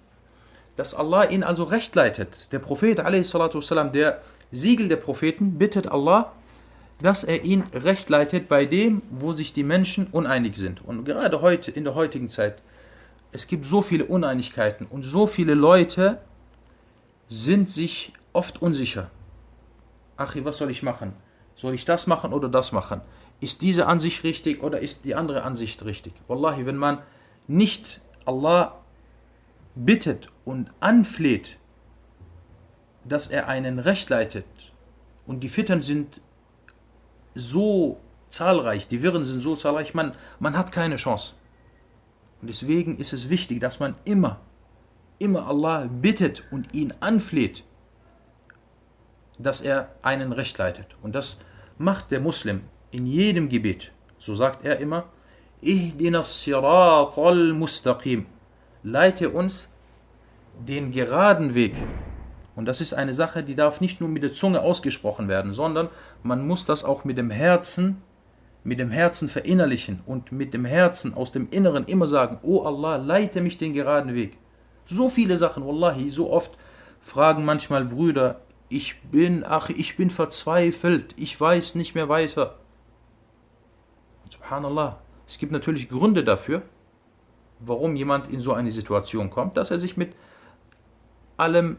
dass 0.76 0.94
Allah 0.94 1.24
ihn 1.24 1.42
also 1.42 1.64
recht 1.64 1.94
leitet. 1.94 2.46
Der 2.52 2.60
Prophet, 2.60 2.98
والسلام, 2.98 3.92
der 3.92 4.20
Siegel 4.50 4.88
der 4.88 4.96
Propheten, 4.96 5.58
bittet 5.58 5.90
Allah, 5.90 6.32
dass 7.02 7.24
er 7.24 7.44
ihn 7.44 7.64
recht 7.74 8.08
leitet 8.08 8.48
bei 8.48 8.64
dem, 8.64 9.02
wo 9.10 9.32
sich 9.32 9.52
die 9.52 9.62
Menschen 9.62 10.06
uneinig 10.08 10.56
sind. 10.56 10.84
Und 10.84 11.04
gerade 11.04 11.40
heute, 11.40 11.70
in 11.70 11.84
der 11.84 11.94
heutigen 11.94 12.28
Zeit, 12.28 12.62
es 13.32 13.46
gibt 13.46 13.64
so 13.64 13.82
viele 13.82 14.04
Uneinigkeiten 14.06 14.86
und 14.86 15.02
so 15.02 15.26
viele 15.26 15.54
Leute 15.54 16.18
sind 17.28 17.68
sich 17.68 18.12
oft 18.32 18.62
unsicher. 18.62 19.10
Ach, 20.16 20.34
was 20.42 20.56
soll 20.56 20.70
ich 20.70 20.82
machen? 20.82 21.12
Soll 21.56 21.74
ich 21.74 21.84
das 21.84 22.06
machen 22.06 22.32
oder 22.32 22.48
das 22.48 22.72
machen? 22.72 23.00
Ist 23.40 23.62
diese 23.62 23.86
Ansicht 23.86 24.24
richtig 24.24 24.62
oder 24.62 24.80
ist 24.80 25.04
die 25.04 25.14
andere 25.14 25.42
Ansicht 25.42 25.84
richtig? 25.84 26.14
Wallahi, 26.26 26.66
wenn 26.66 26.76
man 26.76 26.98
nicht 27.46 28.00
Allah 28.24 28.76
bittet 29.75 30.27
und 30.45 30.71
anfleht, 30.79 31.57
dass 33.05 33.27
er 33.27 33.47
einen 33.47 33.79
recht 33.79 34.09
leitet 34.09 34.45
und 35.25 35.41
die 35.41 35.49
Fittern 35.49 35.81
sind 35.81 36.21
so 37.35 37.99
zahlreich, 38.29 38.87
die 38.87 39.01
Wirren 39.01 39.25
sind 39.25 39.41
so 39.41 39.55
zahlreich, 39.55 39.93
man, 39.93 40.13
man 40.39 40.57
hat 40.57 40.71
keine 40.71 40.97
Chance. 40.97 41.33
Und 42.41 42.49
deswegen 42.49 42.97
ist 42.97 43.13
es 43.13 43.29
wichtig, 43.29 43.59
dass 43.59 43.79
man 43.79 43.95
immer, 44.03 44.41
immer 45.19 45.47
Allah 45.47 45.87
bittet 45.89 46.43
und 46.51 46.73
ihn 46.73 46.93
anfleht, 46.99 47.63
dass 49.39 49.61
er 49.61 49.95
einen 50.01 50.33
recht 50.33 50.57
leitet. 50.57 50.87
Und 51.01 51.15
das 51.15 51.37
macht 51.77 52.11
der 52.11 52.19
Muslim 52.19 52.61
in 52.91 53.05
jedem 53.05 53.49
Gebet. 53.49 53.91
So 54.19 54.35
sagt 54.35 54.65
er 54.65 54.79
immer, 54.79 55.05
Ihdinas 55.61 56.41
Siratal 56.43 57.53
Mustaqim 57.53 58.25
leite 58.83 59.29
uns 59.29 59.69
den 60.67 60.91
geraden 60.91 61.55
Weg. 61.55 61.75
Und 62.55 62.65
das 62.65 62.81
ist 62.81 62.93
eine 62.93 63.13
Sache, 63.13 63.43
die 63.43 63.55
darf 63.55 63.81
nicht 63.81 63.99
nur 63.99 64.09
mit 64.09 64.21
der 64.21 64.33
Zunge 64.33 64.61
ausgesprochen 64.61 65.27
werden, 65.27 65.53
sondern 65.53 65.89
man 66.21 66.45
muss 66.45 66.65
das 66.65 66.83
auch 66.83 67.03
mit 67.03 67.17
dem 67.17 67.31
Herzen, 67.31 68.01
mit 68.63 68.79
dem 68.79 68.91
Herzen 68.91 69.27
verinnerlichen 69.27 70.01
und 70.05 70.31
mit 70.31 70.53
dem 70.53 70.65
Herzen 70.65 71.13
aus 71.15 71.31
dem 71.31 71.49
Inneren 71.49 71.85
immer 71.85 72.07
sagen, 72.07 72.37
oh 72.43 72.61
Allah, 72.61 72.97
leite 72.97 73.41
mich 73.41 73.57
den 73.57 73.73
geraden 73.73 74.13
Weg. 74.13 74.37
So 74.85 75.09
viele 75.09 75.37
Sachen, 75.37 75.65
wallahi, 75.65 76.11
so 76.11 76.31
oft 76.31 76.51
fragen 77.01 77.43
manchmal 77.43 77.85
Brüder, 77.85 78.41
ich 78.69 79.01
bin, 79.01 79.43
ach, 79.47 79.69
ich 79.69 79.97
bin 79.97 80.09
verzweifelt, 80.09 81.13
ich 81.17 81.39
weiß 81.39 81.75
nicht 81.75 81.95
mehr 81.95 82.09
weiter. 82.09 82.59
Subhanallah, 84.31 84.99
es 85.27 85.37
gibt 85.37 85.51
natürlich 85.51 85.89
Gründe 85.89 86.23
dafür, 86.23 86.61
warum 87.65 87.95
jemand 87.95 88.31
in 88.31 88.41
so 88.41 88.53
eine 88.53 88.71
Situation 88.71 89.29
kommt, 89.29 89.57
dass 89.57 89.71
er 89.71 89.79
sich 89.79 89.97
mit 89.97 90.13
allem 91.37 91.77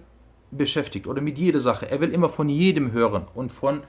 beschäftigt 0.51 1.07
oder 1.07 1.20
mit 1.20 1.39
jeder 1.39 1.61
Sache. 1.61 1.91
Er 1.91 2.01
will 2.01 2.11
immer 2.11 2.28
von 2.28 2.49
jedem 2.49 2.93
hören 2.93 3.26
und 3.35 3.51
von 3.51 3.82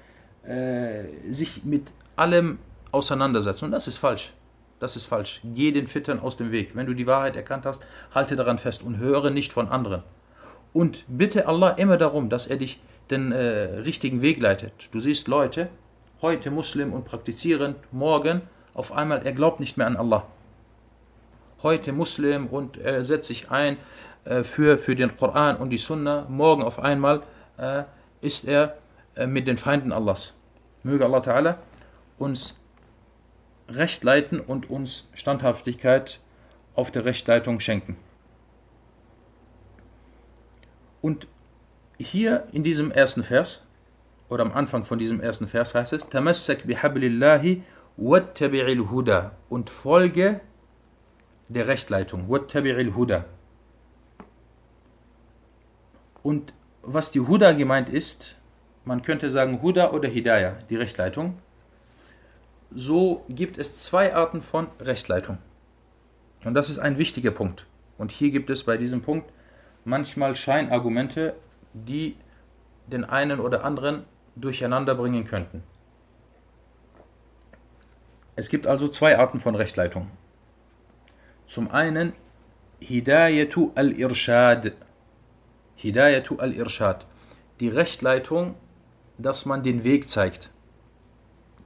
äh, 0.43 1.03
sich 1.31 1.63
mit 1.63 1.93
allem 2.15 2.59
auseinandersetzen. 2.91 3.65
Und 3.65 3.71
das 3.71 3.87
ist 3.87 3.97
falsch. 3.97 4.33
das 4.79 4.95
ist 4.95 5.05
falsch. 5.05 5.41
Geh 5.43 5.71
den 5.71 5.87
Fittern 5.87 6.19
aus 6.19 6.37
dem 6.37 6.51
Weg. 6.51 6.75
Wenn 6.75 6.85
du 6.85 6.93
die 6.93 7.07
Wahrheit 7.07 7.35
erkannt 7.35 7.65
hast, 7.65 7.85
halte 8.13 8.35
daran 8.35 8.57
fest 8.57 8.83
und 8.83 8.97
höre 8.97 9.29
nicht 9.31 9.53
von 9.53 9.69
anderen. 9.69 10.03
Und 10.73 11.05
bitte 11.07 11.47
Allah 11.47 11.69
immer 11.69 11.97
darum, 11.97 12.29
dass 12.29 12.47
er 12.47 12.57
dich 12.57 12.79
den 13.09 13.31
äh, 13.31 13.79
richtigen 13.79 14.21
Weg 14.21 14.41
leitet. 14.41 14.73
Du 14.91 14.99
siehst 14.99 15.27
Leute, 15.27 15.69
heute 16.21 16.51
Muslim 16.51 16.91
und 16.91 17.05
praktizierend, 17.05 17.77
morgen 17.91 18.41
auf 18.73 18.91
einmal, 18.91 19.21
er 19.25 19.31
glaubt 19.31 19.59
nicht 19.59 19.77
mehr 19.77 19.87
an 19.87 19.95
Allah. 19.95 20.27
Heute 21.63 21.93
Muslim 21.93 22.47
und 22.47 22.77
er 22.77 23.05
setzt 23.05 23.27
sich 23.27 23.49
ein 23.49 23.77
äh, 24.25 24.43
für, 24.43 24.77
für 24.77 24.95
den 24.95 25.15
Koran 25.15 25.57
und 25.57 25.69
die 25.69 25.77
Sunna. 25.77 26.25
Morgen 26.29 26.63
auf 26.63 26.79
einmal 26.79 27.23
äh, 27.57 27.83
ist 28.21 28.45
er 28.45 28.77
äh, 29.15 29.27
mit 29.27 29.47
den 29.47 29.57
Feinden 29.57 29.91
Allahs. 29.91 30.33
Möge 30.83 31.05
Allah 31.05 31.19
Ta'ala 31.19 31.55
uns 32.17 32.55
Recht 33.67 34.03
leiten 34.03 34.39
und 34.39 34.69
uns 34.69 35.07
Standhaftigkeit 35.13 36.19
auf 36.75 36.91
der 36.91 37.05
Rechtleitung 37.05 37.59
schenken. 37.59 37.97
Und 41.01 41.27
hier 41.97 42.47
in 42.51 42.63
diesem 42.63 42.91
ersten 42.91 43.23
Vers, 43.23 43.63
oder 44.29 44.43
am 44.43 44.51
Anfang 44.51 44.85
von 44.85 44.99
diesem 44.99 45.21
ersten 45.21 45.47
Vers 45.47 45.73
heißt 45.73 45.93
es, 45.93 46.09
Tamassak 46.09 46.67
bihablillahi 46.67 47.63
huda 47.97 49.31
und 49.49 49.69
folge 49.69 50.41
der 51.47 51.67
Rechtleitung, 51.67 52.27
huda. 52.27 53.25
Und 56.23 56.53
was 56.81 57.11
die 57.11 57.19
Huda 57.19 57.53
gemeint 57.53 57.89
ist, 57.89 58.35
man 58.83 59.01
könnte 59.01 59.31
sagen 59.31 59.61
Huda 59.61 59.91
oder 59.91 60.07
Hidayah, 60.07 60.57
die 60.69 60.75
Rechtleitung 60.75 61.37
so 62.75 63.23
gibt 63.29 63.57
es 63.57 63.75
zwei 63.75 64.13
Arten 64.13 64.41
von 64.41 64.67
Rechtleitung. 64.79 65.37
Und 66.43 66.53
das 66.53 66.69
ist 66.69 66.77
ein 66.77 66.97
wichtiger 66.97 67.31
Punkt. 67.31 67.65
Und 67.97 68.11
hier 68.11 68.31
gibt 68.31 68.49
es 68.49 68.63
bei 68.63 68.77
diesem 68.77 69.01
Punkt 69.01 69.31
manchmal 69.85 70.35
Scheinargumente, 70.35 71.35
die 71.73 72.17
den 72.87 73.05
einen 73.05 73.39
oder 73.39 73.63
anderen 73.63 74.03
durcheinander 74.35 74.93
bringen 74.95 75.23
könnten. 75.23 75.63
Es 78.35 78.49
gibt 78.49 78.67
also 78.67 78.89
zwei 78.89 79.17
Arten 79.17 79.39
von 79.39 79.55
Rechtleitung. 79.55 80.11
Zum 81.46 81.70
einen 81.70 82.12
Hidayatu 82.80 83.72
al-Irshad. 83.74 84.72
Hidayatu 85.76 86.36
al-Irshad. 86.38 87.06
Die 87.60 87.68
Rechtleitung, 87.68 88.54
dass 89.18 89.46
man 89.46 89.62
den 89.62 89.84
Weg 89.84 90.08
zeigt. 90.08 90.50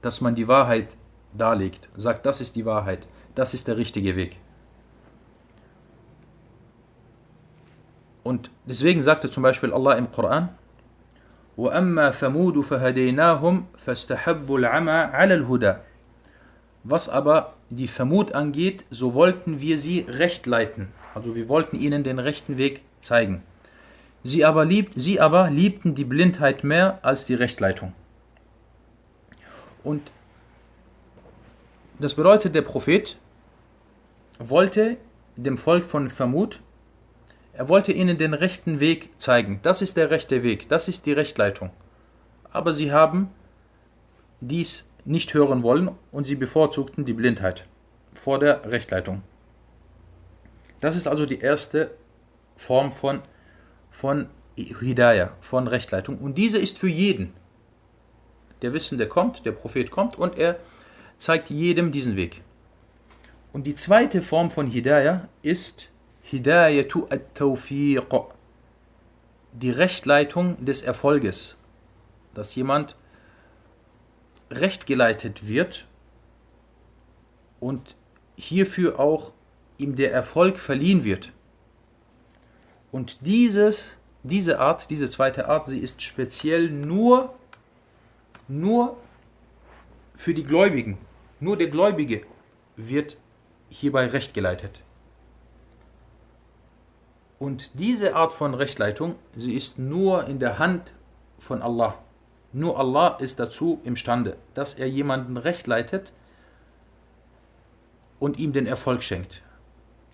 Dass 0.01 0.21
man 0.21 0.35
die 0.35 0.47
Wahrheit 0.47 0.89
darlegt, 1.33 1.89
sagt, 1.95 2.25
das 2.25 2.41
ist 2.41 2.55
die 2.55 2.65
Wahrheit, 2.65 3.07
das 3.33 3.53
ist 3.53 3.67
der 3.67 3.77
richtige 3.77 4.15
Weg. 4.15 4.37
Und 8.23 8.49
deswegen 8.65 9.03
sagte 9.03 9.29
zum 9.29 9.43
Beispiel 9.43 9.71
Allah 9.71 9.93
im 9.93 10.11
Koran, 10.11 10.49
وَأَمَّا 11.57 12.11
ثَمُودُ 12.11 12.63
فَهَدَيْنَاهُمْ 12.63 13.63
فَاسْتَحَبُّوا 13.77 14.59
الْعَمَى 14.59 14.99
عَلَى 15.13 15.33
الْهُدَى 15.33 15.75
Was 16.83 17.07
aber 17.07 17.53
die 17.70 17.88
Vermut 17.88 18.32
angeht, 18.32 18.84
so 18.90 19.14
wollten 19.14 19.60
wir 19.60 19.78
sie 19.78 20.00
recht 20.08 20.46
leiten. 20.46 20.88
Also 21.14 21.34
wir 21.34 21.48
wollten 21.48 21.78
ihnen 21.80 22.02
den 22.02 22.18
rechten 22.18 22.58
Weg 22.58 22.82
zeigen. 23.00 23.42
Sie 24.22 24.44
aber, 24.44 24.64
lieb, 24.64 24.90
sie 24.96 25.20
aber 25.20 25.50
liebten 25.50 25.94
die 25.94 26.04
Blindheit 26.04 26.62
mehr 26.64 26.98
als 27.02 27.26
die 27.26 27.34
Rechtleitung. 27.34 27.94
Und 29.82 30.10
das 31.98 32.14
bedeutet, 32.14 32.54
der 32.54 32.62
Prophet 32.62 33.16
wollte 34.38 34.98
dem 35.36 35.56
Volk 35.56 35.84
von 35.84 36.10
Vermut, 36.10 36.60
er 37.52 37.68
wollte 37.68 37.92
ihnen 37.92 38.18
den 38.18 38.34
rechten 38.34 38.80
Weg 38.80 39.10
zeigen. 39.18 39.60
Das 39.62 39.82
ist 39.82 39.96
der 39.96 40.10
rechte 40.10 40.42
Weg, 40.42 40.68
das 40.68 40.88
ist 40.88 41.06
die 41.06 41.12
Rechtleitung. 41.12 41.70
Aber 42.52 42.74
sie 42.74 42.92
haben 42.92 43.30
dies 44.40 44.89
nicht 45.10 45.34
hören 45.34 45.62
wollen 45.62 45.90
und 46.12 46.26
sie 46.26 46.36
bevorzugten 46.36 47.04
die 47.04 47.12
Blindheit 47.12 47.66
vor 48.14 48.38
der 48.38 48.70
Rechtleitung. 48.70 49.22
Das 50.80 50.96
ist 50.96 51.06
also 51.06 51.26
die 51.26 51.40
erste 51.40 51.90
Form 52.56 52.92
von, 52.92 53.20
von 53.90 54.28
Hidayah, 54.56 55.32
von 55.40 55.66
Rechtleitung. 55.66 56.18
Und 56.18 56.38
diese 56.38 56.58
ist 56.58 56.78
für 56.78 56.88
jeden. 56.88 57.32
Der 58.62 58.72
Wissende 58.72 59.08
kommt, 59.08 59.44
der 59.44 59.52
Prophet 59.52 59.90
kommt 59.90 60.16
und 60.16 60.38
er 60.38 60.58
zeigt 61.18 61.50
jedem 61.50 61.92
diesen 61.92 62.16
Weg. 62.16 62.42
Und 63.52 63.66
die 63.66 63.74
zweite 63.74 64.22
Form 64.22 64.50
von 64.50 64.68
Hidayah 64.68 65.28
ist 65.42 65.90
Hidayatu 66.22 67.06
at-Tawfiq, 67.10 68.26
die 69.52 69.70
Rechtleitung 69.70 70.64
des 70.64 70.82
Erfolges, 70.82 71.56
dass 72.34 72.54
jemand 72.54 72.94
rechtgeleitet 74.50 75.46
wird 75.46 75.86
und 77.60 77.96
hierfür 78.36 78.98
auch 78.98 79.32
ihm 79.78 79.96
der 79.96 80.12
Erfolg 80.12 80.58
verliehen 80.58 81.04
wird. 81.04 81.32
Und 82.92 83.18
dieses, 83.26 83.98
diese 84.22 84.58
Art, 84.58 84.90
diese 84.90 85.10
zweite 85.10 85.48
Art, 85.48 85.68
sie 85.68 85.78
ist 85.78 86.02
speziell 86.02 86.70
nur, 86.70 87.34
nur 88.48 88.96
für 90.14 90.34
die 90.34 90.44
Gläubigen. 90.44 90.98
Nur 91.38 91.56
der 91.56 91.68
Gläubige 91.68 92.26
wird 92.76 93.16
hierbei 93.70 94.06
recht 94.06 94.34
geleitet. 94.34 94.82
Und 97.38 97.70
diese 97.74 98.14
Art 98.14 98.34
von 98.34 98.52
Rechtleitung, 98.52 99.14
sie 99.34 99.54
ist 99.54 99.78
nur 99.78 100.26
in 100.26 100.38
der 100.38 100.58
Hand 100.58 100.92
von 101.38 101.62
Allah. 101.62 101.96
Nur 102.52 102.78
Allah 102.78 103.16
ist 103.20 103.38
dazu 103.38 103.80
imstande, 103.84 104.36
dass 104.54 104.74
er 104.74 104.88
jemanden 104.88 105.36
recht 105.36 105.66
leitet 105.66 106.12
und 108.18 108.38
ihm 108.38 108.52
den 108.52 108.66
Erfolg 108.66 109.02
schenkt. 109.02 109.42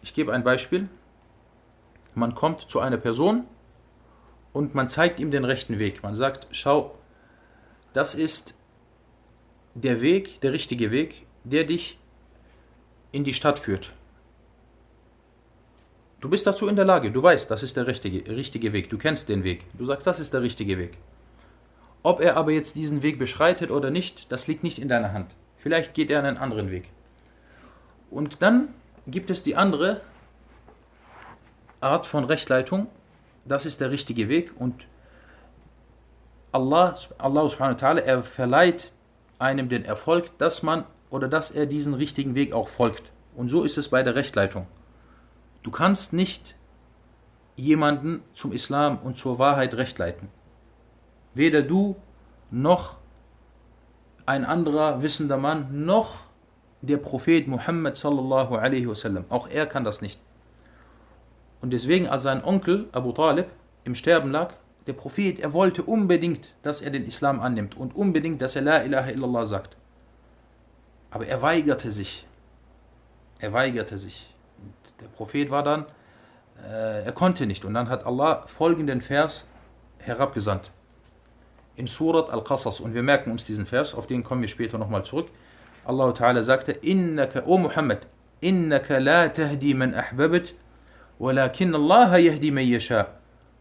Ich 0.03 0.13
gebe 0.13 0.33
ein 0.33 0.45
Beispiel. 0.45 0.89
Man 2.15 2.35
kommt 2.35 2.61
zu 2.71 2.81
einer 2.81 2.99
Person 2.99 3.45
und 4.53 4.75
man 4.75 4.89
zeigt 4.89 5.19
ihm 5.21 5.31
den 5.31 5.45
rechten 5.45 5.79
Weg. 5.79 6.03
Man 6.03 6.15
sagt, 6.15 6.47
schau, 6.51 6.95
das 7.93 8.15
ist 8.15 8.55
der 9.75 10.01
Weg, 10.01 10.41
der 10.41 10.53
richtige 10.53 10.91
Weg, 10.91 11.27
der 11.45 11.65
dich 11.65 11.99
in 13.13 13.25
die 13.25 13.35
Stadt 13.35 13.59
führt. 13.59 13.93
Du 16.21 16.31
bist 16.31 16.47
dazu 16.47 16.67
in 16.69 16.77
der 16.77 16.85
Lage, 16.85 17.11
du 17.11 17.23
weißt, 17.23 17.51
das 17.51 17.63
ist 17.63 17.77
der 17.77 17.87
richtige, 17.87 18.35
richtige 18.35 18.73
Weg, 18.73 18.89
du 18.91 18.99
kennst 18.99 19.29
den 19.29 19.45
Weg, 19.45 19.65
du 19.75 19.85
sagst, 19.85 20.07
das 20.07 20.19
ist 20.19 20.33
der 20.33 20.43
richtige 20.43 20.79
Weg. 20.79 20.97
Ob 22.07 22.21
er 22.21 22.37
aber 22.37 22.53
jetzt 22.53 22.77
diesen 22.77 23.03
Weg 23.03 23.19
beschreitet 23.19 23.73
oder 23.73 23.91
nicht, 23.91 24.31
das 24.31 24.47
liegt 24.47 24.63
nicht 24.63 24.79
in 24.79 24.87
deiner 24.87 25.13
Hand. 25.13 25.35
Vielleicht 25.57 25.93
geht 25.93 26.09
er 26.09 26.21
einen 26.21 26.37
anderen 26.37 26.71
Weg. 26.71 26.89
Und 28.13 28.43
dann 28.43 28.69
gibt 29.09 29.29
es 29.29 29.43
die 29.43 29.57
andere 29.57 30.03
Art 31.81 32.07
von 32.07 32.23
Rechtleitung, 32.23 32.87
das 33.45 33.67
ist 33.67 33.81
der 33.81 33.91
richtige 33.91 34.29
Weg 34.29 34.53
und 34.57 34.87
Allah, 36.53 36.95
Allah 37.19 37.49
subhanahu 37.49 37.83
wa 37.83 37.89
ta'ala, 37.89 37.99
er 37.99 38.23
verleiht 38.23 38.93
einem 39.41 39.69
den 39.69 39.85
Erfolg, 39.85 40.31
dass 40.39 40.63
man 40.63 40.85
oder 41.11 41.27
dass 41.27 41.51
er 41.51 41.67
diesen 41.67 41.93
richtigen 41.93 42.37
Weg 42.37 42.53
auch 42.53 42.69
folgt. 42.69 43.11
Und 43.35 43.49
so 43.49 43.65
ist 43.65 43.79
es 43.79 43.89
bei 43.89 44.05
der 44.05 44.15
Rechtleitung. 44.15 44.69
Du 45.65 45.73
kannst 45.73 46.13
nicht 46.13 46.55
jemanden 47.57 48.23
zum 48.33 48.53
Islam 48.53 48.99
und 48.99 49.19
zur 49.19 49.41
Wahrheit 49.41 49.75
rechtleiten. 49.75 50.29
Weder 51.37 51.61
du 51.61 51.97
noch 52.51 52.97
ein 54.25 54.47
anderer 54.47 55.03
wissender 55.03 55.37
Mann 55.37 55.85
noch 55.85 56.25
der 56.81 56.97
Prophet 56.97 57.47
Muhammad 57.47 57.99
sallallahu 57.99 58.55
alaihi 58.55 58.89
wasallam. 58.89 59.27
Auch 59.29 59.47
er 59.49 59.67
kann 59.67 59.85
das 59.85 60.01
nicht. 60.01 60.19
Und 61.61 61.75
deswegen, 61.75 62.07
als 62.07 62.23
sein 62.23 62.43
Onkel 62.43 62.89
Abu 62.93 63.13
Talib 63.13 63.49
im 63.85 63.95
Sterben 63.95 64.31
lag, 64.31 64.55
der 64.87 64.95
Prophet, 64.95 65.39
er 65.39 65.53
wollte 65.53 65.83
unbedingt, 65.83 66.55
dass 66.63 66.81
er 66.81 66.91
den 66.91 67.05
Islam 67.05 67.41
annimmt 67.41 67.77
und 67.77 67.95
unbedingt, 67.95 68.41
dass 68.41 68.57
er 68.57 68.63
La 68.63 68.83
ilaha 68.83 69.11
illallah 69.11 69.47
sagt. 69.47 69.77
Aber 71.11 71.27
er 71.27 71.43
weigerte 71.43 71.93
sich. 71.93 72.27
Er 73.41 73.53
weigerte 73.53 73.99
sich. 73.99 74.35
Und 74.59 75.03
der 75.03 75.09
Prophet 75.09 75.51
war 75.51 75.63
dann, 75.63 75.85
äh, 76.67 77.05
er 77.05 77.13
konnte 77.13 77.45
nicht. 77.45 77.67
Und 77.67 77.75
dann 77.75 77.91
hat 77.91 78.07
Allah 78.07 78.45
folgenden 78.47 79.03
Vers 79.03 79.47
herabgesandt 79.99 80.71
in 81.77 81.87
Surat 81.87 82.31
Al-Qasas. 82.31 82.81
Und 82.81 82.95
wir 82.95 83.03
merken 83.03 83.31
uns 83.31 83.45
diesen 83.45 83.67
Vers, 83.67 83.95
auf 83.95 84.07
den 84.07 84.23
kommen 84.25 84.43
wir 84.43 84.49
später 84.49 84.79
nochmal 84.79 85.05
zurück. 85.05 85.29
Allah 85.85 86.13
Ta'ala 86.13 86.43
sagte, 86.43 86.73
Innaka, 86.73 87.45
O 87.47 87.59
Muhammad, 87.59 88.07
Innaka 88.41 88.99
la 88.99 89.29
tahdi 89.29 89.75
man 89.75 89.95
ahbabat, 89.95 90.55
walakin 91.19 91.75
Allah 91.75 92.19
yahdi 92.19 92.51
man 92.51 92.67
yasha, 92.67 93.09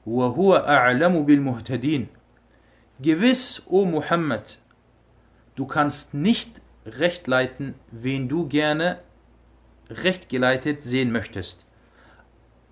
wa 0.05 0.36
huwa 0.36 0.66
a'lamu 0.66 1.24
bil 1.24 1.41
muhtadin. 1.41 2.07
Gewiss, 2.99 3.61
O 3.68 3.86
Muhammad, 3.86 4.57
du 5.55 5.68
kannst 5.68 6.13
nicht 6.13 6.61
recht 6.86 7.28
leiten, 7.28 7.76
wen 7.91 8.28
du 8.28 8.47
gerne 8.47 8.99
recht 9.89 10.30
geleitet 10.30 10.82
sehen 10.82 11.11
möchtest. 11.11 11.63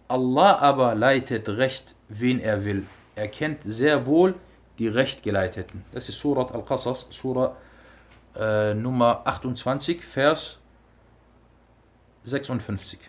Allah 0.07 0.57
aber 0.59 0.95
leitet 0.95 1.47
recht, 1.49 1.95
wen 2.09 2.39
er 2.39 2.65
will. 2.65 2.85
Er 3.15 3.27
kennt 3.27 3.59
sehr 3.63 4.05
wohl, 4.05 4.35
die 4.79 4.87
Rechtgeleiteten. 4.87 5.85
Das 5.91 6.09
ist 6.09 6.19
Surat 6.19 6.51
Al-Qasas, 6.51 7.05
Surah 7.09 7.55
äh, 8.35 8.73
Nummer 8.73 9.21
28, 9.25 10.03
Vers 10.03 10.59
56. 12.23 12.99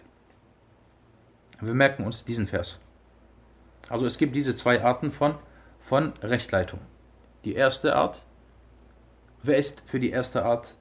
Wir 1.60 1.74
merken 1.74 2.04
uns 2.04 2.24
diesen 2.24 2.46
Vers. 2.46 2.78
Also 3.88 4.06
es 4.06 4.18
gibt 4.18 4.34
diese 4.36 4.56
zwei 4.56 4.82
Arten 4.82 5.10
von, 5.10 5.36
von 5.78 6.12
Rechtleitung. 6.22 6.80
Die 7.44 7.54
erste 7.54 7.94
Art, 7.94 8.22
wer 9.42 9.58
ist 9.58 9.82
für 9.84 10.00
die 10.00 10.10
erste 10.10 10.44
Art 10.44 10.76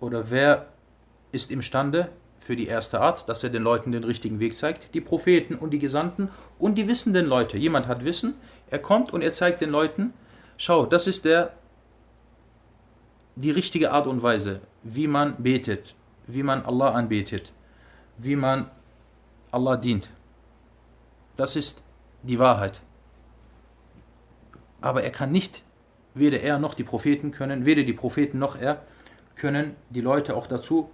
oder 0.00 0.30
wer 0.30 0.68
ist 1.32 1.50
imstande 1.50 2.10
für 2.44 2.56
die 2.56 2.66
erste 2.66 3.00
Art, 3.00 3.26
dass 3.30 3.42
er 3.42 3.48
den 3.48 3.62
Leuten 3.62 3.90
den 3.90 4.04
richtigen 4.04 4.38
Weg 4.38 4.54
zeigt? 4.54 4.94
Die 4.94 5.00
Propheten 5.00 5.54
und 5.54 5.70
die 5.70 5.78
Gesandten 5.78 6.28
und 6.58 6.76
die 6.76 6.86
wissenden 6.86 7.24
Leute. 7.24 7.56
Jemand 7.56 7.88
hat 7.88 8.04
Wissen, 8.04 8.34
er 8.70 8.80
kommt 8.80 9.14
und 9.14 9.22
er 9.22 9.32
zeigt 9.32 9.62
den 9.62 9.70
Leuten, 9.70 10.12
schau, 10.58 10.84
das 10.84 11.06
ist 11.06 11.24
der 11.24 11.54
die 13.34 13.50
richtige 13.50 13.92
Art 13.92 14.06
und 14.06 14.22
Weise, 14.22 14.60
wie 14.82 15.08
man 15.08 15.42
betet, 15.42 15.94
wie 16.26 16.42
man 16.42 16.66
Allah 16.66 16.90
anbetet, 16.92 17.50
wie 18.18 18.36
man 18.36 18.70
Allah 19.50 19.76
dient. 19.76 20.10
Das 21.38 21.56
ist 21.56 21.82
die 22.22 22.38
Wahrheit. 22.38 22.82
Aber 24.82 25.02
er 25.02 25.10
kann 25.10 25.32
nicht, 25.32 25.62
weder 26.12 26.40
er 26.42 26.58
noch 26.58 26.74
die 26.74 26.84
Propheten 26.84 27.30
können, 27.30 27.64
weder 27.64 27.84
die 27.84 27.94
Propheten 27.94 28.38
noch 28.38 28.54
er 28.54 28.82
können 29.34 29.76
die 29.88 30.02
Leute 30.02 30.36
auch 30.36 30.46
dazu 30.46 30.90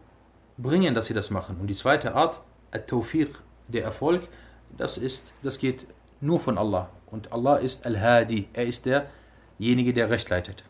bringen, 0.63 0.95
dass 0.95 1.07
sie 1.07 1.15
das 1.15 1.31
machen. 1.31 1.57
Und 1.61 1.67
die 1.67 1.75
zweite 1.75 2.15
Art, 2.15 2.43
At-Tawfiq, 2.71 3.31
der 3.69 3.85
Erfolg, 3.85 4.29
das 4.77 4.99
ist, 4.99 5.33
das 5.43 5.59
geht 5.59 5.87
nur 6.21 6.41
von 6.41 6.59
Allah. 6.59 6.89
Und 7.07 7.33
Allah 7.33 7.57
ist 7.57 7.87
Al-Hadi, 7.87 8.49
er 8.53 8.67
ist 8.67 8.87
derjenige, 8.87 9.93
der 9.93 10.11
Recht 10.11 10.29
leitet. 10.31 10.65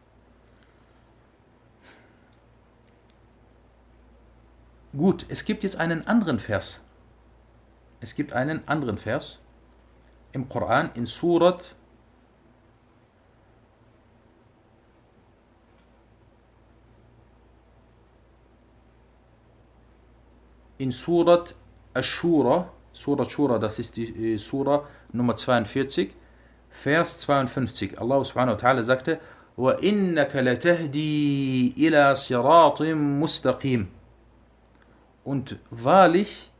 Gut, 4.97 5.25
es 5.29 5.45
gibt 5.45 5.63
jetzt 5.63 5.77
einen 5.77 6.07
anderen 6.07 6.39
Vers. 6.41 6.81
Es 8.01 8.15
gibt 8.15 8.33
einen 8.33 8.67
anderen 8.67 8.99
Vers 8.99 9.39
im 10.33 10.49
Koran 10.49 10.91
in 10.95 11.07
Surat 11.07 11.77
in 20.80 20.92
Surat 20.92 21.56
Ashura, 21.94 22.70
Surat 22.94 23.30
Shura, 23.30 23.60
das 23.60 23.80
ist 23.80 23.96
die 23.98 24.38
Surah 24.38 24.84
Nummer 25.14 25.36
42, 25.36 26.14
Vers 26.70 27.20
52. 27.20 28.00
Allah 28.00 28.24
subhanahu 28.24 28.56
wa 28.56 28.60
ta'ala 28.60 28.84
sagte, 28.84 29.20
وَإِنَّكَ 29.58 30.36
لَتَهْدِي 30.36 31.76
إِلَى 31.78 32.16
صِرَاطٍ 32.16 32.82
مُسْتَقِيمٍ 33.22 33.86
Und 35.24 35.58
wahrlich, 35.72 36.52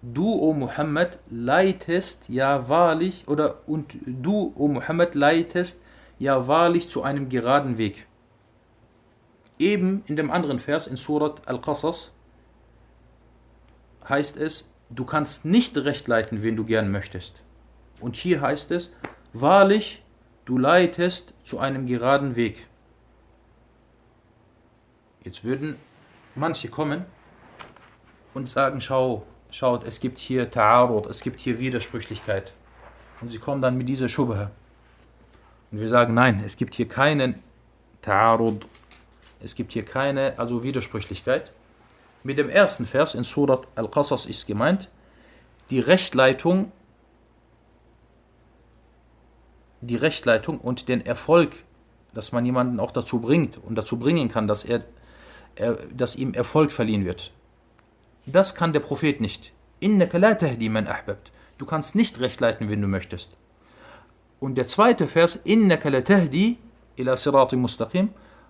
du, 0.00 0.32
o 0.32 0.54
Muhammad, 0.54 1.18
leitest 1.30 2.30
ja 2.30 2.68
wahrlich, 2.68 3.28
oder 3.28 3.56
und 3.66 3.94
du, 4.06 4.54
o 4.56 4.68
Muhammad, 4.68 5.14
leitest 5.14 5.82
ja 6.18 6.48
wahrlich 6.48 6.88
zu 6.88 7.02
einem 7.02 7.28
geraden 7.28 7.76
Weg. 7.76 8.06
Eben 9.58 10.02
in 10.06 10.16
dem 10.16 10.30
anderen 10.30 10.58
Vers 10.58 10.86
in 10.86 10.96
Surat 10.96 11.46
Al-Qasas 11.46 12.10
heißt 14.07 14.37
es, 14.37 14.69
du 14.89 15.05
kannst 15.05 15.45
nicht 15.45 15.77
recht 15.77 16.07
leiten, 16.07 16.43
wen 16.43 16.55
du 16.55 16.65
gern 16.65 16.91
möchtest. 16.91 17.41
Und 17.99 18.15
hier 18.15 18.41
heißt 18.41 18.71
es, 18.71 18.93
wahrlich, 19.33 20.03
du 20.45 20.57
leitest 20.57 21.33
zu 21.43 21.59
einem 21.59 21.87
geraden 21.87 22.35
Weg. 22.35 22.67
Jetzt 25.23 25.43
würden 25.43 25.77
manche 26.35 26.67
kommen 26.69 27.05
und 28.33 28.47
sagen, 28.47 28.81
schau, 28.81 29.25
schaut, 29.49 29.83
es 29.85 29.99
gibt 29.99 30.19
hier 30.19 30.51
Ta'arud, 30.51 31.09
es 31.09 31.21
gibt 31.21 31.39
hier 31.39 31.57
Widersprüchlichkeit. 31.59 32.53
Und 33.21 33.29
sie 33.29 33.39
kommen 33.39 33.61
dann 33.61 33.77
mit 33.77 33.89
dieser 33.89 34.09
Schubha. 34.09 34.51
Und 35.71 35.79
wir 35.79 35.89
sagen, 35.89 36.13
nein, 36.13 36.43
es 36.45 36.57
gibt 36.57 36.75
hier 36.75 36.87
keinen 36.87 37.41
Ta'arud, 38.03 38.61
es 39.39 39.55
gibt 39.55 39.71
hier 39.71 39.85
keine 39.85 40.37
also 40.37 40.63
Widersprüchlichkeit. 40.63 41.51
Mit 42.25 42.39
dem 42.39 42.49
ersten 42.49 42.87
Vers 42.87 43.13
in 43.13 43.23
Surat 43.23 43.67
Al-Qasas 43.75 44.25
ist 44.25 44.47
gemeint, 44.47 44.89
die 45.69 45.79
Rechtleitung, 45.79 46.71
die 49.81 49.95
Rechtleitung 49.95 50.57
und 50.57 50.89
den 50.89 51.05
Erfolg, 51.05 51.51
dass 52.15 52.31
man 52.31 52.43
jemanden 52.43 52.79
auch 52.79 52.89
dazu 52.89 53.19
bringt 53.19 53.59
und 53.63 53.75
dazu 53.75 53.99
bringen 53.99 54.29
kann, 54.29 54.47
dass 54.47 54.63
er, 54.63 54.83
er 55.53 55.77
dass 55.95 56.15
ihm 56.15 56.33
Erfolg 56.33 56.71
verliehen 56.71 57.05
wird. 57.05 57.31
Das 58.25 58.55
kann 58.55 58.73
der 58.73 58.79
Prophet 58.79 59.21
nicht. 59.21 59.51
Du 59.79 61.65
kannst 61.67 61.93
nicht 61.93 62.19
recht 62.19 62.39
leiten, 62.39 62.71
wenn 62.71 62.81
du 62.81 62.87
möchtest. 62.87 63.35
Und 64.39 64.55
der 64.55 64.65
zweite 64.65 65.07
Vers. 65.07 65.41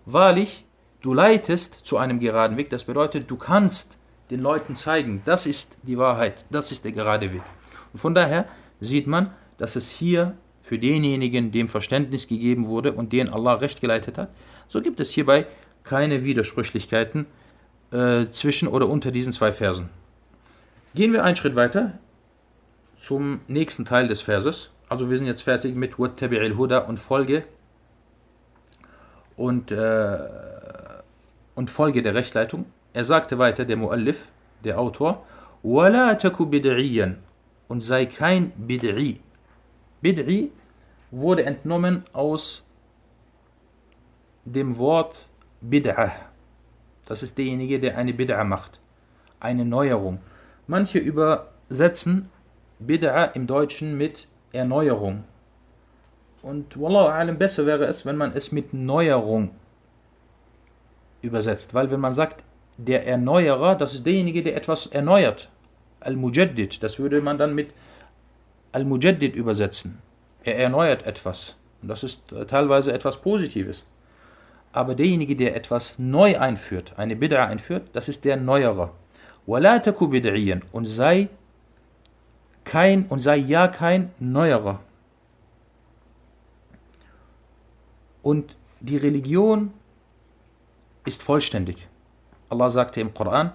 Wahrlich, 0.06 0.65
du 1.06 1.14
leitest 1.14 1.82
zu 1.84 1.98
einem 1.98 2.20
geraden 2.20 2.58
Weg. 2.58 2.72
Das 2.72 2.86
bedeutet, 2.86 3.30
du 3.30 3.38
kannst 3.38 3.98
den 4.32 4.40
Leuten 4.40 4.76
zeigen, 4.76 5.22
das 5.24 5.46
ist 5.46 5.78
die 5.84 6.00
Wahrheit, 6.00 6.46
das 6.50 6.72
ist 6.72 6.84
der 6.84 6.94
gerade 6.94 7.32
Weg. 7.32 7.44
Und 7.94 8.00
von 8.00 8.16
daher 8.16 8.48
sieht 8.82 9.06
man, 9.06 9.32
dass 9.60 9.76
es 9.76 9.92
hier 9.92 10.36
für 10.64 10.80
denjenigen, 10.80 11.52
dem 11.52 11.68
Verständnis 11.68 12.28
gegeben 12.28 12.66
wurde 12.66 12.92
und 12.92 13.14
den 13.14 13.30
Allah 13.30 13.54
recht 13.54 13.82
geleitet 13.82 14.18
hat, 14.18 14.30
so 14.68 14.82
gibt 14.82 15.00
es 15.00 15.12
hierbei 15.12 15.46
keine 15.84 16.24
Widersprüchlichkeiten 16.24 17.28
äh, 17.92 18.26
zwischen 18.32 18.68
oder 18.68 18.90
unter 18.90 19.12
diesen 19.12 19.32
zwei 19.32 19.54
Versen. 19.54 19.90
Gehen 20.96 21.14
wir 21.14 21.24
einen 21.24 21.36
Schritt 21.36 21.56
weiter 21.56 22.00
zum 22.98 23.42
nächsten 23.48 23.86
Teil 23.86 24.08
des 24.08 24.22
Verses. 24.22 24.72
Also 24.90 25.12
wir 25.12 25.20
sind 25.20 25.28
jetzt 25.28 25.44
fertig 25.44 25.76
mit 25.76 25.96
Wattabi'il 25.96 26.58
Huda 26.58 26.80
und 26.80 27.00
Folge 27.00 27.44
und, 29.38 29.72
äh, 29.72 30.18
und 31.55 31.71
Folge 31.71 32.03
der 32.03 32.15
Rechtleitung. 32.15 32.67
Er 32.93 33.05
sagte 33.05 33.39
weiter, 33.39 33.65
der 33.65 33.77
Muallif, 33.77 34.29
der 34.65 34.79
Autor, 34.79 35.25
وَلَا 35.63 36.15
تَكُ 36.15 36.37
بِدْعِيًّا 36.51 37.17
und 37.69 37.81
sei 37.83 38.07
kein 38.07 38.53
Bid'i. 38.59 39.21
Bid'i 40.03 40.51
wurde 41.13 41.45
entnommen 41.45 42.03
aus 42.13 42.65
dem 44.45 44.77
Wort 44.79 45.29
Bid'ah. 45.63 46.11
Das 47.07 47.23
ist 47.23 47.39
derjenige, 47.39 47.79
der 47.79 47.97
eine 47.97 48.13
Bid'a 48.13 48.43
macht. 48.43 48.81
Eine 49.39 49.65
Neuerung. 49.65 50.19
Manche 50.67 50.99
übersetzen 50.99 52.29
Bid'a 52.85 53.33
im 53.35 53.47
Deutschen 53.47 53.97
mit 53.97 54.27
Erneuerung. 54.53 55.25
Und 56.43 56.81
Wallahu 56.81 57.09
alam 57.09 57.39
besser 57.39 57.67
wäre 57.67 57.85
es, 57.85 58.05
wenn 58.05 58.17
man 58.17 58.33
es 58.33 58.51
mit 58.51 58.75
Neuerung 58.75 59.51
übersetzt. 61.25 61.75
Weil 61.75 61.91
wenn 61.91 62.01
man 62.01 62.15
sagt, 62.15 62.45
der 62.77 63.07
Erneuerer, 63.07 63.75
das 63.75 63.95
ist 63.95 64.07
derjenige, 64.07 64.43
der 64.43 64.57
etwas 64.57 64.87
erneuert. 64.87 65.49
Al-Mujaddid, 66.01 66.83
das 66.83 66.99
würde 66.99 67.21
man 67.21 67.37
dann 67.37 67.55
mit 67.55 67.71
Al-Mujaddid 68.73 69.37
übersetzen. 69.37 69.99
Er 70.45 70.59
erneuert 70.59 71.05
etwas. 71.05 71.57
Und 71.83 71.89
das 71.89 72.03
ist 72.03 72.23
teilweise 72.49 72.93
etwas 72.93 73.21
Positives. 73.21 73.85
Aber 74.73 74.95
derjenige, 74.95 75.37
der 75.37 75.57
etwas 75.57 75.99
neu 75.99 76.39
einführt, 76.39 76.93
eine 76.97 77.15
Bid'a 77.15 77.47
einführt, 77.47 77.89
das 77.93 78.09
ist 78.09 78.25
der 78.25 78.37
Neuerer. 78.37 78.93
وَلَا 79.47 79.79
تَكُ 79.79 79.99
بِدْعِيًّا 79.99 80.63
und 80.73 80.85
sei 80.85 81.29
kein 82.65 83.07
und 83.07 83.19
sei 83.19 83.37
ja 83.37 83.69
kein 83.69 84.11
Neuerer. 84.21 84.81
Und 88.23 88.57
die 88.81 88.97
Religion 88.97 89.73
ist 91.05 91.23
vollständig. 91.23 91.89
Allah 92.49 92.71
sagte 92.71 93.01
im 93.01 93.15
Koran, 93.15 93.53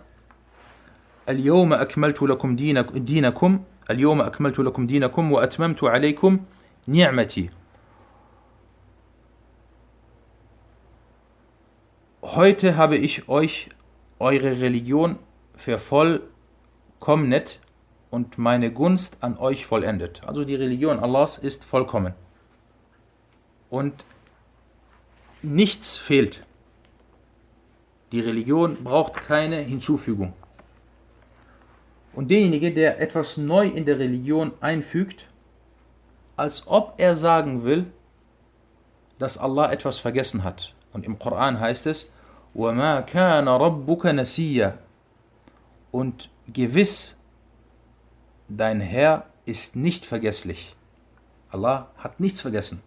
اليوم 1.30 1.74
أكملت 1.74 2.22
لكم 2.22 2.56
دينكم 2.56 3.64
اليوم 3.90 4.22
أكملت 4.22 4.60
لكم 4.60 4.88
دينكم 4.88 5.32
وأتممت 5.32 5.84
عليكم 5.84 6.40
نعمتي 6.88 7.50
Heute 12.22 12.76
habe 12.76 12.98
ich 12.98 13.30
euch 13.30 13.70
eure 14.20 14.60
Religion 14.60 15.18
vervollkommnet 15.56 17.62
und 18.10 18.38
meine 18.38 18.72
Gunst 18.72 19.18
an 19.22 19.38
euch 19.38 19.66
vollendet. 19.66 20.22
Also 20.26 20.44
die 20.44 20.56
Religion 20.56 21.00
Allahs 21.00 21.38
ist 21.38 21.64
vollkommen. 21.64 22.14
Und 23.70 24.06
nichts 25.44 25.98
fehlt. 25.98 26.44
Die 28.12 28.20
Religion 28.20 28.84
braucht 28.84 29.14
keine 29.14 29.58
Hinzufügung. 29.58 30.34
Und 32.14 32.32
derjenige, 32.32 32.74
der 32.74 33.02
etwas 33.02 33.38
neu 33.38 33.68
in 33.68 33.86
der 33.86 34.00
Religion 34.00 34.54
einfügt, 34.62 35.28
als 36.38 36.68
ob 36.68 36.94
er 36.98 37.18
sagen 37.18 37.64
will, 37.64 37.88
dass 39.20 39.38
Allah 39.38 39.72
etwas 39.72 40.00
vergessen 40.00 40.44
hat. 40.44 40.74
Und 40.94 41.06
im 41.06 41.20
Koran 41.20 41.60
heißt 41.60 41.88
es, 41.88 42.10
وَمَا 42.56 43.02
كَانَ 43.02 43.48
رَبُّكَ 43.48 44.06
نَسِيًّا 44.14 44.78
Und 45.92 46.30
gewiss, 46.48 47.18
dein 48.48 48.80
Herr 48.80 49.26
ist 49.46 49.76
nicht 49.76 50.06
vergesslich. 50.06 50.76
Allah 51.50 51.90
hat 51.98 52.20
nichts 52.20 52.42
vergessen. 52.42 52.82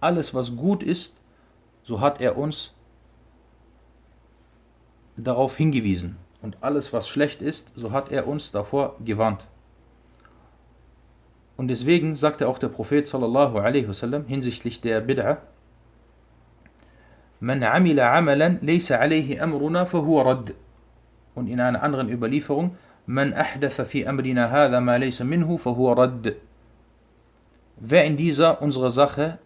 Alles, 0.00 0.34
was 0.34 0.56
gut 0.56 0.82
ist, 0.82 1.12
so 1.82 2.00
hat 2.00 2.20
er 2.20 2.36
uns 2.36 2.72
darauf 5.23 5.55
hingewiesen. 5.55 6.17
Und 6.41 6.57
alles, 6.61 6.93
was 6.93 7.07
schlecht 7.07 7.41
ist, 7.41 7.67
so 7.75 7.91
hat 7.91 8.11
er 8.11 8.27
uns 8.27 8.51
davor 8.51 8.95
gewarnt. 9.03 9.45
Und 11.57 11.67
deswegen 11.67 12.15
sagte 12.15 12.47
auch 12.47 12.57
der 12.57 12.69
Prophet 12.69 13.07
sallallahu 13.07 13.57
alaihi 13.57 13.87
wasallam 13.89 14.25
hinsichtlich 14.25 14.79
der 14.79 15.05
Bid'ah, 15.05 15.37
Man 17.41 17.63
amila 17.63 18.17
amalan 18.17 18.59
laysa 18.61 18.97
alayhi 18.97 19.39
amruna 19.39 19.85
fahuwa 19.85 20.23
rad. 20.23 20.53
Und 21.35 21.47
in 21.47 21.59
einer 21.59 21.83
anderen 21.83 22.09
Überlieferung, 22.09 22.77
Man 23.05 23.33
ahdatha 23.33 23.85
fi 23.85 24.07
amrina 24.07 24.49
hadha 24.49 24.79
ma 24.79 24.95
laysa 24.95 25.25
minhu 25.25 25.57
fahuwa 25.57 25.93
rad. 25.97 26.35
Wer 27.77 28.05
in 28.05 28.17
dieser 28.17 28.61
unserer 28.61 28.91
Sache 28.91 29.39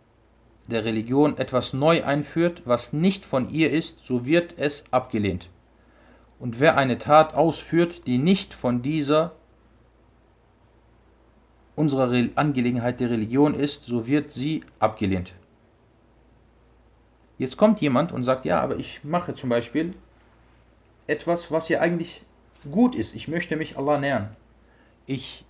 der 0.67 0.85
Religion 0.85 1.37
etwas 1.37 1.73
neu 1.73 2.03
einführt, 2.03 2.61
was 2.65 2.93
nicht 2.93 3.25
von 3.25 3.49
ihr 3.49 3.71
ist, 3.71 4.05
so 4.05 4.25
wird 4.25 4.55
es 4.57 4.85
abgelehnt. 4.91 5.49
Und 6.39 6.59
wer 6.59 6.77
eine 6.77 6.97
Tat 6.97 7.33
ausführt, 7.33 8.05
die 8.05 8.17
nicht 8.17 8.53
von 8.53 8.81
dieser 8.81 9.33
unserer 11.75 12.11
Angelegenheit 12.35 12.99
der 12.99 13.09
Religion 13.09 13.55
ist, 13.55 13.85
so 13.85 14.05
wird 14.07 14.31
sie 14.31 14.63
abgelehnt. 14.79 15.33
Jetzt 17.37 17.57
kommt 17.57 17.81
jemand 17.81 18.11
und 18.11 18.23
sagt, 18.23 18.45
ja, 18.45 18.61
aber 18.61 18.77
ich 18.77 19.03
mache 19.03 19.35
zum 19.35 19.49
Beispiel 19.49 19.95
etwas, 21.07 21.51
was 21.51 21.69
ja 21.69 21.79
eigentlich 21.79 22.21
gut 22.71 22.95
ist. 22.95 23.15
Ich 23.15 23.27
möchte 23.27 23.55
mich 23.55 23.77
Allah 23.77 23.97
nähern. 23.97 24.35
Ich 25.05 25.43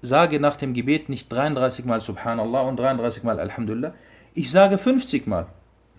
sage 0.00 0.40
nach 0.40 0.56
dem 0.56 0.72
Gebet 0.72 1.08
nicht 1.08 1.32
33 1.32 1.84
Mal 1.84 2.00
Subhanallah 2.00 2.62
und 2.62 2.78
33 2.78 3.22
Mal 3.22 3.38
Alhamdulillah. 3.40 3.94
Ich 4.34 4.50
sage 4.50 4.78
50 4.78 5.26
Mal. 5.26 5.46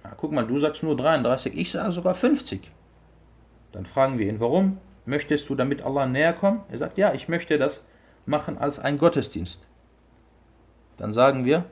Na, 0.03 0.11
guck 0.17 0.31
mal, 0.31 0.45
du 0.45 0.59
sagst 0.59 0.83
nur 0.83 0.97
33, 0.97 1.55
ich 1.55 1.71
sage 1.71 1.91
sogar 1.91 2.15
50. 2.15 2.71
Dann 3.73 3.85
fragen 3.85 4.17
wir 4.17 4.29
ihn, 4.29 4.39
warum? 4.39 4.77
Möchtest 5.05 5.49
du 5.49 5.55
damit 5.55 5.83
Allah 5.83 6.05
näher 6.05 6.31
kommen? 6.31 6.61
Er 6.71 6.77
sagt, 6.77 6.97
ja, 6.97 7.13
ich 7.13 7.27
möchte 7.27 7.57
das 7.57 7.83
machen 8.25 8.57
als 8.57 8.79
ein 8.79 8.97
Gottesdienst. 8.97 9.59
Dann 10.95 11.11
sagen 11.11 11.43
wir, 11.43 11.65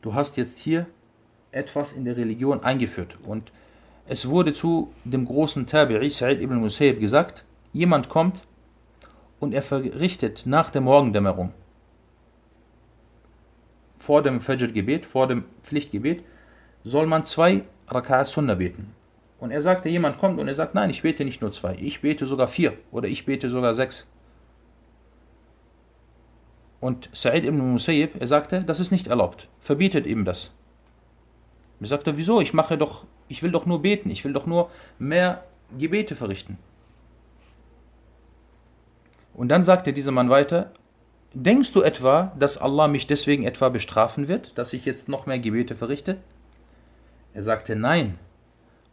du 0.00 0.14
hast 0.14 0.36
jetzt 0.36 0.60
hier 0.60 0.86
etwas 1.50 1.92
in 1.92 2.04
der 2.04 2.16
Religion 2.16 2.62
eingeführt. 2.62 3.18
Und 3.24 3.50
es 4.06 4.28
wurde 4.28 4.52
zu 4.52 4.92
dem 5.04 5.26
großen 5.26 5.66
Tabi'i 5.66 6.10
Sa'id 6.10 6.40
ibn 6.40 6.60
Musayyib 6.60 7.00
gesagt, 7.00 7.44
jemand 7.72 8.08
kommt 8.08 8.44
und 9.40 9.52
er 9.52 9.62
verrichtet 9.62 10.44
nach 10.46 10.70
der 10.70 10.82
Morgendämmerung 10.82 11.52
vor 14.02 14.22
dem 14.22 14.40
Fajr-Gebet, 14.40 15.06
vor 15.06 15.28
dem 15.28 15.44
Pflichtgebet, 15.62 16.24
soll 16.82 17.06
man 17.06 17.24
zwei 17.24 17.62
Raka'at 17.88 18.24
Sunnah 18.24 18.56
beten. 18.56 18.92
Und 19.42 19.50
er 19.50 19.60
sagte, 19.60 19.88
jemand 19.88 20.18
kommt 20.18 20.38
und 20.38 20.46
er 20.46 20.54
sagt, 20.54 20.76
nein, 20.76 20.88
ich 20.88 21.02
bete 21.02 21.24
nicht 21.24 21.40
nur 21.40 21.50
zwei, 21.50 21.74
ich 21.74 22.00
bete 22.00 22.26
sogar 22.26 22.46
vier 22.46 22.74
oder 22.92 23.08
ich 23.08 23.26
bete 23.26 23.50
sogar 23.50 23.74
sechs. 23.74 24.06
Und 26.78 27.10
Sa'id 27.12 27.44
ibn 27.44 27.58
Musayyib, 27.58 28.20
er 28.20 28.28
sagte, 28.28 28.62
das 28.62 28.78
ist 28.78 28.92
nicht 28.92 29.08
erlaubt, 29.08 29.48
verbietet 29.58 30.06
ihm 30.06 30.24
das. 30.24 30.52
Er 31.80 31.88
sagte, 31.88 32.16
wieso, 32.16 32.40
ich 32.40 32.54
mache 32.54 32.78
doch, 32.78 33.04
ich 33.26 33.42
will 33.42 33.50
doch 33.50 33.66
nur 33.66 33.82
beten, 33.82 34.10
ich 34.10 34.24
will 34.24 34.32
doch 34.32 34.46
nur 34.46 34.70
mehr 35.00 35.42
Gebete 35.76 36.14
verrichten. 36.14 36.56
Und 39.34 39.48
dann 39.48 39.64
sagte 39.64 39.92
dieser 39.92 40.12
Mann 40.12 40.30
weiter, 40.30 40.70
denkst 41.34 41.72
du 41.72 41.82
etwa, 41.82 42.30
dass 42.38 42.58
Allah 42.58 42.86
mich 42.86 43.08
deswegen 43.08 43.42
etwa 43.42 43.70
bestrafen 43.70 44.28
wird, 44.28 44.56
dass 44.56 44.72
ich 44.72 44.84
jetzt 44.84 45.08
noch 45.08 45.26
mehr 45.26 45.40
Gebete 45.40 45.74
verrichte? 45.74 46.18
Er 47.34 47.42
sagte, 47.42 47.74
nein, 47.74 48.20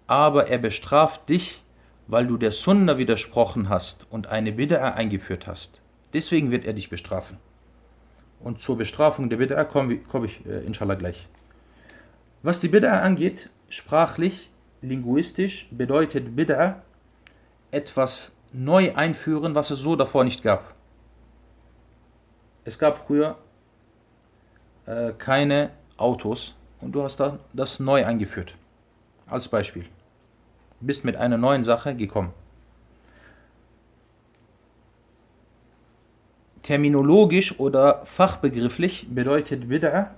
aber 0.10 0.48
er 0.48 0.58
bestraft 0.58 1.30
dich, 1.30 1.64
weil 2.08 2.26
du 2.26 2.38
der 2.38 2.52
Sunna 2.52 2.98
widersprochen 2.98 3.70
hast 3.70 4.08
und 4.10 4.26
eine 4.26 4.50
Bid'a 4.50 4.96
eingeführt 4.96 5.46
hast. 5.46 5.82
Deswegen 6.14 6.50
wird 6.50 6.66
er 6.66 6.74
dich 6.74 6.90
bestrafen. 6.90 7.38
Und 8.40 8.60
zur 8.60 8.76
Bestrafung 8.76 9.30
der 9.30 9.38
Bid'a 9.38 9.66
komme 9.66 10.00
komm 10.00 10.26
ich 10.26 10.44
äh, 10.48 10.66
inshallah 10.66 10.96
gleich. 10.96 11.28
Was 12.42 12.60
die 12.60 12.70
Bid'a 12.70 13.02
angeht, 13.02 13.52
sprachlich, 13.70 14.50
linguistisch 14.82 15.68
bedeutet 15.70 16.30
Bid'a 16.36 16.78
etwas 17.70 18.32
neu 18.52 18.96
einführen, 18.96 19.54
was 19.54 19.70
es 19.70 19.80
so 19.80 19.96
davor 19.96 20.24
nicht 20.24 20.42
gab. 20.42 20.74
Es 22.64 22.80
gab 22.80 22.98
früher 22.98 23.38
äh, 24.88 25.12
keine 25.12 25.70
Autos 25.98 26.56
und 26.82 26.94
du 26.94 27.04
hast 27.04 27.20
da 27.20 27.38
das 27.54 27.80
neu 27.80 28.04
eingeführt. 28.04 28.56
Als 29.28 29.48
Beispiel 29.48 29.86
bist 30.82 31.06
mit 31.06 31.18
einer 31.18 31.38
neuen 31.38 31.64
Sache 31.64 31.96
gekommen. 31.96 32.34
Terminologisch 36.62 37.60
oder 37.60 38.06
fachbegrifflich 38.06 39.08
bedeutet 39.10 39.64
Bid'a 39.64 40.12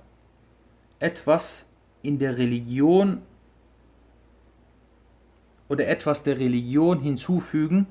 etwas 0.98 1.66
in 2.02 2.18
der 2.18 2.36
Religion 2.36 3.22
oder 5.68 5.88
etwas 5.88 6.22
der 6.22 6.38
Religion 6.38 7.00
hinzufügen, 7.00 7.86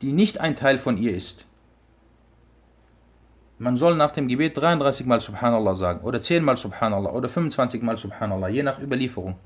die 0.00 0.12
nicht 0.12 0.40
ein 0.40 0.56
Teil 0.56 0.78
von 0.78 0.96
ihr 0.96 1.14
ist. 1.14 1.44
Man 3.58 3.76
soll 3.76 3.94
nach 3.94 4.10
dem 4.10 4.26
Gebet 4.26 4.56
33 4.56 5.06
Mal 5.06 5.20
Subhanallah 5.20 5.76
sagen 5.76 6.00
oder 6.00 6.22
10 6.22 6.42
Mal 6.42 6.56
Subhanallah 6.56 7.10
oder 7.10 7.28
25 7.28 7.82
Mal 7.82 7.98
Subhanallah, 7.98 8.48
je 8.48 8.62
nach 8.62 8.80
Überlieferung 8.80 9.36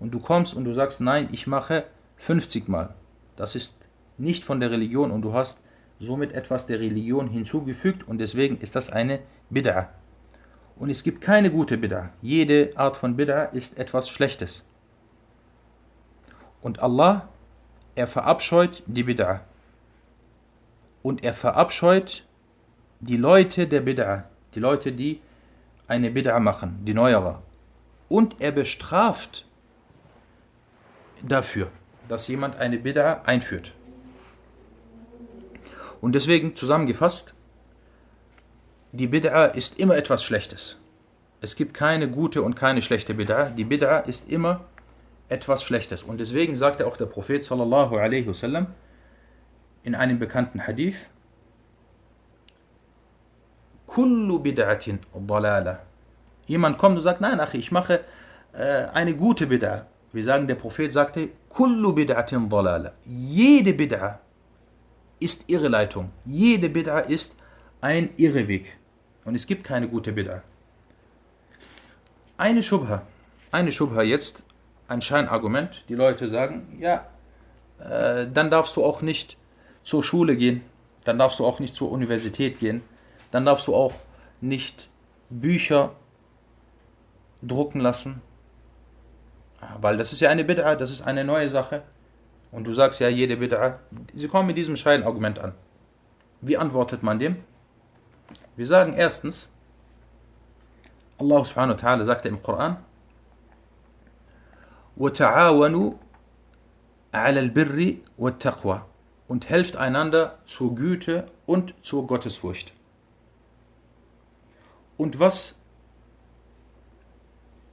und 0.00 0.12
du 0.12 0.20
kommst 0.20 0.54
und 0.54 0.64
du 0.64 0.72
sagst, 0.72 1.00
nein, 1.00 1.28
ich 1.32 1.46
mache 1.46 1.84
50 2.16 2.68
Mal. 2.68 2.94
Das 3.36 3.54
ist 3.54 3.76
nicht 4.16 4.44
von 4.44 4.60
der 4.60 4.70
Religion 4.70 5.10
und 5.10 5.22
du 5.22 5.32
hast 5.32 5.58
somit 6.00 6.32
etwas 6.32 6.66
der 6.66 6.80
Religion 6.80 7.28
hinzugefügt 7.28 8.06
und 8.06 8.18
deswegen 8.18 8.58
ist 8.58 8.76
das 8.76 8.90
eine 8.90 9.20
Bid'a. 9.52 9.86
Und 10.76 10.90
es 10.90 11.02
gibt 11.02 11.20
keine 11.20 11.50
gute 11.50 11.76
Bid'a. 11.76 12.10
Jede 12.22 12.70
Art 12.76 12.96
von 12.96 13.16
Bid'a 13.16 13.52
ist 13.52 13.78
etwas 13.78 14.08
Schlechtes. 14.08 14.64
Und 16.62 16.80
Allah, 16.80 17.28
er 17.94 18.06
verabscheut 18.06 18.82
die 18.86 19.04
Bid'a. 19.04 19.40
Und 21.02 21.24
er 21.24 21.34
verabscheut 21.34 22.24
die 23.00 23.16
Leute 23.16 23.66
der 23.66 23.84
Bid'a. 23.84 24.24
Die 24.54 24.60
Leute, 24.60 24.92
die 24.92 25.20
eine 25.88 26.10
Bid'a 26.10 26.38
machen, 26.38 26.84
die 26.84 26.94
neuere. 26.94 27.42
Und 28.08 28.40
er 28.40 28.52
bestraft 28.52 29.47
dafür, 31.22 31.70
dass 32.08 32.28
jemand 32.28 32.56
eine 32.56 32.76
Bid'a 32.76 33.24
einführt. 33.24 33.72
Und 36.00 36.14
deswegen 36.14 36.54
zusammengefasst, 36.56 37.34
die 38.92 39.08
Bid'a 39.08 39.54
ist 39.54 39.78
immer 39.78 39.96
etwas 39.96 40.24
Schlechtes. 40.24 40.78
Es 41.40 41.56
gibt 41.56 41.74
keine 41.74 42.08
gute 42.08 42.42
und 42.42 42.54
keine 42.54 42.82
schlechte 42.82 43.14
Bid'a. 43.14 43.50
Die 43.50 43.64
Bid'a 43.64 44.06
ist 44.06 44.28
immer 44.28 44.64
etwas 45.28 45.62
Schlechtes. 45.62 46.02
Und 46.02 46.18
deswegen 46.18 46.56
sagte 46.56 46.86
auch 46.86 46.96
der 46.96 47.06
Prophet 47.06 47.44
sallallahu 47.44 47.96
alaihi 47.96 48.26
wasallam 48.26 48.68
in 49.82 49.94
einem 49.94 50.18
bekannten 50.18 50.66
Hadith, 50.66 51.10
Kullu 53.86 54.38
bid'atin 54.38 54.98
dalala. 55.14 55.80
Jemand 56.46 56.78
kommt 56.78 56.96
und 56.96 57.02
sagt, 57.02 57.20
nein, 57.20 57.40
ach, 57.40 57.54
ich 57.54 57.72
mache 57.72 58.00
äh, 58.52 58.86
eine 58.92 59.14
gute 59.14 59.46
Bid'a. 59.46 59.82
Wir 60.12 60.24
sagen, 60.24 60.46
der 60.46 60.54
Prophet 60.54 60.92
sagte, 60.92 61.28
Kullu 61.50 61.92
bid'atin 61.92 62.48
dalala. 62.48 62.92
Jede 63.04 63.72
Bid'a 63.72 64.18
ist 65.20 65.44
Irreleitung. 65.48 66.10
Jede 66.24 66.68
Bid'a 66.68 67.00
ist 67.00 67.34
ein 67.80 68.10
Irreweg. 68.16 68.76
Und 69.24 69.34
es 69.34 69.46
gibt 69.46 69.64
keine 69.64 69.88
gute 69.88 70.12
Bid'a. 70.12 70.40
Eine 72.38 72.62
Schubha, 72.62 73.02
eine 73.50 73.72
Schubha 73.72 74.02
jetzt, 74.02 74.42
ein 74.86 75.02
Scheinargument. 75.02 75.84
Die 75.88 75.94
Leute 75.94 76.28
sagen, 76.28 76.78
ja, 76.80 77.06
äh, 77.80 78.26
dann 78.32 78.50
darfst 78.50 78.76
du 78.76 78.84
auch 78.84 79.02
nicht 79.02 79.36
zur 79.82 80.02
Schule 80.02 80.36
gehen, 80.36 80.62
dann 81.04 81.18
darfst 81.18 81.38
du 81.38 81.46
auch 81.46 81.60
nicht 81.60 81.74
zur 81.74 81.90
Universität 81.90 82.58
gehen, 82.58 82.82
dann 83.30 83.44
darfst 83.44 83.66
du 83.66 83.74
auch 83.74 83.94
nicht 84.40 84.88
Bücher 85.30 85.92
drucken 87.42 87.80
lassen, 87.80 88.22
Weil 89.79 89.97
das 89.97 90.13
ist 90.13 90.19
ja 90.19 90.29
eine 90.29 90.43
Bid'a, 90.43 90.75
das 90.75 90.91
ist 90.91 91.01
eine 91.01 91.23
neue 91.23 91.49
Sache. 91.49 91.83
Und 92.51 92.65
du 92.65 92.73
sagst 92.73 92.99
ja, 92.99 93.09
jede 93.09 93.35
Bid'a. 93.35 93.75
Sie 94.13 94.27
kommen 94.27 94.47
mit 94.47 94.57
diesem 94.57 94.75
Scheinargument 94.75 95.39
an. 95.39 95.53
Wie 96.41 96.57
antwortet 96.57 97.03
man 97.03 97.19
dem? 97.19 97.37
Wir 98.55 98.67
sagen 98.67 98.93
erstens, 98.93 99.49
Allah 101.17 101.45
subhanahu 101.45 101.81
wa 101.81 101.87
ta'ala 101.87 102.05
sagte 102.05 102.27
im 102.27 102.41
Koran, 102.41 102.77
وَتَعَاوَنُوا 104.99 105.93
عَلَى 107.13 107.39
الْبِرِّ 107.39 107.97
وَالتَّقْوَى 108.19 108.81
und 109.27 109.49
helft 109.49 109.77
einander 109.77 110.37
zur 110.45 110.75
Güte 110.75 111.25
und 111.47 111.73
zur 111.81 112.05
Gottesfurcht. 112.05 112.73
Und 114.97 115.19
was 115.19 115.55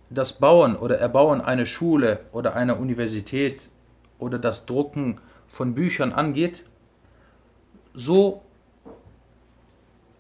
das 0.10 0.34
Bauen 0.34 0.76
oder 0.76 1.00
Erbauen 1.00 1.42
einer 1.42 1.66
Schule 1.66 2.20
oder 2.32 2.56
einer 2.56 2.80
Universität 2.80 3.68
oder 4.20 4.40
das 4.40 4.66
Drucken 4.66 5.20
von 5.48 5.74
Büchern 5.74 6.12
angeht, 6.12 6.64
so 7.94 8.44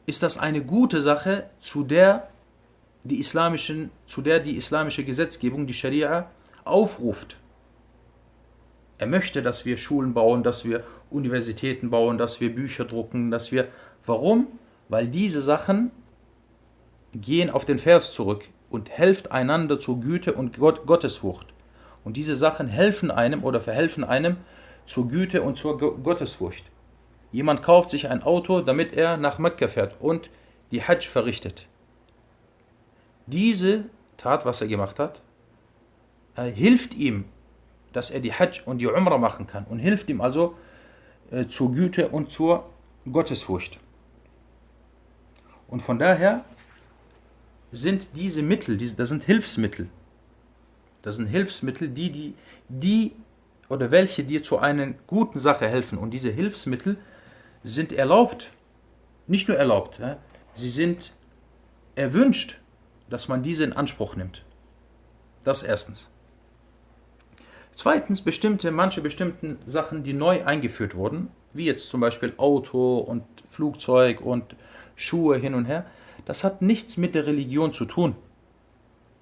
ist 0.06 0.24
das 0.24 0.38
eine 0.38 0.64
gute 0.64 1.02
Sache, 1.02 1.50
zu 1.60 1.84
der 1.84 2.30
die, 3.04 3.20
islamischen, 3.20 3.92
zu 4.08 4.22
der 4.22 4.40
die 4.40 4.56
islamische 4.56 5.04
Gesetzgebung, 5.04 5.68
die 5.68 5.74
Scharia, 5.74 6.30
aufruft. 6.64 7.38
Er 8.98 9.08
möchte, 9.08 9.44
dass 9.44 9.66
wir 9.66 9.78
Schulen 9.78 10.14
bauen, 10.14 10.42
dass 10.42 10.64
wir 10.64 10.84
Universitäten 11.10 11.90
bauen, 11.90 12.18
dass 12.18 12.40
wir 12.40 12.54
Bücher 12.54 12.86
drucken, 12.86 13.30
dass 13.30 13.52
wir. 13.52 13.68
Warum? 14.06 14.48
Weil 14.88 15.08
diese 15.08 15.42
Sachen 15.42 15.92
gehen 17.14 17.50
auf 17.50 17.66
den 17.66 17.78
Vers 17.78 18.12
zurück 18.12 18.48
und 18.76 18.90
helft 18.90 19.32
einander 19.32 19.80
zur 19.80 20.02
Güte 20.02 20.34
und 20.34 20.58
Gott, 20.58 20.86
Gottesfurcht. 20.86 21.48
Und 22.04 22.18
diese 22.18 22.36
Sachen 22.36 22.68
helfen 22.68 23.10
einem 23.10 23.44
oder 23.44 23.62
verhelfen 23.62 24.04
einem 24.04 24.38
zur 24.86 25.08
Güte 25.08 25.42
und 25.42 25.58
zur 25.58 25.78
Gottesfurcht. 26.04 26.66
Jemand 27.32 27.64
kauft 27.64 27.90
sich 27.90 28.10
ein 28.10 28.22
Auto, 28.22 28.62
damit 28.62 28.94
er 28.94 29.18
nach 29.18 29.40
Mekka 29.40 29.68
fährt 29.68 29.96
und 30.00 30.30
die 30.72 30.84
Hajj 30.84 31.08
verrichtet. 31.08 31.68
Diese 33.28 33.86
Tat, 34.18 34.46
was 34.46 34.62
er 34.62 34.68
gemacht 34.68 35.00
hat, 35.00 35.22
äh, 36.36 36.44
hilft 36.52 36.94
ihm, 36.94 37.26
dass 37.94 38.10
er 38.10 38.20
die 38.20 38.34
Hajj 38.34 38.62
und 38.66 38.80
die 38.80 38.88
Umrah 38.88 39.18
machen 39.18 39.48
kann 39.48 39.66
und 39.70 39.80
hilft 39.80 40.10
ihm 40.10 40.22
also 40.22 40.56
äh, 41.32 41.48
zur 41.48 41.72
Güte 41.72 42.10
und 42.10 42.30
zur 42.30 42.70
Gottesfurcht. 43.12 43.80
Und 45.68 45.82
von 45.82 45.98
daher 45.98 46.44
sind 47.76 48.10
diese 48.16 48.42
Mittel, 48.42 48.78
die, 48.78 48.96
das 48.96 49.10
sind 49.10 49.24
Hilfsmittel. 49.24 49.90
Das 51.02 51.18
sind 51.18 51.28
Hilfsmittel, 51.28 51.90
die, 51.90 52.10
die, 52.10 52.34
die 52.70 53.12
oder 53.70 53.92
welche 53.92 54.24
dir 54.24 54.44
zu 54.44 54.60
einer 54.60 54.94
guten 55.08 55.40
Sache 55.40 55.68
helfen. 55.68 55.98
Und 55.98 56.12
diese 56.12 56.32
Hilfsmittel 56.32 56.98
sind 57.64 57.92
erlaubt. 57.92 58.52
Nicht 59.28 59.48
nur 59.48 59.58
erlaubt, 59.58 60.00
sie 60.54 60.70
sind 60.70 61.12
erwünscht, 61.96 62.60
dass 63.10 63.28
man 63.28 63.44
diese 63.44 63.64
in 63.64 63.74
Anspruch 63.74 64.16
nimmt. 64.16 64.44
Das 65.44 65.64
erstens. 65.64 66.10
Zweitens 67.74 68.22
bestimmte, 68.22 68.72
manche 68.72 69.02
bestimmten 69.02 69.58
Sachen, 69.66 70.04
die 70.04 70.14
neu 70.14 70.46
eingeführt 70.46 70.96
wurden, 70.96 71.28
wie 71.54 71.66
jetzt 71.66 71.90
zum 71.90 72.02
Beispiel 72.02 72.34
Auto 72.38 73.00
und 73.00 73.24
Flugzeug 73.50 74.22
und 74.22 74.56
Schuhe 74.96 75.38
hin 75.38 75.56
und 75.56 75.66
her, 75.66 75.86
das 76.26 76.44
hat 76.44 76.62
nichts 76.62 76.98
mit 76.98 77.16
der 77.16 77.26
Religion 77.26 77.74
zu 77.74 77.86
tun. 77.86 78.16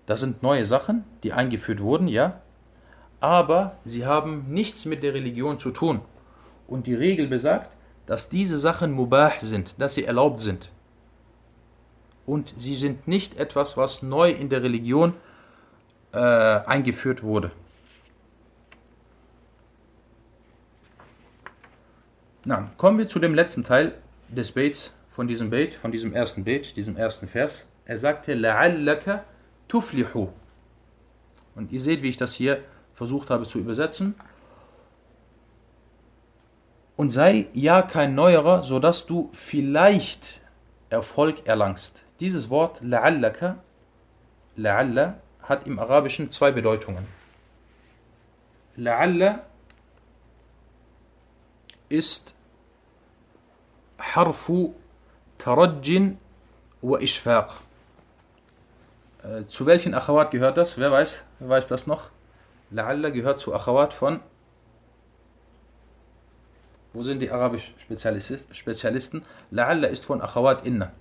Das 0.05 0.19
sind 0.19 0.43
neue 0.43 0.65
Sachen, 0.65 1.03
die 1.23 1.33
eingeführt 1.33 1.81
wurden, 1.81 2.07
ja, 2.07 2.41
aber 3.19 3.77
sie 3.85 4.05
haben 4.05 4.45
nichts 4.49 4.85
mit 4.85 5.03
der 5.03 5.13
Religion 5.13 5.59
zu 5.59 5.71
tun. 5.71 6.01
Und 6.67 6.87
die 6.87 6.95
Regel 6.95 7.27
besagt, 7.27 7.71
dass 8.05 8.29
diese 8.29 8.57
Sachen 8.57 8.91
mubah 8.91 9.31
sind, 9.39 9.79
dass 9.79 9.93
sie 9.93 10.03
erlaubt 10.03 10.41
sind. 10.41 10.69
Und 12.25 12.53
sie 12.57 12.75
sind 12.75 13.07
nicht 13.07 13.37
etwas, 13.37 13.77
was 13.77 14.01
neu 14.01 14.31
in 14.31 14.49
der 14.49 14.63
Religion 14.63 15.13
äh, 16.13 16.17
eingeführt 16.17 17.23
wurde. 17.23 17.51
Na, 22.45 22.69
kommen 22.77 22.97
wir 22.97 23.07
zu 23.07 23.19
dem 23.19 23.33
letzten 23.33 23.63
Teil 23.63 23.93
des 24.27 24.51
Baits, 24.51 24.93
von 25.12 25.28
diesem 25.28 25.50
Bait, 25.50 25.74
von 25.74 25.92
diesem 25.92 26.12
ersten 26.12 26.44
Bait, 26.44 26.76
diesem 26.76 26.96
ersten 26.96 27.26
Vers. 27.26 27.66
Er 27.84 27.98
sagte, 27.98 28.34
لَعَلَّكَ 28.34 29.20
tuflihu. 29.68 30.28
Und 31.54 31.72
ihr 31.72 31.80
seht, 31.80 32.02
wie 32.02 32.08
ich 32.08 32.16
das 32.16 32.34
hier 32.34 32.62
versucht 32.94 33.30
habe 33.30 33.46
zu 33.46 33.58
übersetzen. 33.58 34.14
Und 36.96 37.10
sei 37.10 37.46
ja 37.52 37.82
kein 37.82 38.14
Neuerer, 38.14 38.64
sodass 38.64 39.06
du 39.06 39.30
vielleicht 39.32 40.40
Erfolg 40.90 41.46
erlangst. 41.46 42.04
Dieses 42.18 42.50
Wort 42.50 42.82
la'allaka, 42.82 43.56
la'alla, 44.56 45.14
hat 45.42 45.66
im 45.66 45.78
Arabischen 45.78 46.30
zwei 46.30 46.50
Bedeutungen. 46.50 47.06
La'alla 48.76 49.40
ist 51.88 52.34
Harfu 53.98 54.74
Tarajjin 55.43 56.17
wa 56.81 56.97
Ishfaq. 56.99 57.49
Äh, 59.23 59.45
zu 59.49 59.65
welchen 59.65 59.93
Achawat 59.93 60.31
gehört 60.31 60.55
das? 60.55 60.77
Wer 60.77 60.89
weiß? 60.89 61.21
Wer 61.39 61.49
weiß 61.49 61.67
das 61.67 61.85
noch? 61.85 62.11
La'alla 62.73 63.09
gehört 63.09 63.41
zu 63.41 63.53
Achawat 63.53 63.93
von. 63.93 64.21
Wo 66.93 67.03
sind 67.03 67.19
die 67.19 67.29
arabischen 67.29 67.73
Spezialisten? 68.53 69.23
La'alla 69.51 69.87
ist 69.87 70.05
von 70.05 70.21
Achawat 70.21 70.65
inna. 70.65 70.93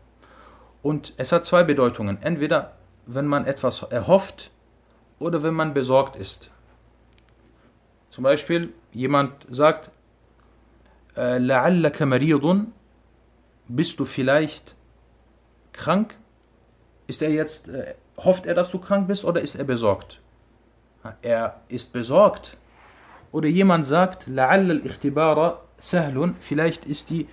Und 0.83 1.13
es 1.19 1.31
hat 1.31 1.47
zwei 1.47 1.63
Bedeutungen. 1.63 2.21
Entweder 2.21 2.73
wenn 3.07 3.29
man 3.29 3.47
etwas 3.47 3.85
erhofft 3.85 4.51
oder 5.21 5.45
wenn 5.45 5.55
man 5.55 5.73
besorgt 5.73 6.17
ist. 6.17 6.51
Zum 8.11 8.25
Beispiel, 8.25 8.73
jemand 8.93 9.47
sagt, 9.51 9.93
äh, 11.15 11.39
La'allaka 11.39 12.07
maridun, 12.07 12.73
bist 13.68 14.00
du 14.00 14.06
vielleicht 14.06 14.76
krank? 15.74 16.16
Ist 17.08 17.22
er 17.22 17.30
jetzt, 17.30 17.68
äh, 17.68 17.96
hofft 18.18 18.46
er, 18.46 18.54
dass 18.54 18.72
du 18.72 18.80
krank 18.80 19.08
bist 19.08 19.24
oder 19.24 19.42
ist 19.42 19.56
er 19.56 19.64
besorgt? 19.64 20.20
Er 21.22 21.62
ist 21.70 21.94
besorgt. 21.94 22.58
Oder 23.32 23.48
jemand 23.48 23.86
sagt, 23.86 24.28
لعل 24.28 24.72
الاختبار 24.72 25.62
سهل, 25.80 26.34
vielleicht 26.40 26.86
ist 26.86 27.10
die 27.10 27.28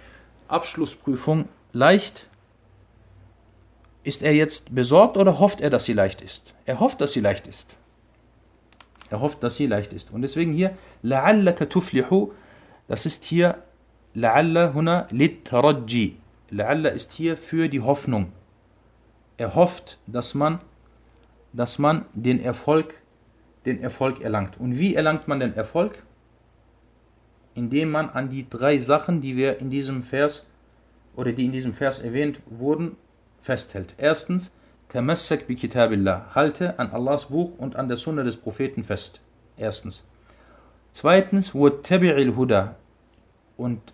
Abschlussprüfung 0.49 1.49
leicht. 1.73 2.29
Ist 4.03 4.23
er 4.23 4.35
jetzt 4.35 4.75
besorgt 4.75 5.17
oder 5.17 5.39
hofft 5.39 5.61
er, 5.61 5.71
dass 5.71 5.87
sie 5.87 5.95
leicht 5.95 6.21
ist? 6.21 6.55
Er 6.67 6.79
hofft, 6.79 7.01
dass 7.01 7.13
sie 7.13 7.21
leicht 7.21 7.47
ist. 7.47 7.77
Er 9.11 9.21
hofft, 9.21 9.43
dass 9.43 9.57
sie 9.57 9.67
leicht 9.67 9.93
ist. 9.93 10.11
Und 10.11 10.23
deswegen 10.23 10.53
hier, 10.53 10.77
لعلك 11.03 11.59
تفلح, 11.71 12.11
das 12.89 13.07
ist 13.07 13.25
hier, 13.25 13.63
La'alla 14.20 14.74
huna 14.74 15.08
littaraji. 15.12 16.18
La'alla 16.52 16.90
ist 16.90 17.14
hier 17.14 17.38
für 17.38 17.70
die 17.70 17.80
Hoffnung. 17.80 18.34
Er 19.38 19.56
hofft, 19.56 19.98
dass 20.08 20.34
man, 20.34 20.60
dass 21.54 21.80
man 21.80 22.06
den, 22.14 22.44
Erfolg, 22.44 22.96
den 23.66 23.82
Erfolg 23.82 24.22
erlangt. 24.22 24.60
Und 24.60 24.78
wie 24.78 24.96
erlangt 24.96 25.30
man 25.30 25.40
den 25.40 25.56
Erfolg? 25.56 26.04
Indem 27.54 27.92
man 27.92 28.10
an 28.10 28.30
die 28.30 28.50
drei 28.50 28.80
Sachen, 28.80 29.22
die 29.22 29.38
wir 29.38 29.60
in 29.60 29.70
diesem 29.70 30.04
Vers 30.04 30.46
oder 31.16 31.32
die 31.32 31.46
in 31.46 31.54
diesem 31.54 31.74
Vers 31.74 32.00
erwähnt 32.00 32.42
wurden, 32.50 32.98
festhält. 33.40 33.96
Erstens, 33.98 34.52
Tamassak 34.90 35.48
bi 35.48 35.56
Kitabillah. 35.56 36.36
Halte 36.36 36.78
an 36.78 36.92
Allahs 36.92 37.28
Buch 37.28 37.58
und 37.58 37.78
an 37.78 37.88
der 37.88 37.98
Sunna 37.98 38.24
des 38.24 38.36
Propheten 38.36 38.84
fest. 38.84 39.22
Erstens. 39.56 40.04
Zweitens, 40.92 41.54
Wattabi'il 41.54 42.36
Huda. 42.36 42.76
Und 43.56 43.94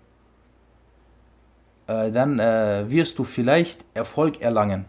äh, 1.86 2.10
dann 2.10 2.38
äh, 2.38 2.84
wirst 2.88 3.18
du 3.18 3.24
vielleicht 3.24 3.84
Erfolg 3.94 4.40
erlangen 4.40 4.86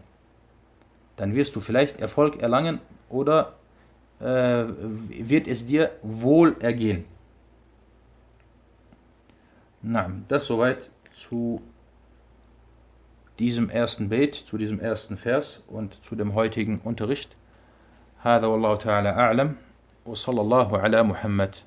dann 1.18 1.34
wirst 1.34 1.56
du 1.56 1.60
vielleicht 1.60 2.00
Erfolg 2.00 2.40
erlangen 2.40 2.80
oder 3.10 3.54
äh, 4.20 4.64
wird 5.28 5.46
es 5.46 5.66
dir 5.66 5.90
wohl 6.02 6.56
ergehen. 6.60 7.04
Naam, 9.82 10.24
das 10.28 10.46
soweit 10.46 10.90
zu 11.12 11.60
diesem 13.38 13.68
ersten 13.68 14.08
Beit, 14.08 14.34
zu 14.34 14.58
diesem 14.58 14.80
ersten 14.80 15.16
Vers 15.16 15.62
und 15.68 16.02
zu 16.04 16.16
dem 16.16 16.34
heutigen 16.34 16.78
Unterricht. 16.78 17.36
هذا 18.20 18.46
والله 18.46 18.76
تعالى 18.76 19.08
أعلم 19.08 19.54
وصلى 20.04 20.40
الله 20.40 20.78
على 20.78 21.02
محمد 21.02 21.54